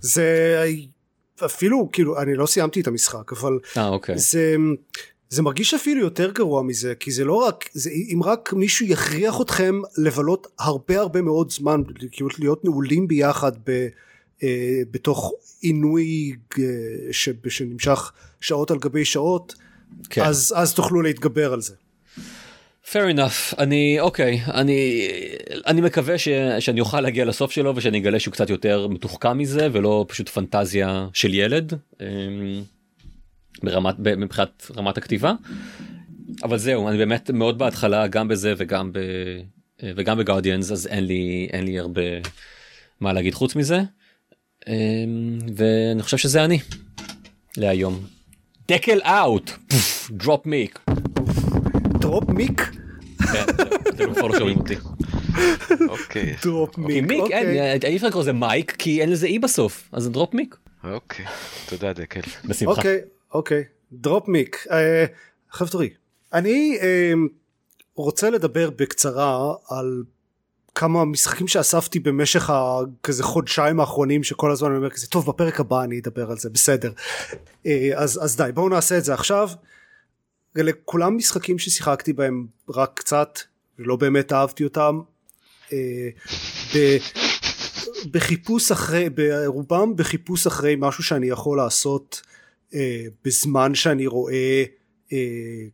זה 0.00 0.64
אפילו 1.44 1.88
כאילו 1.92 2.22
אני 2.22 2.34
לא 2.34 2.46
סיימתי 2.46 2.80
את 2.80 2.86
המשחק 2.86 3.32
אבל 3.32 3.58
אה, 3.74 3.78
אוקיי. 3.78 4.18
זה 4.18 4.56
זה 5.32 5.42
מרגיש 5.42 5.74
אפילו 5.74 6.00
יותר 6.00 6.30
גרוע 6.30 6.62
מזה 6.62 6.94
כי 6.94 7.10
זה 7.10 7.24
לא 7.24 7.34
רק 7.34 7.68
זה 7.72 7.90
אם 7.90 8.20
רק 8.24 8.52
מישהו 8.52 8.86
יכריח 8.86 9.40
אתכם 9.40 9.80
לבלות 9.98 10.46
הרבה 10.58 11.00
הרבה 11.00 11.22
מאוד 11.22 11.50
זמן 11.50 11.82
כאילו 12.12 12.28
להיות 12.38 12.64
נעולים 12.64 13.08
ביחד 13.08 13.52
ב, 13.66 13.88
אה, 14.42 14.80
בתוך 14.90 15.32
עינוי 15.60 16.32
אה, 16.58 16.64
ש, 17.10 17.28
שנמשך 17.48 18.12
שעות 18.40 18.70
על 18.70 18.78
גבי 18.78 19.04
שעות 19.04 19.54
כן. 20.10 20.22
אז 20.22 20.54
אז 20.56 20.74
תוכלו 20.74 21.02
להתגבר 21.02 21.52
על 21.52 21.60
זה. 21.60 21.74
fair 22.84 23.16
enough 23.16 23.58
אני 23.58 24.00
אוקיי 24.00 24.40
אני 24.46 25.08
אני 25.66 25.80
מקווה 25.80 26.18
ש, 26.18 26.28
שאני 26.60 26.80
אוכל 26.80 27.00
להגיע 27.00 27.24
לסוף 27.24 27.50
שלו 27.50 27.76
ושאני 27.76 27.98
אגלה 27.98 28.20
שהוא 28.20 28.32
קצת 28.32 28.50
יותר 28.50 28.86
מתוחכם 28.88 29.38
מזה 29.38 29.68
ולא 29.72 30.04
פשוט 30.08 30.28
פנטזיה 30.28 31.08
של 31.12 31.34
ילד. 31.34 31.74
ברמת 33.62 33.94
מבחינת 33.98 34.70
רמת 34.76 34.98
הכתיבה 34.98 35.32
אבל 36.42 36.58
זהו 36.58 36.88
אני 36.88 36.98
באמת 36.98 37.30
מאוד 37.30 37.58
בהתחלה 37.58 38.06
גם 38.06 38.28
בזה 38.28 38.54
וגם 38.56 38.92
ב... 38.92 38.98
וגם 39.82 40.18
ב 40.18 40.23
Guardians 40.23 40.72
אז 40.72 40.86
אין 40.86 41.04
לי 41.04 41.48
אין 41.52 41.64
לי 41.64 41.78
הרבה 41.78 42.02
מה 43.00 43.12
להגיד 43.12 43.34
חוץ 43.34 43.56
מזה 43.56 43.80
אמ, 44.68 45.38
ואני 45.56 46.02
חושב 46.02 46.16
שזה 46.16 46.44
אני 46.44 46.58
להיום. 47.56 48.00
דקל 48.68 49.00
out 49.02 49.50
drop 50.10 50.46
mic. 50.46 50.80
drop 52.00 52.28
mic? 52.28 52.70
אתם 53.88 54.14
כבר 54.14 54.26
לא 54.26 54.38
שומעים 54.38 54.58
אותי. 54.58 54.74
אוקיי. 55.88 56.36
drop 56.42 56.78
mic. 56.78 57.04
mic 57.04 57.30
אין 57.30 57.80
אי 57.84 57.96
אפשר 57.96 58.06
לקרוא 58.06 58.22
לזה 58.22 58.32
mike 58.32 58.70
כי 58.78 59.00
אין 59.00 59.10
לזה 59.10 59.26
E 59.26 59.38
בסוף 59.38 59.88
אז 59.92 60.02
זה 60.02 60.10
drop 60.10 60.34
mic. 60.34 60.56
אוקיי 60.84 61.24
תודה 61.68 61.92
דקל. 61.92 62.20
בשמחה. 62.44 62.82
אוקיי. 63.34 63.64
drop 63.92 64.28
mic. 64.28 64.66
אה, 64.70 65.04
חבר'ה, 65.50 65.86
אני 66.32 66.78
אה, 66.82 67.12
רוצה 67.94 68.30
לדבר 68.30 68.70
בקצרה 68.70 69.54
על 69.68 70.02
כמה 70.74 71.04
משחקים 71.04 71.48
שאספתי 71.48 71.98
במשך 71.98 72.50
הכזה 72.50 73.22
חודשיים 73.22 73.80
האחרונים 73.80 74.22
שכל 74.24 74.50
הזמן 74.52 74.68
אני 74.68 74.76
אומר 74.76 74.90
כזה 74.90 75.06
טוב 75.06 75.26
בפרק 75.26 75.60
הבא 75.60 75.82
אני 75.82 75.98
אדבר 75.98 76.30
על 76.30 76.38
זה 76.38 76.50
בסדר 76.50 76.92
אה, 77.66 77.90
אז, 77.94 78.24
אז 78.24 78.36
די 78.36 78.50
בואו 78.54 78.68
נעשה 78.68 78.98
את 78.98 79.04
זה 79.04 79.14
עכשיו 79.14 79.48
אלה 80.58 80.72
כולם 80.84 81.16
משחקים 81.16 81.58
ששיחקתי 81.58 82.12
בהם 82.12 82.46
רק 82.68 82.90
קצת 82.94 83.38
ולא 83.78 83.96
באמת 83.96 84.32
אהבתי 84.32 84.64
אותם 84.64 85.00
ב, 86.74 86.96
בחיפוש 88.10 88.72
אחרי 88.72 89.10
ברובם 89.10 89.96
בחיפוש 89.96 90.46
אחרי 90.46 90.74
משהו 90.78 91.04
שאני 91.04 91.26
יכול 91.26 91.56
לעשות 91.56 92.22
אה, 92.74 93.06
בזמן 93.24 93.74
שאני 93.74 94.06
רואה 94.06 94.64
אה, 95.12 95.18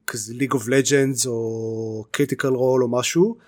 כזה 0.07 0.35
League 0.35 0.53
of 0.53 0.69
Legends 0.69 1.27
או 1.27 2.05
Critical 2.11 2.49
Role 2.49 2.83
או 2.83 2.89
משהו 2.89 3.39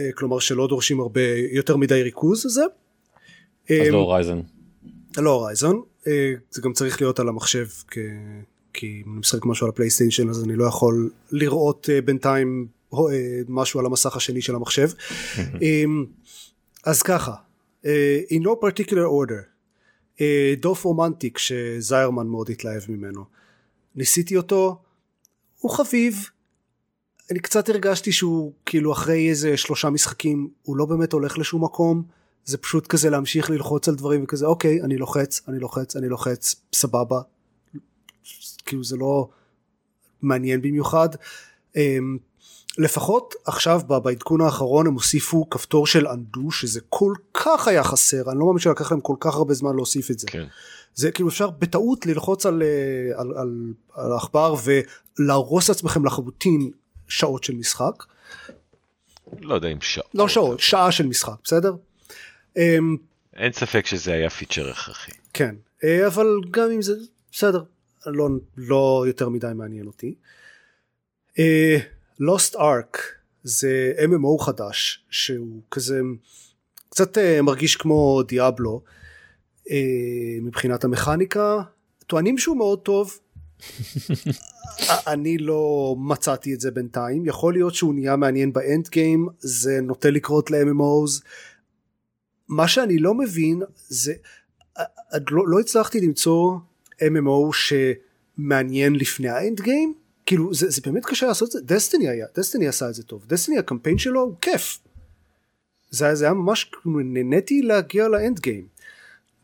אה, 0.00 0.12
כלומר 0.14 0.38
שלא 0.38 0.66
דורשים 0.68 1.00
הרבה 1.00 1.20
יותר 1.52 1.76
מדי 1.76 2.02
ריכוז 2.02 2.46
זה. 2.48 2.62
אז 2.62 2.68
אה, 3.70 3.90
לא 3.90 3.96
Horizon. 3.96 4.40
לא 5.16 5.30
Horizon 5.30 5.76
אה, 6.06 6.32
זה 6.50 6.62
גם 6.62 6.72
צריך 6.72 7.00
להיות 7.00 7.20
על 7.20 7.28
המחשב 7.28 7.66
כ... 7.88 7.98
כי 8.72 9.02
אם 9.06 9.10
אני 9.12 9.20
משחק 9.20 9.44
משהו 9.44 9.66
על 9.66 9.70
ה 9.70 9.75
PlayStation 9.75 10.28
אז 10.28 10.44
אני 10.44 10.56
לא 10.56 10.64
יכול 10.64 11.10
לראות 11.30 11.88
אה, 11.88 12.04
בינתיים 12.04 12.66
אה, 12.94 12.98
משהו 13.48 13.80
על 13.80 13.86
המסך 13.86 14.16
השני 14.16 14.42
של 14.42 14.54
המחשב. 14.54 14.88
אמ, 15.36 15.40
אז 16.90 17.02
ככה, 17.02 17.34
uh, 17.82 17.86
in 18.30 18.42
no 18.42 18.50
particular 18.66 19.06
order, 19.20 19.32
אה, 19.32 19.57
דוף 20.60 20.84
רומנטיק 20.84 21.38
שזיירמן 21.38 22.26
מאוד 22.26 22.50
התלהב 22.50 22.82
ממנו. 22.88 23.24
ניסיתי 23.94 24.36
אותו 24.36 24.82
הוא 25.58 25.70
חביב. 25.70 26.28
אני 27.30 27.40
קצת 27.40 27.68
הרגשתי 27.68 28.12
שהוא 28.12 28.52
כאילו 28.66 28.92
אחרי 28.92 29.28
איזה 29.30 29.56
שלושה 29.56 29.90
משחקים 29.90 30.50
הוא 30.62 30.76
לא 30.76 30.84
באמת 30.84 31.12
הולך 31.12 31.38
לשום 31.38 31.64
מקום. 31.64 32.02
זה 32.44 32.58
פשוט 32.58 32.86
כזה 32.86 33.10
להמשיך 33.10 33.50
ללחוץ 33.50 33.88
על 33.88 33.94
דברים 33.94 34.24
וכזה 34.24 34.46
אוקיי 34.46 34.82
אני 34.82 34.96
לוחץ 34.96 35.40
אני 35.48 35.58
לוחץ 35.58 35.96
אני 35.96 36.08
לוחץ 36.08 36.54
סבבה. 36.74 37.20
כאילו 38.66 38.84
זה 38.84 38.96
לא 38.96 39.28
מעניין 40.22 40.62
במיוחד. 40.62 41.08
אמ, 41.76 42.18
לפחות 42.78 43.34
עכשיו 43.46 43.80
בעדכון 44.04 44.40
האחרון 44.40 44.86
הם 44.86 44.94
הוסיפו 44.94 45.50
כפתור 45.50 45.86
של 45.86 46.06
אנדו 46.06 46.50
שזה 46.50 46.80
כל 46.88 47.14
כך 47.34 47.68
היה 47.68 47.84
חסר 47.84 48.30
אני 48.30 48.38
לא 48.38 48.46
מאמין 48.46 48.58
שלקח 48.58 48.92
להם 48.92 49.00
כל 49.00 49.16
כך 49.20 49.34
הרבה 49.34 49.54
זמן 49.54 49.76
להוסיף 49.76 50.10
את 50.10 50.18
זה. 50.18 50.26
כן. 50.26 50.46
זה 50.94 51.12
כאילו 51.12 51.28
אפשר 51.28 51.50
בטעות 51.50 52.06
ללחוץ 52.06 52.46
על, 52.46 52.62
אה, 52.62 53.20
על, 53.20 53.32
על, 53.36 53.72
על 53.92 54.12
עכבר 54.12 54.54
ולהרוס 55.18 55.68
לעצמכם 55.68 56.04
לחלוטין 56.04 56.70
שעות 57.08 57.44
של 57.44 57.54
משחק. 57.54 58.04
לא 59.40 59.54
יודע 59.54 59.68
אם 59.68 59.80
שעות. 59.80 60.10
לא 60.14 60.28
שעות, 60.28 60.60
שעה 60.60 60.92
של 60.92 61.06
משחק, 61.06 61.36
בסדר? 61.44 61.74
אמ, 62.56 62.96
אין 63.36 63.52
ספק 63.52 63.86
שזה 63.86 64.12
היה 64.12 64.30
פיצ'ר 64.30 64.70
הכרחי. 64.70 65.12
כן, 65.32 65.54
אה, 65.84 66.06
אבל 66.06 66.26
גם 66.50 66.70
אם 66.70 66.82
זה 66.82 66.92
בסדר, 67.32 67.62
לא, 68.06 68.28
לא 68.56 69.04
יותר 69.06 69.28
מדי 69.28 69.46
מעניין 69.54 69.86
אותי. 69.86 70.14
אה, 72.20 72.26
Lost 72.26 72.54
Ark 72.54 72.98
זה 73.42 73.92
MMO 73.98 74.44
חדש 74.44 75.04
שהוא 75.10 75.60
כזה 75.70 76.00
קצת 76.90 77.18
uh, 77.18 77.42
מרגיש 77.42 77.76
כמו 77.76 78.22
דיאבלו 78.22 78.82
uh, 79.66 79.70
מבחינת 80.42 80.84
המכניקה. 80.84 81.62
טוענים 82.06 82.38
שהוא 82.38 82.56
מאוד 82.56 82.80
טוב. 82.80 83.18
אני 85.12 85.38
לא 85.38 85.94
מצאתי 85.98 86.54
את 86.54 86.60
זה 86.60 86.70
בינתיים. 86.70 87.26
יכול 87.26 87.52
להיות 87.52 87.74
שהוא 87.74 87.94
נהיה 87.94 88.16
מעניין 88.16 88.52
באנד 88.52 88.88
גיים 88.88 89.28
זה 89.38 89.80
נוטה 89.82 90.10
לקרות 90.10 90.50
ל-MMOs 90.50 91.24
מה 92.48 92.68
שאני 92.68 92.98
לא 92.98 93.14
מבין 93.14 93.62
זה 93.88 94.14
לא, 95.30 95.48
לא 95.48 95.60
הצלחתי 95.60 96.00
למצוא 96.00 96.58
MMO 97.00 97.52
שמעניין 97.52 98.94
לפני 98.94 99.28
האנד 99.28 99.60
גיים 99.60 99.94
כאילו 100.28 100.54
זה, 100.54 100.70
זה 100.70 100.80
באמת 100.84 101.04
קשה 101.04 101.26
לעשות 101.26 101.46
את 101.46 101.52
זה 101.52 101.60
דסטיני 101.60 102.08
היה 102.08 102.26
דסטיני 102.36 102.68
עשה 102.68 102.88
את 102.88 102.94
זה 102.94 103.02
טוב 103.02 103.24
דסטיני 103.26 103.58
הקמפיין 103.58 103.98
שלו 103.98 104.20
הוא 104.20 104.34
כיף 104.40 104.78
זה, 105.90 106.14
זה 106.14 106.24
היה 106.24 106.34
ממש 106.34 106.70
נהניתי 106.84 107.62
להגיע 107.62 108.08
ל 108.08 108.16
end 108.16 108.40
game 108.40 108.66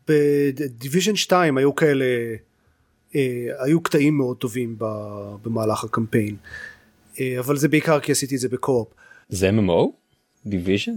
ב 0.07 0.19
Division 0.19 1.15
2 1.15 1.57
היו 1.57 1.75
כאלה 1.75 2.05
אה, 3.15 3.47
היו 3.59 3.81
קטעים 3.81 4.17
מאוד 4.17 4.37
טובים 4.37 4.75
במהלך 5.43 5.83
הקמפיין 5.83 6.35
אה, 7.19 7.39
אבל 7.39 7.57
זה 7.57 7.67
בעיקר 7.67 7.99
כי 7.99 8.11
עשיתי 8.11 8.35
את 8.35 8.39
זה 8.39 8.49
ב 8.49 8.54
co-op. 8.54 8.87
זה 9.29 9.49
MMO? 9.49 9.91
Division? 10.45 10.91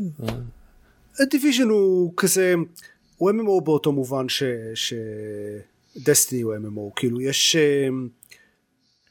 Division 1.30 1.68
הוא 1.68 2.12
כזה 2.16 2.54
הוא 3.16 3.30
MMO 3.30 3.64
באותו 3.64 3.92
מובן 3.92 4.26
ש 5.94 6.05
Destiny 6.05 6.42
הוא 6.42 6.54
MMO 6.54 6.92
כאילו 6.96 7.20
יש 7.20 7.56
אה, 7.56 7.88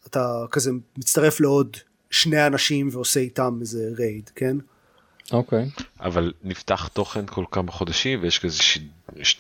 אתה 0.08 0.45
כזה 0.51 0.72
מצטרף 0.97 1.39
לעוד 1.39 1.78
שני 2.10 2.47
אנשים 2.47 2.89
ועושה 2.91 3.20
איתם 3.20 3.58
איזה 3.62 3.89
raid 3.98 4.30
כן. 4.36 4.58
אוקיי. 5.32 5.70
Okay. 5.78 5.84
אבל 5.99 6.34
נפתח 6.43 6.88
תוכן 6.88 7.26
כל 7.26 7.45
כמה 7.51 7.72
חודשים 7.72 8.20
ויש 8.22 8.39
כזה 8.39 8.64
ש... 8.64 8.80
יש 9.16 9.39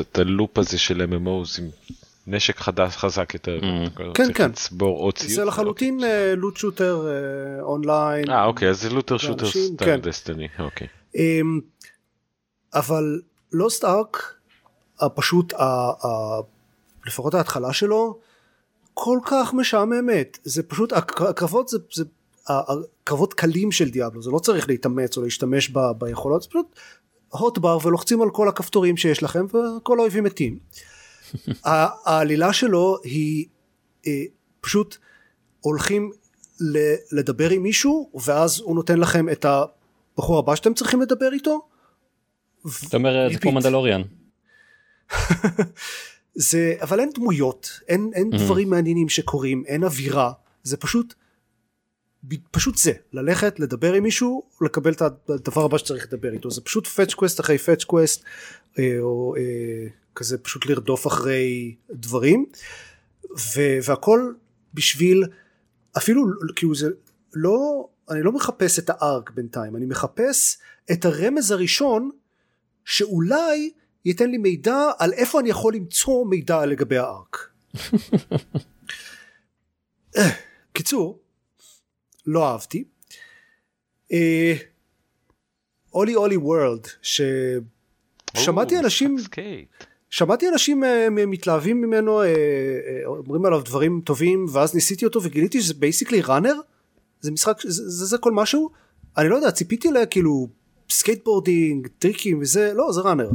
את 0.00 0.18
ה 0.18 0.26
loop 0.26 0.58
הזה 0.58 0.78
של 0.78 1.02
MMOs 1.02 1.60
עם 1.60 1.68
נשק 2.26 2.58
חדש 2.58 2.96
חזק 2.96 3.34
יותר. 3.34 3.60
Mm. 3.60 4.00
כן 4.14 4.32
כן. 4.34 4.50
לצבור 4.50 4.98
עוד 4.98 5.18
ציוד. 5.18 5.32
זה 5.32 5.44
לחלוטין 5.44 6.00
loot 6.36 6.56
shooter 6.56 7.06
אונליין. 7.60 8.30
אה 8.30 8.44
אוקיי 8.44 8.68
אז 8.68 8.82
זה 8.82 8.90
looter 8.90 9.18
shooter 9.18 9.46
style 9.46 10.00
Destiny. 10.00 10.48
אוקיי. 10.58 10.86
אמ, 11.16 11.60
אבל 12.74 13.20
Lost 13.52 13.84
Ark 13.84 14.34
פשוט 15.14 15.52
לפחות 17.06 17.34
ההתחלה 17.34 17.72
שלו 17.72 18.18
כל 19.00 19.18
כך 19.24 19.54
משעממת 19.54 20.38
זה 20.44 20.62
פשוט 20.62 20.92
הקרבות 20.92 21.68
זה, 21.68 21.78
זה 21.92 22.04
הקרבות 22.48 23.34
קלים 23.34 23.72
של 23.72 23.90
דיאבלו 23.90 24.22
זה 24.22 24.30
לא 24.30 24.38
צריך 24.38 24.68
להתאמץ 24.68 25.16
או 25.16 25.22
להשתמש 25.22 25.70
ב, 25.70 25.78
ביכולות 25.98 26.42
זה 26.42 26.48
פשוט 26.48 26.78
הוט 27.28 27.58
בר 27.58 27.78
ולוחצים 27.86 28.22
על 28.22 28.30
כל 28.30 28.48
הכפתורים 28.48 28.96
שיש 28.96 29.22
לכם 29.22 29.46
וכל 29.46 29.98
האויבים 29.98 30.24
מתים. 30.24 30.58
העלילה 31.64 32.52
שלו 32.52 32.98
היא 33.04 33.46
אה, 34.06 34.22
פשוט 34.60 34.96
הולכים 35.60 36.10
לדבר 37.12 37.50
עם 37.50 37.62
מישהו 37.62 38.10
ואז 38.24 38.60
הוא 38.60 38.74
נותן 38.74 38.98
לכם 38.98 39.28
את 39.28 39.44
הבחור 39.44 40.38
הבא 40.38 40.54
שאתם 40.54 40.74
צריכים 40.74 41.00
לדבר 41.00 41.32
איתו. 41.32 41.68
זאת 42.64 42.94
אומרת 42.94 43.32
זה 43.32 43.38
כמו 43.38 43.52
מנדלוריאן. 43.52 44.02
זה 46.38 46.74
אבל 46.80 47.00
אין 47.00 47.10
דמויות 47.14 47.80
אין, 47.88 48.10
אין 48.14 48.32
mm-hmm. 48.32 48.38
דברים 48.38 48.70
מעניינים 48.70 49.08
שקורים 49.08 49.64
אין 49.66 49.84
אווירה. 49.84 50.32
זה 50.62 50.76
פשוט 50.76 51.14
פשוט 52.50 52.78
זה 52.78 52.92
ללכת 53.12 53.60
לדבר 53.60 53.92
עם 53.92 54.02
מישהו 54.02 54.42
לקבל 54.60 54.92
את 54.92 55.02
הדבר 55.28 55.64
הבא 55.64 55.78
שצריך 55.78 56.06
לדבר 56.06 56.32
איתו. 56.32 56.50
זה 56.50 56.60
פשוט 56.60 56.86
fetch 56.86 57.14
quest 57.14 57.40
אחרי 57.40 57.58
fetch 57.58 57.84
quest 57.84 58.24
אה, 58.78 58.96
או 59.00 59.34
אה, 59.36 59.86
כזה 60.14 60.38
פשוט 60.38 60.66
לרדוף 60.66 61.06
אחרי 61.06 61.74
דברים. 61.90 62.46
ו- 63.38 63.78
והכל 63.84 64.32
בשביל 64.74 65.24
אפילו 65.96 66.22
כאילו 66.56 66.74
זה 66.74 66.88
לא 67.34 67.88
אני 68.10 68.22
לא 68.22 68.32
מחפש 68.32 68.78
את 68.78 68.90
ה 68.90 69.00
Ark 69.00 69.30
בינתיים 69.30 69.76
אני 69.76 69.86
מחפש 69.86 70.58
את 70.92 71.04
הרמז 71.04 71.50
הראשון 71.50 72.10
שאולי 72.84 73.70
ייתן 74.04 74.30
לי 74.30 74.38
מידע 74.38 74.90
על 74.98 75.12
איפה 75.12 75.40
אני 75.40 75.48
יכול 75.48 75.74
למצוא 75.74 76.26
מידע 76.26 76.66
לגבי 76.66 76.98
ה 76.98 77.08
Ark. 77.08 77.50
אה, 80.16 80.30
קיצור 80.72 81.18
לא 82.26 82.48
אהבתי. 82.48 82.84
אולי 85.94 86.14
אולי 86.14 86.36
וורלד 86.36 86.86
ששמעתי 87.02 88.78
אנשים 88.78 89.16
שמעתי 90.10 90.48
אנשים 90.48 90.84
uh, 90.84 90.86
מתלהבים 91.10 91.80
ממנו 91.80 92.22
uh, 92.22 92.26
אומרים 93.06 93.46
עליו 93.46 93.60
דברים 93.60 94.00
טובים 94.04 94.46
ואז 94.52 94.74
ניסיתי 94.74 95.04
אותו 95.04 95.22
וגיליתי 95.22 95.62
שזה 95.62 95.74
basically 95.74 96.20
runner 96.20 96.54
זה 97.20 97.30
משחק 97.30 97.60
זה, 97.62 97.90
זה, 97.90 98.06
זה 98.06 98.18
כל 98.18 98.32
משהו 98.32 98.70
אני 99.16 99.28
לא 99.28 99.36
יודע 99.36 99.50
ציפיתי 99.50 99.90
לכאילו 99.90 100.48
skateboarding 100.90 101.88
טריקים 101.98 102.40
וזה 102.40 102.72
לא 102.74 102.92
זה 102.92 103.00
runner. 103.00 103.30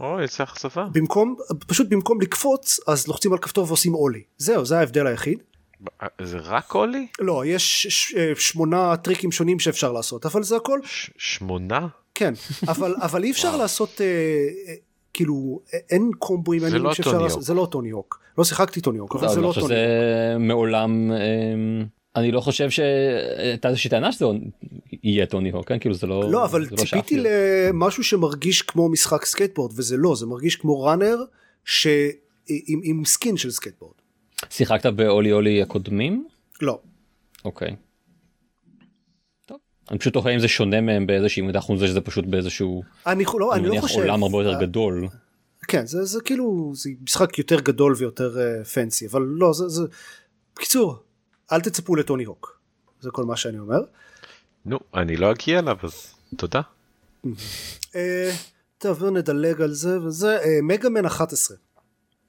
או 0.00 0.20
איזו 0.20 0.44
אכזבה. 0.44 0.86
במקום 0.92 1.36
פשוט 1.66 1.88
במקום 1.88 2.20
לקפוץ 2.20 2.80
אז 2.86 3.08
לוחצים 3.08 3.32
על 3.32 3.38
כפתור 3.38 3.66
ועושים 3.68 3.94
ollie 3.94 4.22
זהו 4.38 4.66
זה 4.66 4.78
ההבדל 4.78 5.06
היחיד. 5.06 5.38
זה 6.22 6.38
רק 6.38 6.74
ollie? 6.74 7.06
לא 7.20 7.42
יש 7.46 7.86
שמונה 8.38 8.96
טריקים 8.96 9.32
שונים 9.32 9.58
שאפשר 9.58 9.92
לעשות 9.92 10.26
אבל 10.26 10.42
זה 10.42 10.56
הכל. 10.56 10.80
שמונה? 11.16 11.86
כן 12.14 12.34
אבל 12.68 12.94
אבל 13.06 13.24
אי 13.24 13.30
אפשר 13.30 13.56
לעשות 13.56 14.00
אה, 14.00 14.06
אה, 14.68 14.74
כאילו 15.14 15.60
אין 15.90 16.10
קומבואים 16.18 16.68
זה 16.68 16.78
לא 16.78 16.92
טוני 17.02 17.30
הוק 17.30 17.40
זה 17.40 17.54
לא 17.54 17.68
טוני 17.70 17.90
הוק 17.90 18.20
לא 18.38 18.44
שיחקתי 18.44 18.80
טוני 18.80 18.98
הוק 18.98 19.16
אבל 19.16 19.28
זה 19.28 19.40
לא 19.40 19.52
טוני 19.60 19.74
הוק. 19.74 20.40
מעולם 20.40 21.12
אמ, 21.12 21.86
אני 22.16 22.32
לא 22.32 22.40
חושב 22.40 22.70
שהייתה 22.70 23.68
איזושהי 23.68 23.90
טענה 23.90 24.12
שזה 24.12 24.24
יהיה 25.02 25.26
טוני 25.26 25.50
הוק 25.50 25.68
כן 25.68 25.78
כאילו 25.78 25.94
זה 25.94 26.06
לא 26.06 26.30
לא 26.30 26.44
אבל 26.44 26.66
לא 26.70 26.76
ציפיתי 26.76 27.22
למשהו 27.24 28.04
שמרגיש 28.04 28.62
כמו 28.62 28.88
משחק 28.88 29.24
סקייטבורד 29.24 29.72
וזה 29.76 29.96
לא 29.96 30.14
זה 30.16 30.26
מרגיש 30.26 30.56
כמו 30.56 30.82
runner 30.82 31.16
עם 32.82 33.04
skin 33.04 33.36
של 33.36 33.50
סקייטבורד. 33.50 33.94
שיחקת 34.50 34.86
באולי 34.86 35.32
אולי 35.32 35.62
הקודמים? 35.62 36.26
לא. 36.62 36.80
אוקיי. 37.44 37.76
אני 39.90 39.98
פשוט 39.98 40.12
תוהה 40.12 40.34
אם 40.34 40.38
זה 40.38 40.48
שונה 40.48 40.80
מהם 40.80 41.06
באיזושהי 41.06 41.42
מידה 41.42 41.60
חוץ 41.60 41.76
מזה 41.76 41.86
שזה 41.86 42.00
פשוט 42.00 42.24
באיזשהו 42.24 42.82
אני 43.06 43.24
לא 43.38 43.54
אני 43.54 43.68
לא 43.68 43.80
חושב 43.80 44.00
עולם 44.00 44.22
הרבה 44.22 44.42
יותר 44.42 44.60
גדול. 44.60 45.08
כן 45.68 45.86
זה 45.86 46.04
זה 46.04 46.20
כאילו 46.20 46.72
זה 46.74 46.90
משחק 47.02 47.38
יותר 47.38 47.60
גדול 47.60 47.94
ויותר 47.98 48.36
פנסי 48.74 49.06
אבל 49.06 49.22
לא 49.22 49.52
זה 49.52 49.68
זה 49.68 49.82
בקיצור 50.56 51.05
אל 51.52 51.60
תצפו 51.60 51.96
לטוני 51.96 52.24
הוק 52.24 52.60
זה 53.00 53.10
כל 53.10 53.24
מה 53.24 53.36
שאני 53.36 53.58
אומר. 53.58 53.80
נו 54.64 54.78
אני 54.94 55.16
לא 55.16 55.32
אגיע 55.32 55.58
אליו 55.58 55.76
אז 55.82 56.14
תודה. 56.36 56.60
טוב 58.78 59.04
נדלג 59.04 59.62
על 59.62 59.72
זה 59.72 60.00
וזה 60.00 60.38
מגאמן 60.62 61.06
11 61.06 61.56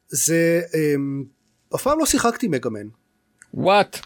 זה 0.07 0.61
אף 1.75 1.81
פעם 1.81 1.99
לא 1.99 2.05
שיחקתי 2.05 2.47
מגאמן. 2.47 2.87
וואט. 3.53 3.97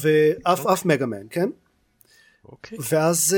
ואף 0.00 0.66
אף 0.66 0.86
מגאמן 0.86 1.26
כן. 1.30 1.48
אוקיי. 2.44 2.78
ואז 2.90 3.36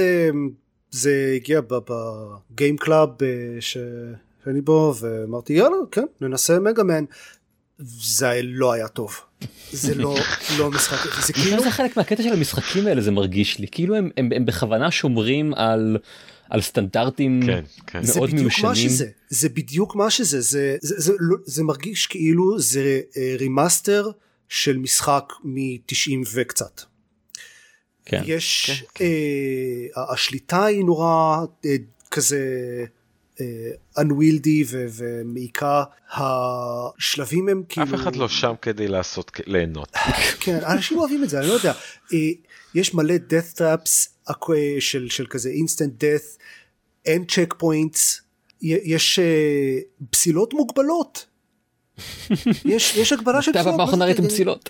זה 0.90 1.32
הגיע 1.36 1.60
ב 1.60 1.84
game 1.84 2.76
club 2.76 3.22
אה, 3.22 3.60
שאני 3.60 4.60
בו 4.60 4.94
ואמרתי 5.00 5.52
יאללה 5.52 5.76
כן 5.90 6.04
ננסה 6.20 6.60
Mega 6.60 6.85
Man 6.85 7.04
זה 7.78 8.40
לא 8.42 8.72
היה 8.72 8.88
טוב 8.88 9.20
זה 9.72 9.94
לא 9.94 10.16
לא 10.58 10.70
משחק 10.70 11.26
זה 11.26 11.32
כאילו 11.32 11.62
זה 11.62 11.70
חלק 11.70 11.96
מהקטע 11.96 12.22
של 12.22 12.32
המשחקים 12.32 12.86
האלה 12.86 13.00
זה 13.00 13.10
מרגיש 13.10 13.58
לי 13.58 13.66
כאילו 13.70 13.96
הם, 13.96 14.10
הם, 14.16 14.28
הם 14.36 14.46
בכוונה 14.46 14.90
שומרים 14.90 15.54
על 15.54 15.96
על 16.50 16.60
סטנדרטים 16.60 17.40
כן, 17.46 17.64
כן. 17.86 18.00
מאוד 18.14 18.34
מיושנים. 18.34 18.88
זה, 18.88 19.06
זה 19.28 19.48
בדיוק 19.48 19.96
מה 19.96 20.10
שזה 20.10 20.40
זה 20.40 20.76
זה, 20.82 20.94
זה, 20.94 20.94
זה, 20.98 21.12
לא, 21.18 21.36
זה 21.44 21.64
מרגיש 21.64 22.06
כאילו 22.06 22.60
זה 22.60 23.00
remaster 23.38 24.10
של 24.48 24.76
משחק 24.76 25.32
מ-90 25.44 26.28
וקצת. 26.34 26.80
כן. 28.04 28.22
יש 28.26 28.70
כן, 28.94 29.04
אה, 29.04 30.12
השליטה 30.12 30.64
היא 30.64 30.84
נורא 30.84 31.38
אה, 31.64 31.76
כזה 32.10 32.40
אנווילדי 33.98 34.62
אה, 34.74 34.86
ומעיקה 34.96 35.84
השלבים 36.12 37.48
הם 37.48 37.62
כאילו 37.68 37.86
אף 37.86 37.94
אחד 37.94 38.16
לא 38.16 38.28
שם 38.28 38.54
כדי 38.62 38.88
לעשות 38.88 39.30
ליהנות 39.46 39.96
כן 40.42 40.58
אנשים 40.64 40.98
אוהבים 40.98 41.24
את 41.24 41.28
זה 41.28 41.38
אני 41.38 41.48
לא 41.48 41.52
יודע 41.52 41.72
אה, 42.12 42.18
יש 42.74 42.94
מלא 42.94 43.14
death 43.30 43.58
traps 43.58 44.32
של, 44.78 45.08
של 45.08 45.26
כזה 45.26 45.50
instant 45.50 46.02
death 46.02 46.42
אין 47.06 47.24
צ'ק 47.24 47.54
פוינטס 47.58 48.20
יש 48.62 49.18
אה, 49.18 49.78
פסילות 50.10 50.54
מוגבלות 50.54 51.26
יש, 52.64 52.96
יש 52.96 53.12
הגבלה 53.12 53.42
של 53.42 53.52
פסילות. 53.52 53.80
בפעם 53.80 54.02
ראיתם 54.02 54.28
פסילות? 54.28 54.68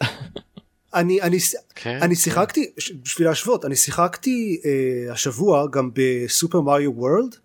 אני, 0.95 1.23
אני, 1.23 1.39
כן, 1.75 1.99
אני 2.03 2.15
כן. 2.15 2.21
שיחקתי, 2.21 2.71
בשביל 3.03 3.29
להשוות, 3.29 3.65
אני 3.65 3.77
שיחקתי 3.77 4.61
אה, 4.65 5.13
השבוע 5.13 5.67
גם 5.71 5.91
ב 5.95 6.06
Super 6.06 6.61
Mario 6.61 6.93
World, 6.97 7.37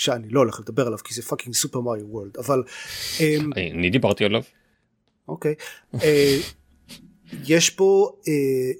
שאני 0.00 0.28
לא 0.28 0.40
הולך 0.40 0.60
לדבר 0.60 0.86
עליו 0.86 0.98
כי 0.98 1.14
זה 1.14 1.22
fucking 1.22 1.54
Super 1.54 1.80
Mario 1.80 2.06
World, 2.06 2.36
אבל... 2.36 2.62
אה, 3.20 3.36
אני 3.56 3.90
דיברתי 3.90 4.24
עליו. 4.24 4.42
אוקיי. 5.28 5.54
אה, 6.02 6.38
יש 7.44 7.76
בו 7.76 8.16
אה, 8.28 8.32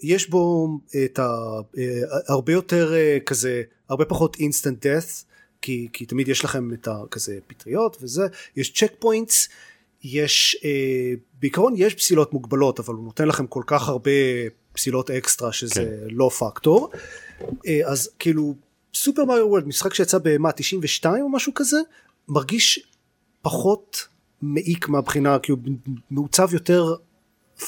יש 0.03 0.31
בו 0.31 0.69
את 1.05 1.19
ה... 1.19 1.29
אה, 1.79 2.01
הרבה 2.29 2.53
יותר 2.53 2.93
כזה 3.27 3.63
הרבה 3.89 4.05
פחות 4.05 4.37
instant 4.41 4.87
death 4.87 5.25
כי, 5.63 5.89
כי 5.93 6.07
תמיד 6.07 6.29
יש 6.29 6.45
לכם 6.45 6.73
את 6.73 6.89
הכזה 6.89 7.39
פטריות 7.47 7.97
וזה 8.01 8.27
יש 8.57 8.73
checkpoints 8.73 9.49
יש 10.03 10.57
אה, 10.65 11.13
בעיקרון 11.41 11.75
יש 11.77 11.95
פסילות 11.95 12.33
מוגבלות 12.33 12.81
אבל 12.81 12.95
הוא 12.95 13.05
נותן 13.05 13.29
לכם 13.29 13.47
כל 13.47 13.63
כך 13.67 13.89
הרבה 13.89 14.11
פסילות 14.73 15.11
אקסטרה 15.11 15.53
שזה 15.53 15.75
כן. 15.75 16.15
לא 16.15 16.31
פקטור 16.39 16.91
אה, 17.67 17.81
אז 17.85 18.11
כאילו 18.19 18.55
סופר 18.95 19.25
מריו 19.25 19.47
וולד 19.47 19.67
משחק 19.67 19.95
שיצא 19.95 20.19
במה 20.23 20.53
92 20.53 21.25
או 21.25 21.29
משהו 21.29 21.55
כזה 21.55 21.79
מרגיש 22.29 22.81
פחות 23.43 24.09
מעיק 24.43 24.89
מהבחינה 24.89 25.39
כי 25.39 25.53
הוא 25.53 25.59
מעוצב 26.11 26.55
יותר 26.55 26.95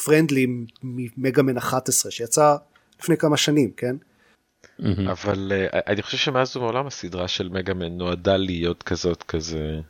פרנדלי 0.05 0.47
ממגאמן 0.83 1.57
11 1.57 2.13
שיצא 2.13 2.57
לפני 3.01 3.17
כמה 3.17 3.37
שנים 3.37 3.71
כן. 3.77 3.97
אבל 5.13 5.53
uh, 5.53 5.77
אני 5.87 6.03
חושב 6.03 6.17
שמאז 6.17 6.57
ומעולם 6.57 6.87
הסדרה 6.87 7.29
של 7.29 7.49
מגאמן 7.49 7.99
נועדה 7.99 8.37
להיות 8.37 8.83
כזאת 8.83 9.23
כזה 9.23 9.81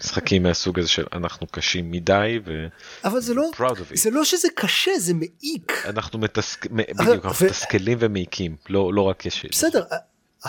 משחקים 0.00 0.42
מהסוג 0.42 0.78
הזה 0.78 0.88
של 0.88 1.04
אנחנו 1.12 1.46
קשים 1.46 1.90
מדי 1.90 2.38
ו... 2.44 2.66
אבל 3.04 3.20
זה 3.20 3.34
לא, 3.34 3.50
זה 3.94 4.10
לא 4.10 4.24
שזה 4.24 4.48
קשה 4.54 4.98
זה 4.98 5.14
מעיק. 5.14 5.82
אנחנו 5.84 6.18
מתסק... 6.18 6.66
בדיוק, 6.66 7.24
אנחנו 7.26 7.46
מתסכלים 7.46 7.98
ומעיקים 8.00 8.56
לא, 8.68 8.94
לא 8.94 9.02
רק 9.02 9.26
קשים. 9.26 9.50
בסדר, 9.52 9.84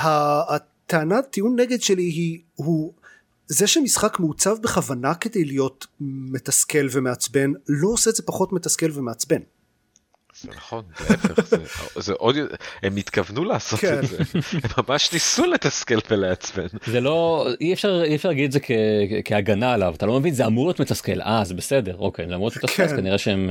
הטענת 0.01 1.27
טיעון 1.29 1.59
נגד 1.59 1.81
שלי 1.81 2.03
היא 2.03 2.39
הוא 2.55 2.93
זה 3.47 3.67
שמשחק 3.67 4.19
מעוצב 4.19 4.55
בכוונה 4.61 5.15
כדי 5.15 5.45
להיות 5.45 5.87
מתסכל 5.99 6.87
ומעצבן 6.91 7.51
לא 7.67 7.89
עושה 7.89 8.09
את 8.09 8.15
זה 8.15 8.23
פחות 8.23 8.53
מתסכל 8.53 8.87
ומעצבן. 8.93 9.39
זה 10.41 10.49
נכון, 10.55 10.83
להפך, 11.09 11.49
זה, 11.49 11.57
זה 12.05 12.13
עוד, 12.13 12.35
הם 12.83 12.95
התכוונו 12.95 13.43
לעשות 13.43 13.79
כן. 13.79 13.99
את 13.99 14.07
זה, 14.07 14.17
הם 14.53 14.83
ממש 14.87 15.13
ניסו 15.13 15.45
לתסכל 15.45 15.97
ולעצבן. 16.09 16.67
זה 16.85 17.01
לא, 17.01 17.47
אי 17.61 17.73
אפשר, 17.73 18.03
אי 18.03 18.15
אפשר 18.15 18.29
להגיד 18.29 18.45
את 18.45 18.51
זה 18.51 18.59
כ, 18.59 18.71
כהגנה 19.25 19.73
עליו, 19.73 19.93
אתה 19.97 20.05
לא 20.05 20.19
מבין, 20.19 20.33
זה 20.33 20.45
אמור 20.45 20.65
להיות 20.65 20.81
מתסכל, 20.81 21.21
אה, 21.21 21.45
זה 21.45 21.53
בסדר, 21.53 21.95
אוקיי, 21.97 22.27
זה 22.27 22.35
אמור 22.35 22.47
להיות 22.47 22.63
מתסכל, 22.63 22.87
כן. 22.87 22.95
כנראה 22.95 23.17
שהם, 23.17 23.49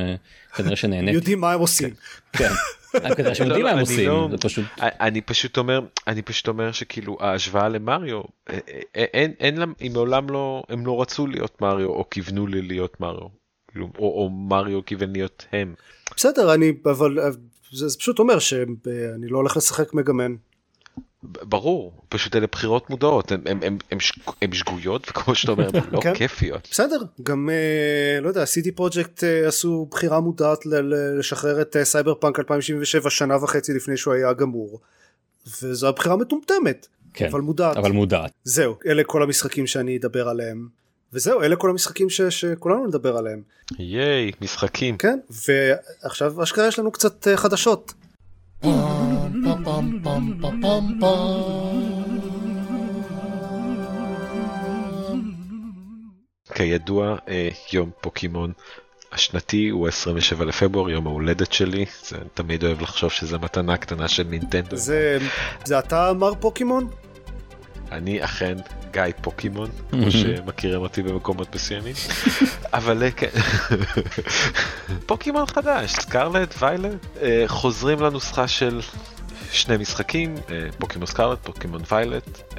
כנראה 0.54 0.76
שנהניתי. 0.76 1.14
יודעים 1.14 1.40
מה 1.40 1.52
הם 1.52 1.60
עושים. 1.60 1.94
כן. 2.32 2.52
כנראה 3.16 3.34
שהם 3.34 3.46
יודעים 3.46 3.64
מה 3.64 3.70
הם 3.70 3.78
עושים, 3.78 4.08
לא- 4.08 4.28
זה 4.30 4.38
פשוט. 4.38 4.64
אני 4.80 5.20
פשוט 5.20 5.58
אומר, 5.58 5.80
אני 6.06 6.22
פשוט 6.22 6.48
אומר 6.48 6.72
שכאילו 6.72 7.16
ההשוואה 7.20 7.68
למריו, 7.68 8.22
אין, 8.94 9.32
אין 9.40 9.56
להם, 9.56 9.72
הם 9.80 9.92
מעולם 9.92 10.30
לא, 10.30 10.62
הם 10.68 10.86
לא 10.86 11.02
רצו 11.02 11.26
להיות 11.26 11.60
מריו 11.60 11.88
או 11.88 12.10
כיוונו 12.10 12.46
לי 12.46 12.62
להיות 12.62 13.00
מריו, 13.00 13.28
כאילו, 13.70 13.88
או, 13.98 14.22
או 14.22 14.30
מריו 14.30 14.84
כיוון 14.84 15.12
להיות 15.12 15.46
הם. 15.52 15.74
בסדר 16.16 16.54
אני 16.54 16.72
אבל 16.84 17.18
זה, 17.72 17.88
זה 17.88 17.98
פשוט 17.98 18.18
אומר 18.18 18.38
שאני 18.38 19.28
לא 19.28 19.36
הולך 19.36 19.56
לשחק 19.56 19.94
Mega 19.94 20.14
Man. 20.14 20.34
ברור 21.42 21.92
פשוט 22.08 22.36
אלה 22.36 22.46
בחירות 22.52 22.90
מודעות 22.90 23.32
הם, 23.32 23.40
הם, 23.46 23.60
הם, 23.62 23.78
הם, 23.90 23.98
הם 24.42 24.52
שגויות 24.52 25.06
וכמו 25.10 25.34
שאתה 25.34 25.52
אומר 25.52 25.68
לא 25.92 26.00
כן. 26.00 26.14
כיפיות. 26.14 26.68
בסדר 26.70 26.98
גם 27.22 27.50
אה, 27.50 28.20
לא 28.20 28.28
יודע 28.28 28.44
CD 28.44 28.72
Projekt 28.72 29.24
אה, 29.24 29.48
עשו 29.48 29.88
בחירה 29.90 30.20
מודעת 30.20 30.58
לשחרר 31.18 31.62
את 31.62 31.76
אה, 31.76 31.84
סייבר 31.84 32.14
פאנק 32.14 32.38
2077 32.38 33.10
שנה 33.10 33.36
וחצי 33.44 33.74
לפני 33.74 33.96
שהוא 33.96 34.14
היה 34.14 34.32
גמור. 34.32 34.80
וזו 35.62 35.88
הבחירה 35.88 36.16
מטומטמת. 36.16 36.86
כן, 37.14 37.26
אבל 37.26 37.40
מודעת. 37.40 37.76
אבל 37.76 37.92
מודעת. 37.92 38.30
זהו 38.44 38.76
אלה 38.86 39.04
כל 39.04 39.22
המשחקים 39.22 39.66
שאני 39.66 39.96
אדבר 39.96 40.28
עליהם. 40.28 40.68
וזהו 41.12 41.42
אלה 41.42 41.56
כל 41.56 41.70
המשחקים 41.70 42.10
ש, 42.10 42.20
שכולנו 42.22 42.86
נדבר 42.86 43.16
עליהם. 43.16 43.42
ייי 43.78 44.32
משחקים. 44.40 44.96
כן 44.96 45.18
ועכשיו 45.46 46.42
אשכרה 46.42 46.68
יש 46.68 46.78
לנו 46.78 46.92
קצת 46.92 47.28
כידוע 56.54 57.16
אה, 57.28 57.48
יום 57.72 57.90
פוקימון 58.00 58.52
השנתי 59.12 59.68
הוא 59.68 59.88
27 59.88 60.44
לפברואר 60.44 60.90
יום 60.90 61.06
ההולדת 61.06 61.52
שלי. 61.52 61.84
זה 62.02 62.16
תמיד 62.34 62.64
אוהב 62.64 62.80
לחשוב 62.82 63.10
שזה 63.10 63.38
מתנה 63.38 63.76
קטנה 63.76 64.08
של 64.08 64.22
נינטנדו. 64.22 64.76
זה 64.76 65.18
זה 65.64 65.78
אתה 65.78 66.12
מר 66.12 66.34
פוקימון? 66.40 66.88
אני 67.92 68.24
אכן 68.24 68.56
גיא 68.92 69.02
פוקימון, 69.22 69.70
כמו 69.90 70.10
שמכירים 70.10 70.80
אותי 70.80 71.02
במקומות 71.02 71.54
מסוימים, 71.54 71.94
אבל 72.74 73.02
אה, 73.02 73.10
כן, 73.10 73.30
פוקימון 75.06 75.46
חדש, 75.46 75.92
סקרלט, 75.92 76.54
ויילט, 76.58 77.06
אה, 77.22 77.44
חוזרים 77.46 78.00
לנוסחה 78.00 78.48
של 78.48 78.80
שני 79.52 79.76
משחקים, 79.76 80.34
אה, 80.50 80.68
פוקימון 80.78 81.06
סקרלט, 81.06 81.38
פוקימון 81.42 81.82
ויילט, 81.90 82.52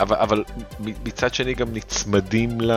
אבל, 0.00 0.16
אבל 0.16 0.44
מצד 0.80 1.34
שני 1.34 1.54
גם 1.54 1.68
נצמדים 1.72 2.60
ל... 2.60 2.72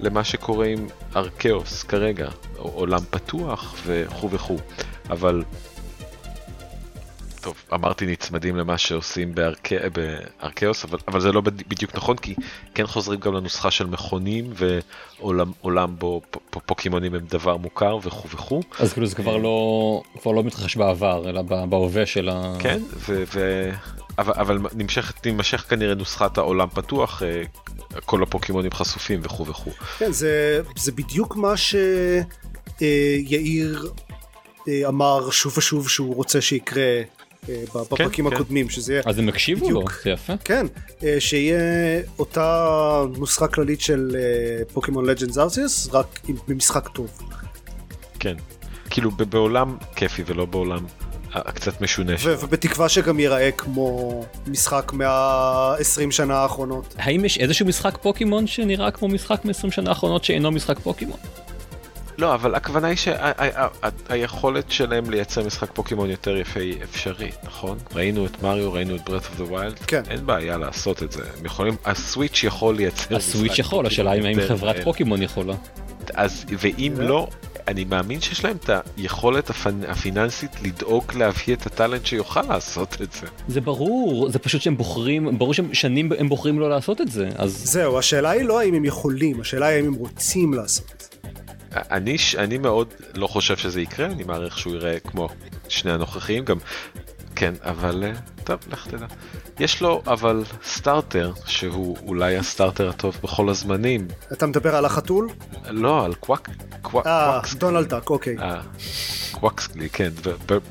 למה 0.00 0.24
שקורה 0.24 0.66
עם 0.66 0.86
ארכאוס 1.16 1.82
כרגע, 1.82 2.28
עולם 2.56 3.00
פתוח 3.10 3.74
וכו' 3.86 4.30
וכו', 4.30 4.58
אבל 5.10 5.42
טוב, 7.44 7.62
אמרתי 7.74 8.06
נצמדים 8.06 8.56
למה 8.56 8.78
שעושים 8.78 9.34
בארק... 9.34 9.68
בארקאוס, 9.92 10.84
אבל, 10.84 10.98
אבל 11.08 11.20
זה 11.20 11.32
לא 11.32 11.40
בדיוק 11.40 11.94
נכון, 11.94 12.16
כי 12.16 12.34
כן 12.74 12.86
חוזרים 12.86 13.20
גם 13.20 13.34
לנוסחה 13.34 13.70
של 13.70 13.86
מכונים 13.86 14.52
ועולם 15.20 15.96
בו 15.98 16.20
פוקימונים 16.50 17.14
הם 17.14 17.26
דבר 17.28 17.56
מוכר 17.56 17.98
וכו' 18.02 18.28
וכו'. 18.28 18.60
אז 18.78 18.92
כאילו 18.92 19.06
זה 19.06 19.14
כבר 19.14 19.36
לא, 19.36 20.02
כבר 20.20 20.32
לא 20.32 20.42
מתרחש 20.42 20.76
בעבר, 20.76 21.28
אלא 21.28 21.42
בהווה 21.42 22.06
של 22.06 22.28
ה... 22.28 22.54
כן, 22.58 22.82
ו... 23.08 23.24
ו... 23.34 23.70
אבל, 24.18 24.32
אבל 24.36 24.58
נמשך, 24.74 25.12
נמשך 25.26 25.64
כנראה 25.68 25.94
נוסחת 25.94 26.38
העולם 26.38 26.68
פתוח, 26.68 27.22
אה, 27.22 27.42
כל 28.04 28.22
הפוקימונים 28.22 28.70
חשופים 28.70 29.20
וכו' 29.22 29.46
וכו'. 29.46 29.70
כן, 29.98 30.12
זה, 30.12 30.62
זה 30.76 30.92
בדיוק 30.92 31.36
מה 31.36 31.54
שיאיר 32.80 33.92
אה, 34.68 34.88
אמר 34.88 35.30
שוב 35.30 35.58
ושוב 35.58 35.88
שהוא 35.88 36.14
רוצה 36.14 36.40
שיקרה 36.40 36.82
אה, 36.82 37.02
בפרקים 37.74 38.28
כן, 38.28 38.34
הקודמים 38.34 38.66
כן. 38.66 38.72
שזה 38.72 38.92
יהיה 38.92 39.02
אז 39.06 39.18
הם 39.18 39.28
הקשיבו 39.28 39.70
לו 39.70 39.84
זה 40.04 40.10
יפה 40.10 40.32
כן 40.44 40.66
אה, 41.04 41.16
שיהיה 41.18 41.60
אותה 42.18 43.02
נוסחה 43.16 43.48
כללית 43.48 43.80
של 43.80 44.16
פוקימון 44.72 45.04
לג'נדס 45.06 45.38
ארציוס 45.38 45.88
רק 45.92 46.20
במשחק 46.48 46.88
טוב. 46.88 47.20
כן 48.20 48.34
כאילו 48.90 49.10
בעולם 49.10 49.76
כיפי 49.96 50.22
ולא 50.26 50.44
בעולם 50.44 50.84
קצת 51.42 51.80
משונה. 51.80 52.12
ובתקווה 52.22 52.88
שגם 52.88 53.20
ייראה 53.20 53.50
כמו 53.50 54.24
משחק 54.46 54.92
מה-20 54.92 56.10
שנה 56.10 56.34
האחרונות. 56.34 56.94
האם 56.98 57.24
יש 57.24 57.38
איזשהו 57.38 57.66
משחק 57.66 57.98
פוקימון 58.02 58.46
שנראה 58.46 58.90
כמו 58.90 59.08
משחק 59.08 59.44
מ-20 59.44 59.70
שנה 59.70 59.90
האחרונות 59.90 60.24
שאינו 60.24 60.50
משחק 60.50 60.78
פוקימון? 60.78 61.18
לא, 62.18 62.34
אבל 62.34 62.54
הכוונה 62.54 62.88
היא 62.88 62.96
שהיכולת 62.96 64.70
שלהם 64.70 65.10
לייצר 65.10 65.46
משחק 65.46 65.70
פוקימון 65.72 66.10
יותר 66.10 66.36
יפה 66.36 66.60
היא 66.60 66.82
אפשרית, 66.82 67.34
נכון? 67.44 67.78
ראינו 67.94 68.26
את 68.26 68.42
מריו, 68.42 68.72
ראינו 68.72 68.96
את 68.96 69.04
Breath 69.04 69.22
of 69.24 69.36
the 69.36 69.44
Wild, 69.44 69.78
כן. 69.78 70.02
אין 70.10 70.26
בעיה 70.26 70.58
לעשות 70.58 71.02
את 71.02 71.12
זה. 71.12 71.22
הם 71.38 71.46
יכולים, 71.46 71.76
ה 71.84 71.93
Switch 71.93 72.44
יכול 72.44 72.76
לייצר 72.76 73.16
ה 73.16 73.22
Switch 73.22 73.58
יכול, 73.58 73.86
השאלה 73.86 74.10
היא 74.10 74.24
האם 74.24 74.40
חברת 74.48 74.76
פוקימון 74.84 75.22
יכולה. 75.22 75.54
אז, 76.14 76.44
ואם 76.58 76.92
לא, 76.98 77.28
אני 77.68 77.84
מאמין 77.84 78.20
שיש 78.20 78.44
להם 78.44 78.56
את 78.56 78.70
היכולת 78.96 79.50
הפיננסית 79.88 80.50
לדאוג 80.62 81.04
להביא 81.14 81.54
את 81.54 81.66
ה 81.66 81.72
talent 81.72 82.06
שיוכל 82.06 82.42
לעשות 82.42 83.02
את 83.02 83.12
זה. 83.12 83.26
זה 83.48 83.60
ברור, 83.60 84.30
זה 84.30 84.38
פשוט 84.38 84.62
שהם 84.62 84.76
בוחרים, 84.76 85.38
ברור 85.38 85.54
שהם 85.54 85.74
שנים 85.74 86.12
הם 86.18 86.28
בוחרים 86.28 86.60
לא 86.60 86.70
לעשות 86.70 87.00
את 87.00 87.10
זה, 87.10 87.28
אז... 87.36 87.52
זהו, 87.64 87.98
השאלה 87.98 88.30
היא 88.30 88.44
לא 88.44 88.60
האם 88.60 88.74
הם 88.74 88.84
יכולים, 88.84 89.40
השאלה 89.40 89.66
היא 89.66 89.76
האם 89.76 89.86
הם 89.86 89.94
רוצים 89.94 90.54
לעשות 90.54 90.92
את 90.96 91.00
זה. 91.00 91.13
אני, 91.76 92.16
אני 92.38 92.58
מאוד 92.58 92.94
לא 93.14 93.26
חושב 93.26 93.56
שזה 93.56 93.80
יקרה, 93.80 94.06
אני 94.06 94.24
מעריך 94.24 94.58
שהוא 94.58 94.74
יראה 94.74 95.00
כמו 95.00 95.28
שני 95.68 95.92
הנוכחים, 95.92 96.44
גם 96.44 96.58
כן, 97.36 97.54
אבל 97.62 98.04
אה, 98.04 98.12
טוב, 98.44 98.58
לך 98.66 98.86
תדע. 98.86 99.06
יש 99.60 99.82
לו 99.82 100.02
אבל 100.06 100.44
starter 100.64 101.32
שהוא 101.46 101.96
אולי 102.06 102.36
ה 102.36 102.43
starter 102.43 102.88
הטוב 102.88 103.18
בכל 103.22 103.48
הזמנים. 103.48 104.08
אתה 104.32 104.46
מדבר 104.46 104.76
על 104.76 104.84
החתול? 104.84 105.28
לא, 105.68 106.04
על 106.04 106.14
קוואק... 106.14 106.48
אה, 107.06 107.40
דונלד 107.58 107.88
דאק, 107.88 108.10
אוקיי. 108.10 108.38
אה, 108.38 108.60
Quaxly, 109.32 109.88
כן, 109.88 110.10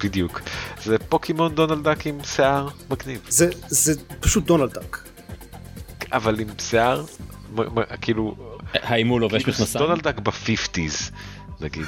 בדיוק. 0.03 0.41
זה 0.83 0.97
פוקימון 1.09 1.55
דונלד 1.55 1.83
דאק 1.83 2.07
עם 2.07 2.23
שיער 2.23 2.67
מגניב. 2.89 3.21
זה, 3.29 3.49
זה 3.67 3.93
פשוט 4.19 4.45
דונלד 4.45 4.73
דאק. 4.73 5.03
אבל 6.11 6.39
עם 6.39 6.47
שיער, 6.59 7.03
כאילו... 8.01 8.52
האם 8.81 9.07
הוא 9.07 9.19
לובש 9.19 9.47
מכנסיים? 9.47 9.85
דונלד 9.85 10.03
דאק 10.03 10.19
ב 10.19 10.29
fifties, 10.29 11.11
נגיד. 11.61 11.85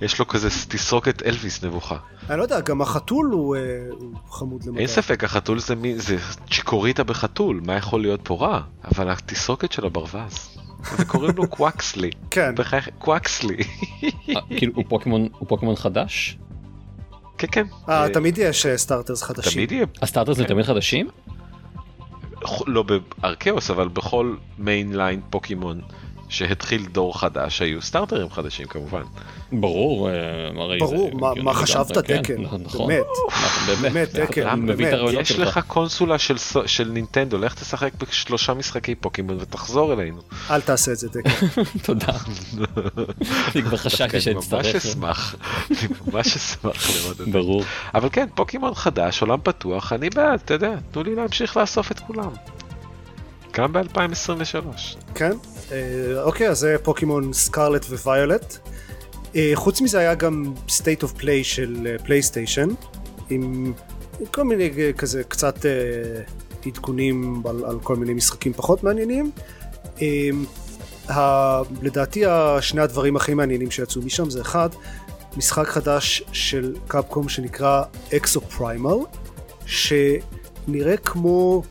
יש 0.00 0.18
לו 0.18 0.28
כזה 0.28 0.48
תסרוקת 0.68 1.22
אלוויס 1.22 1.64
נבוכה. 1.64 1.96
אני 2.30 2.38
לא 2.38 2.42
יודע, 2.42 2.60
גם 2.60 2.82
החתול 2.82 3.30
הוא, 3.32 3.56
אה, 3.56 3.60
הוא 3.90 4.14
חמוד 4.30 4.64
למדי. 4.64 4.78
אין 4.78 4.86
ספק, 4.86 5.24
החתול 5.24 5.58
זה 5.58 5.74
מי, 5.74 5.98
זה 5.98 6.16
Chikorita 6.50 7.04
בחתול, 7.04 7.60
מה 7.66 7.76
יכול 7.76 8.00
להיות 8.00 8.20
פה 8.22 8.34
רע? 8.34 8.60
אבל 8.84 9.10
התסרוקת 9.10 9.72
של 9.72 9.86
הברווז. 9.86 10.58
וקוראים 10.98 11.34
לו 11.36 11.48
Quaxly. 11.48 12.10
כן. 12.30 12.54
בחייך, 12.54 12.88
Quaxly. 12.98 13.56
אה, 14.28 14.40
כאילו 14.56 14.72
הוא 14.74 14.84
פוקימון 14.88 15.28
הוא 15.38 15.48
פוקימון 15.48 15.76
חדש? 15.76 16.38
כן, 17.38 17.46
כן. 17.52 17.66
אה, 17.88 18.06
תמיד 18.12 18.38
יש 18.38 18.66
אה, 18.66 18.78
starters 18.78 19.22
חדשים. 19.22 19.52
תמיד 19.52 19.72
יהיה, 19.72 19.86
ה 20.02 20.06
starters 20.06 20.36
זה 20.36 20.42
כן. 20.42 20.48
תמיד 20.48 20.64
חדשים? 20.64 21.08
לא 22.66 22.82
ב 22.82 22.93
Arceus, 22.93 23.70
אבל 23.70 23.88
בכל 23.88 24.36
mainline 24.58 25.20
פוקימון 25.30 25.80
שהתחיל 26.28 26.86
דור 26.92 27.18
חדש, 27.20 27.62
היו 27.62 27.82
סטארטרים 27.82 28.30
חדשים 28.30 28.66
כמובן. 28.66 29.02
ברור, 29.52 30.08
אה, 30.10 30.14
הרי 30.62 30.78
זה 30.80 30.84
ברור, 30.96 31.10
מה- 31.42 31.54
חשבת 31.54 31.98
כן, 32.06 32.22
דקן? 32.22 32.42
נכון, 32.42 32.62
באמת. 32.88 33.04
נכון, 33.36 33.76
באמת, 33.82 34.12
דקן, 34.12 34.46
אני 34.46 34.60
מבין 34.60 34.94
את 34.94 35.00
באמת. 35.00 35.14
יש 35.20 35.28
שלך. 35.28 35.56
לך 35.56 35.64
קונסולה 35.66 36.16
של 36.66 36.88
נינטנדו, 36.90 37.38
לך 37.38 37.54
תשחק 37.54 37.90
בשלושה 38.00 38.54
משחקי 38.54 38.94
פוקימון 38.94 39.36
ותחזור 39.40 39.92
אלינו. 39.92 40.20
אל 40.50 40.60
תעשה 40.60 40.92
את 40.92 40.98
זה 40.98 41.08
דקן. 41.08 41.46
תודה. 41.86 42.12
אני 43.54 43.62
כבר 43.62 43.76
חשבתי 43.76 44.02
דווקא 44.18 44.30
אני 44.30 44.34
ממש 44.34 44.66
שאצטרך. 44.66 44.84
אשמח, 44.86 45.34
אני 45.70 45.78
ממש 46.12 46.36
אשמח 46.36 46.90
לראות 46.90 47.20
את 47.20 47.26
זה. 47.26 47.32
ברור. 47.32 47.64
אבל 47.94 48.08
כן, 48.12 48.26
פוקימון 48.34 48.74
חדש, 48.74 49.22
עולם 49.22 49.38
פתוח, 49.42 49.92
אני 49.92 50.10
בעד, 50.10 50.40
אתה 50.44 50.54
יודע, 50.54 50.74
תנו 50.90 51.02
לי 51.02 51.14
להמשיך 51.14 51.56
לאסוף 51.56 51.90
את 51.92 51.98
כולם. 52.00 52.30
גם 53.52 53.72
ב-2023. 53.72 54.66
כן? 55.14 55.32
אה, 55.74 56.22
אוקיי, 56.22 56.48
אז 56.48 56.58
זה 56.58 56.76
פוקימון 56.82 57.32
סקרלט 57.32 57.84
וויולט. 57.84 58.58
אה, 59.36 59.50
חוץ 59.54 59.80
מזה 59.80 59.98
היה 59.98 60.14
גם 60.14 60.52
state 60.68 61.02
of 61.02 61.20
play 61.20 61.42
של 61.42 61.86
אה, 61.86 61.98
פלייסטיישן, 61.98 62.68
עם 63.30 63.72
עם 64.20 64.26
כל 64.26 64.44
מיני 64.44 64.70
אה, 64.78 64.92
כזה 64.92 65.24
קצת 65.24 65.66
אה, 65.66 65.70
עדכונים 66.66 67.42
על, 67.46 67.64
על 67.64 67.80
כל 67.80 67.96
מיני 67.96 68.14
משחקים 68.14 68.52
פחות 68.52 68.82
מעניינים. 68.82 69.30
אה, 70.02 70.30
ה, 71.08 71.62
לדעתי 71.82 72.22
שני 72.60 72.80
הדברים 72.80 73.16
הכי 73.16 73.34
מעניינים 73.34 73.70
שיצאו 73.70 74.02
משם 74.02 74.30
זה 74.30 74.40
אחד, 74.40 74.68
משחק 75.36 75.66
חדש 75.68 76.22
של 76.32 76.74
קפקום 76.88 77.28
שנקרא 77.28 77.82
אקסו 78.16 78.40
פריימל, 78.40 78.98
שנראה 79.66 80.96
כמו 80.96 81.62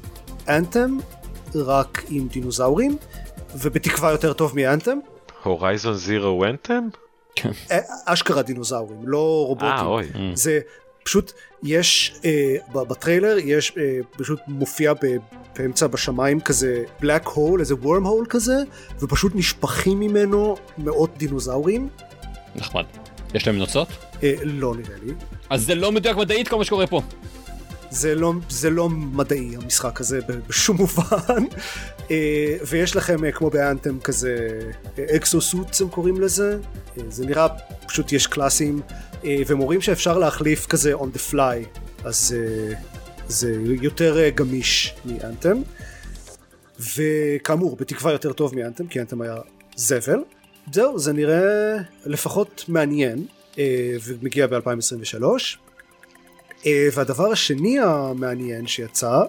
אנתם, 0.50 0.98
רק 1.56 2.04
עם 2.10 2.28
דינוזאורים, 2.28 2.98
ובתקווה 3.56 4.12
יותר 4.12 4.34
טוב 4.34 4.52
מאנתם. 4.56 4.98
הורייזון 5.44 5.94
זירו 5.94 6.46
אנטם? 6.46 6.88
אה, 7.72 7.80
אשכרה 8.06 8.42
דינוזאורים, 8.42 9.08
לא 9.08 9.44
רובוטים. 9.48 9.70
אה, 9.70 9.86
אוי. 9.86 10.06
זה 10.34 10.60
פשוט, 11.04 11.32
יש, 11.64 12.16
אה, 12.26 12.56
בטריילר 12.74 13.38
יש, 13.38 13.74
אה, 13.78 14.00
פשוט 14.12 14.40
מופיע 14.48 14.94
ב, 14.94 14.98
באמצע 15.58 15.88
בשמיים 15.88 16.40
כזה 16.42 16.84
black 17.02 17.26
hole, 17.28 17.60
איזה 17.60 17.74
worm 17.84 18.06
hole 18.06 18.28
כזה, 18.30 18.56
ופשוט 19.02 19.32
נשפכים 19.36 20.00
ממנו 20.00 20.56
מאות 20.78 21.18
דינוזאורים. 21.18 21.90
נחמד. 22.56 22.86
יש 23.34 23.48
להם 23.48 23.58
נוצות? 23.58 23.88
אה, 24.24 24.34
לא 24.44 24.76
נראה 24.76 24.98
לי. 25.04 25.14
אז 25.50 25.66
זה 25.66 25.76
לא 25.76 25.92
מדויק 25.92 26.18
מדעית 26.18 26.48
כל 26.48 26.58
מה 26.58 26.64
שקורה 26.64 26.88
פה. 26.88 27.02
זה 27.94 28.16
לא, 28.16 28.34
זה 28.50 28.70
לא 28.70 28.90
מדעי 28.90 29.56
המשחק 29.56 30.02
הזה 30.02 30.20
בשום 30.48 30.78
מובן. 30.78 31.44
אה, 32.12 32.58
ויש 32.68 32.96
לכם 32.96 33.26
אה, 33.26 33.32
כמו 33.32 33.50
באנתם 33.50 34.00
כזה 34.00 34.60
אקסוסוטס 35.16 35.82
הם 35.82 35.90
קוראים 35.90 36.22
לזה. 36.22 36.58
אה, 36.98 37.04
זה 37.10 37.26
נראה 37.26 37.48
פשוט 37.88 38.12
יש 38.12 38.28
קלאסים. 38.28 38.82
אה, 39.26 39.42
אומרים 39.52 39.82
שאפשר 39.82 40.18
להחליף 40.18 40.66
כזה 40.66 40.94
on 40.94 41.18
the 41.18 41.34
fly 41.34 41.80
אז 42.04 42.36
אה, 42.38 42.74
זה 43.28 43.56
יותר 43.82 44.20
אה, 44.20 44.30
גמיש 44.30 44.96
מאנתם 45.06 45.62
וכאמור 46.96 47.76
בתקווה 47.76 48.12
יותר 48.12 48.34
טוב 48.34 48.56
מאנתם 48.56 48.88
כי 48.88 49.02
אנתם 49.02 49.22
היה 49.22 49.36
זבל. 49.76 50.20
זהו 50.74 51.00
זה 51.00 51.14
נראה 51.14 51.78
לפחות 52.06 52.66
מעניין 52.68 53.26
אה, 53.58 53.96
ומגיע 54.04 54.48
ב-2023. 54.48 55.22
Uh, 55.22 55.63
והדבר 56.66 57.32
השני 57.32 57.80
המעניין 57.80 58.68
שיצא 58.68 59.22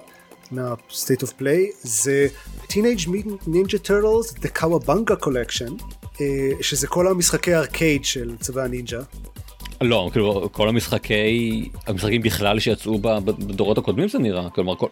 מה-State 0.51 1.23
of 1.23 1.41
Play 1.41 1.73
זה 1.83 2.29
Teenage 2.63 3.07
Mutant 3.07 3.49
Ninja 3.49 3.79
Turtles 3.87 4.39
The 4.43 4.61
Kawabunga 4.61 5.25
Collection 5.25 5.83
uh, 6.15 6.19
שזה 6.61 6.87
כל 6.87 7.09
המשחקי 7.09 7.55
ארקייד 7.55 8.05
של 8.05 8.37
צבעי 8.41 8.65
הנינג'ה. 8.65 9.01
לא, 9.81 10.09
כאילו 10.13 10.49
כל 10.53 10.69
המשחקי, 10.69 11.69
המשחקים 11.87 12.23
בכלל 12.23 12.61
שיצאו 12.61 12.99
בדורות 12.99 13.79
הקודמים 13.79 14.09
זה 14.09 14.19
נראה, 14.19 14.51
כלומר 14.51 14.77
כל, 14.77 14.89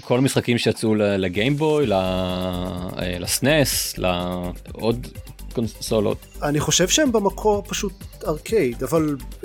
כל 0.00 0.18
המשחקים 0.18 0.58
שיצאו 0.58 0.94
ל 0.94 1.05
Game 1.05 1.48
Boy, 1.48 1.92
אה, 1.92 3.16
ל 3.18 3.31
SNES, 3.31 3.98
לעוד 3.98 5.06
קונסולות. 5.52 6.18
אני 6.42 6.60
חושב 6.60 6.88
שהם 6.88 7.12
במקור 7.12 7.62
פשוט 7.68 7.92
ארקייד 8.26 8.82
אבל 8.82 9.16
uh, 9.40 9.44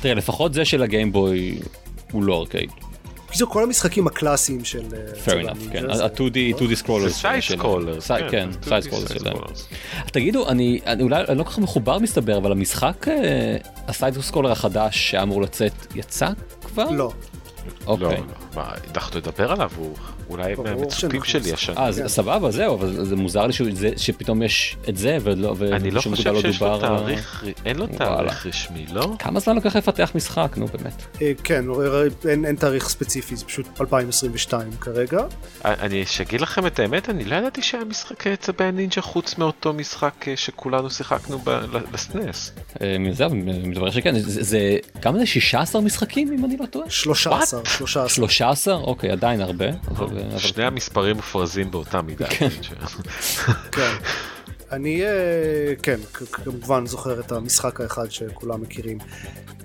תראה, 0.00 0.14
לפחות 0.14 0.54
זה 0.54 0.64
של 0.64 0.82
ה 0.82 0.91
Game 0.91 1.30
Boy 1.30 1.58
הוא 2.12 2.22
לא 2.24 2.38
ארקייד. 2.40 2.70
בקיצור 3.28 3.50
כל 3.52 3.62
המשחקים 3.62 4.06
הקלאסיים 4.06 4.64
של 4.64 4.82
uh, 4.90 5.28
fair 5.28 5.46
enough. 5.46 5.72
כן, 5.72 5.94
זה- 5.94 6.04
ה-2D 6.04 6.58
2D 6.58 6.68
זה 6.68 6.76
scroller. 6.76 7.08
side 7.10 7.42
scroller. 7.42 7.98
כן, 8.30 8.48
side 8.62 8.82
scroller 8.84 9.06
שלהם. 9.08 9.36
תגידו, 10.12 10.48
אני 10.48 10.80
אולי 11.00 11.22
לא 11.34 11.42
כל 11.44 11.50
כך 11.50 11.58
מחובר 11.58 11.98
מסתבר, 11.98 12.38
אבל 12.38 12.52
המשחק, 12.52 13.08
אה, 13.08 13.56
הסייד 13.88 14.20
סקרולר 14.20 14.52
החדש 14.52 15.10
שאמור 15.10 15.42
לצאת, 15.42 15.72
יצא 15.94 16.28
כבר? 16.64 16.90
לא. 16.90 16.96
לא, 16.96 17.12
אוקיי. 17.86 18.06
לא. 18.06 18.22
מה, 18.54 18.70
אנחנו 18.94 19.20
נדבר 19.20 19.52
עליו, 19.52 19.70
הוא 19.76 19.94
אולי 20.30 20.54
מהמצופים 20.64 20.90
שאנחנו 21.10 21.24
שלי. 21.24 21.52
השנה. 21.52 21.76
אה, 21.86 21.92
זה- 21.92 22.08
סבבה, 22.08 22.50
זהו, 22.50 22.74
אבל 22.74 23.04
זה 23.04 23.16
מוזר 23.16 23.46
לי 23.46 23.52
שפתאום 23.96 24.42
יש 24.42 24.76
את 24.88 24.96
זה 24.96 25.18
ולא, 25.22 25.54
אני 25.72 25.90
לא 25.90 26.00
חושב 26.00 26.30
דבר 26.30 26.40
שיש 26.40 26.62
לו. 26.62 26.78
תאריך, 26.80 27.44
אין 27.64 27.76
לו. 27.76 27.86
תאריך 27.86 28.46
רשמי, 28.46 28.86
לא? 28.92 29.12
כמה 29.18 29.40
זמן 29.40 29.54
לוקח 29.54 29.76
לפתח 29.76 30.12
משחק, 30.14 30.52
נו 30.56 30.66
באמת. 30.66 31.02
אה, 31.22 31.32
כן 31.44 31.64
אין, 32.28 32.44
אין 32.44 32.56
תאריך 32.56 32.88
ספציפי 32.88 33.36
זה 33.36 33.44
פשוט 33.44 33.66
2022 33.80 34.70
כרגע. 34.80 35.20
אני 35.64 36.04
אגיד 36.22 36.40
לכם 36.40 36.66
את 36.66 36.78
האמת, 36.78 37.08
אני 37.10 37.24
לא 37.24 37.36
ידעתי 37.36 37.62
שהיה 37.62 37.84
משחק 37.84 38.24
צבי 38.36 38.64
הנינג'ה 38.64 39.00
חוץ 39.02 39.38
מאותו 39.38 39.72
משחק 39.72 40.28
אה, 40.28 40.36
שכולנו 40.36 40.90
שיחקנו 40.90 41.38
בסנס. 41.92 42.52
אה, 42.82 42.96
זהו, 43.12 43.30
מתברר 43.64 43.90
שכן, 43.90 44.14
זה- 44.18 44.76
כמה 45.02 45.18
זה 45.18 45.26
16 45.26 45.82
משחקים 45.82 46.32
אם 46.32 46.44
אני 46.44 46.56
לא 46.60 46.66
טועה? 46.66 46.90
13, 46.90 47.60
13. 47.64 48.08
13? 48.08 48.74
אוקיי, 48.74 49.10
עדיין 49.10 49.40
הרבה. 49.40 49.66
אבל- 49.88 50.19
שני 50.38 50.64
המספרים 50.64 51.16
מופרזים 51.16 51.70
באותה 51.70 52.02
מידה. 52.02 52.26
כן. 52.26 52.48
כן. 53.72 53.94
אני 54.72 55.02
אה, 55.02 55.74
כן 55.82 56.00
כמובן 56.32 56.86
זוכר 56.86 57.20
את 57.20 57.32
המשחק 57.32 57.80
האחד 57.80 58.10
שכולם 58.10 58.62
מכירים. 58.62 58.98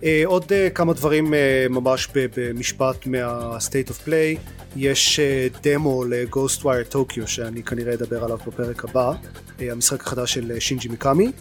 אה, 0.03 0.21
עוד 0.25 0.45
אה, 0.51 0.69
כמה 0.69 0.93
דברים 0.93 1.33
ממש 1.69 2.07
במשפט 2.37 3.07
מה-State 3.07 3.89
of 3.89 4.07
Play 4.07 4.39
יש 4.75 5.19
דמו 5.63 6.03
ל-Ghostwire 6.03 6.93
Tokyo 6.93 7.27
שאני 7.27 7.63
כנראה 7.63 7.93
אדבר 7.93 8.23
עליו 8.23 8.37
בפרק 8.47 8.85
הבא 8.85 9.11
המשחק 9.59 10.01
החדש 10.01 10.33
של 10.33 10.59
שינג'י 10.59 10.87
מיקאמי 10.87 11.31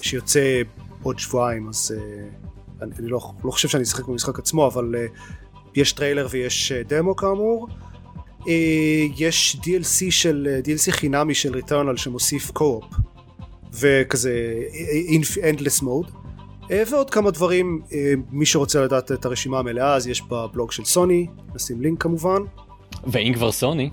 שיוצא 0.00 0.62
עוד 1.02 1.18
שבועיים 1.18 1.68
אז 1.68 1.94
אני, 2.82 2.92
לא, 2.98 3.32
לא 3.44 3.50
חושב 3.50 3.68
שאני 3.68 3.82
אשחק 3.82 4.04
במשחק 4.04 4.38
עצמו 4.38 4.66
אבל 4.66 4.94
יש 5.74 5.92
טריילר 5.92 6.26
ויש 6.30 6.72
דמו 6.72 7.16
כאמור 7.16 7.68
יש 9.16 9.56
DLC 9.60 10.10
של 10.10 10.48
אה, 10.50 10.60
DLC 10.64 10.92
חינמי 10.92 11.34
של 11.34 11.54
Returnal 11.54 11.96
שמוסיף 11.96 12.50
co-op 12.50 12.84
וכזה 13.72 14.54
אה, 15.42 15.50
endless 15.50 15.82
mode. 15.82 16.10
אה, 16.70 16.82
ועוד 16.90 17.10
כמה 17.10 17.30
דברים 17.30 17.82
אה, 17.92 18.12
מי 18.30 18.46
שרוצה 18.46 18.80
לדעת 18.80 19.12
את 19.12 19.24
הרשימה 19.24 19.58
המלאה 19.58 19.94
אז 19.94 20.08
יש 20.08 20.22
בבלוג 20.22 20.72
של 20.72 20.84
סוני 20.84 21.26
נשים 21.54 21.80
לינק 21.80 22.02
כמובן. 22.02 22.42
ואם 23.06 23.32
כבר 23.34 23.52
סוני, 23.52 23.90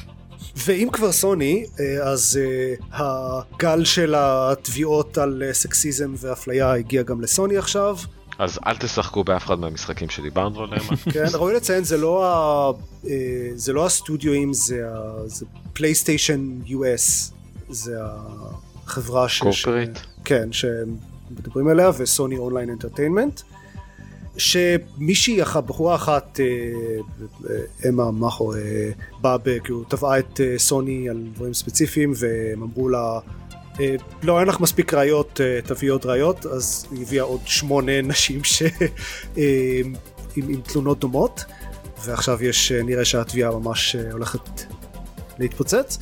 ואם 0.56 0.88
כבר 0.91 1.12
סוני 1.12 1.66
אה, 1.80 2.04
אז 2.04 2.39
אה, 2.41 2.74
הגל 2.91 3.84
של 3.86 4.14
התביעות 4.18 5.18
על 5.18 5.43
אה, 5.45 5.54
סקסיזם 5.54 6.14
ואפליה 6.18 6.74
הגיע 6.74 7.04
גם 7.04 7.22
לסוני 7.22 7.58
עכשיו 7.58 7.97
אז 8.42 8.60
אל 8.68 8.78
תשחקו 8.78 9.24
באף 9.24 9.46
אחד 9.46 9.60
מהמשחקים 9.60 10.10
שדיברנו 10.10 10.62
עליהם. 10.64 10.82
כן, 11.14 11.26
ראוי 11.34 11.54
לציין 11.54 11.84
זה 11.84 11.98
לא, 11.98 12.26
ה, 12.26 12.72
אה, 13.10 13.50
זה 13.56 13.74
לא 13.74 13.86
הסטודיואים 13.86 14.54
זה, 14.54 14.82
ה- 14.88 15.28
זה 15.28 15.46
פלייסטיישן 15.74 16.60
US 16.68 17.32
זה 17.70 17.96
החברה 18.86 19.30
ש... 19.30 19.39
corporate. 19.39 19.97
ש- 19.98 20.02
כן 20.26 20.50
שמדברים 20.52 21.68
עליה 21.68 21.89
ו 21.97 22.05
Sony 22.05 22.38
Online 22.38 22.70
Entertainment 22.70 23.41
שמישהי 24.38 25.42
אחת 25.44 25.64
בחורה 25.64 25.96
אחת 25.96 26.39
אה, 26.39 26.46
אה, 27.50 27.89
אמה 27.89 28.12
מאחו 28.12 28.54
אה, 28.54 28.60
באה 29.22 29.38
כאילו 29.64 29.84
תבעה 29.84 30.20
את 30.20 30.39
סוני 30.58 31.10
על 31.10 31.24
דברים 31.34 31.54
ספציפיים 31.54 32.14
והם 32.16 32.64
אמרו 32.64 32.89
לה 32.89 33.20
לא 34.24 34.39
אין 34.39 34.47
לך 34.47 34.59
מספיק 34.59 34.93
ראיות 34.93 35.41
אה, 35.41 35.59
תביאי 35.61 35.89
עוד 35.91 36.05
ראיות 36.05 36.45
אז 36.45 36.86
היא 36.91 37.01
הביאה 37.01 37.24
עוד 37.24 37.41
שמונה 37.45 38.01
נשים 38.01 38.43
ש... 38.43 38.63
אה, 39.38 39.82
עם, 40.36 40.49
עם 40.49 40.61
תלונות 40.61 40.99
דומות 40.99 41.45
ועכשיו 42.05 42.43
יש 42.43 42.72
אה, 42.72 42.84
נראה 42.84 43.05
שהתביעה 43.05 43.51
ממש 43.51 43.95
אה, 43.95 44.11
הולכת 44.11 44.63
להתפוצץ 45.39 45.97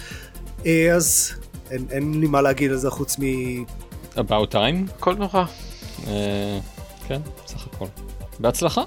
אה, 0.66 0.94
אז 0.96 1.32
אין, 1.72 1.86
אין 1.92 2.20
לי 2.20 2.28
מה 2.28 2.42
להגיד 2.42 2.72
על 2.72 2.78
זה 2.78 2.90
חוץ 2.90 3.20
מ... 3.20 3.24
about 4.16 4.54
time. 4.54 4.92
הכל 4.98 5.16
נורא. 5.16 5.46
אה, 6.08 6.60
כן, 7.08 7.22
סך 7.48 7.68
הכל. 7.68 7.86
בהצלחה. 8.40 8.84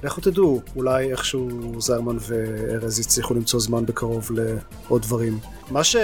לכו 0.02 0.20
תדעו, 0.20 0.60
אולי 0.76 1.10
איכשהו 1.10 1.80
זרמן 1.80 2.16
וארז 2.20 3.00
יצליחו 3.00 3.34
למצוא 3.34 3.60
זמן 3.60 3.86
בקרוב 3.86 4.30
לעוד 4.34 5.02
דברים. 5.02 5.38
מה, 5.70 5.84
ש... 5.84 5.96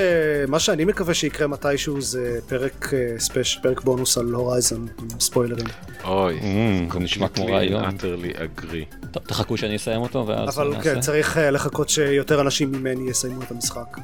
מה 0.49 0.59
שאני 0.59 0.85
מקווה 0.85 1.15
שיקרה 1.15 1.47
מתישהו 1.47 2.01
זה 2.01 2.39
פרק 2.49 2.91
ספייש, 3.19 3.59
פרק 3.63 3.81
בונוס 3.85 4.19
על 4.19 4.35
הורייזן 4.35 4.77
עם 4.77 5.21
ספוילרים. 5.21 5.67
אוי, 6.05 6.41
Mm, 6.41 6.93
זה 6.93 6.99
נשמע 7.01 7.29
כמו 7.29 7.47
רעיון. 7.47 7.85
utterly 7.85 8.37
agree. 8.37 9.09
טוב, 9.11 9.23
תחכו 9.23 9.57
שאני 9.57 9.77
אסיים 9.77 10.01
אותו 10.01 10.27
ואז 10.27 10.59
אבל 10.59 10.69
נעשה. 10.69 10.95
כן, 10.95 11.01
צריך 11.01 11.39
אה, 11.39 11.51
לחכות 11.51 11.89
שיותר 11.89 12.41
אנשים 12.41 12.73
ממני 12.73 13.11
יסיימו 13.11 13.43
את 13.43 13.51
המשחק. 13.51 13.99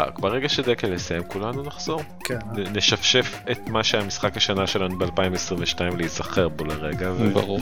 אה, 0.00 0.04
ברגע 0.18 0.48
שדקל 0.48 0.92
יסיים 0.92 1.22
כולנו 1.28 1.62
נחזור. 1.62 2.02
כן. 2.24 2.38
נשפשף 2.74 3.40
את 3.50 3.68
מה 3.68 3.84
שהיה 3.84 4.04
משחק 4.04 4.36
השנה 4.36 4.66
שלנו 4.66 4.98
ב-2022 4.98 5.96
להיזכר 5.96 6.48
בו 6.48 6.64
לרגע. 6.64 7.12
ו- 7.12 7.30
ברור. 7.32 7.60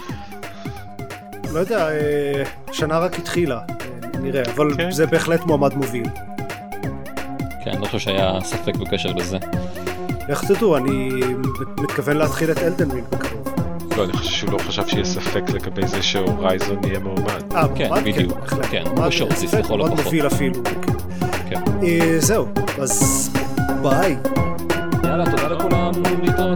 לא 1.52 1.58
יודע, 1.58 1.90
אה, 1.90 2.42
שנה 2.72 2.98
רק 2.98 3.18
התחילה, 3.18 3.58
אה, 3.58 4.20
נראה, 4.20 4.42
אבל 4.54 4.74
כן. 4.76 4.90
זה 4.90 5.06
בהחלט 5.06 5.40
מועמד 5.46 5.74
מוביל. 5.74 6.06
כן, 7.64 7.70
אני 7.70 7.80
לא 7.80 7.86
חושב 7.86 7.98
שהיה 7.98 8.40
ספק 8.40 8.76
בקשר 8.76 9.12
לזה. 9.12 9.38
איך 10.28 10.44
תדעו, 10.44 10.76
אני 10.76 11.08
מתכוון 11.80 12.16
להתחיל 12.16 12.50
את 12.50 12.58
אלדן 12.58 12.90
רינג 12.90 13.06
בקרוב. 13.10 13.48
לא, 13.96 14.04
אני 14.04 14.12
חושב 14.12 14.30
שהוא 14.30 14.52
לא 14.52 14.58
חשב 14.58 14.86
שיהיה 14.86 15.04
ספק 15.04 15.42
לגבי 15.54 15.86
זה 15.86 16.02
שהורייזון 16.02 16.84
יהיה 16.84 16.98
מועמד. 16.98 17.52
אה, 17.54 17.66
כן, 17.74 17.88
מועמד? 17.88 18.04
בדיוק. 18.04 18.38
בהחלט. 18.38 18.66
כן, 18.70 18.82
מועמד, 18.86 19.06
בשורטליסט 19.08 19.46
ספק, 19.46 19.58
לכל 19.64 19.76
מועמד 19.78 19.92
הפחות. 19.92 20.04
מוביל 20.04 20.26
אפילו. 20.26 20.62
כן. 21.54 22.18
זהו, 22.18 22.46
אז 22.80 23.30
ביי. 23.82 24.16
יאללה, 25.04 25.24
תודה 25.30 25.48
לכולם, 25.48 25.92
להתראות. 26.22 26.51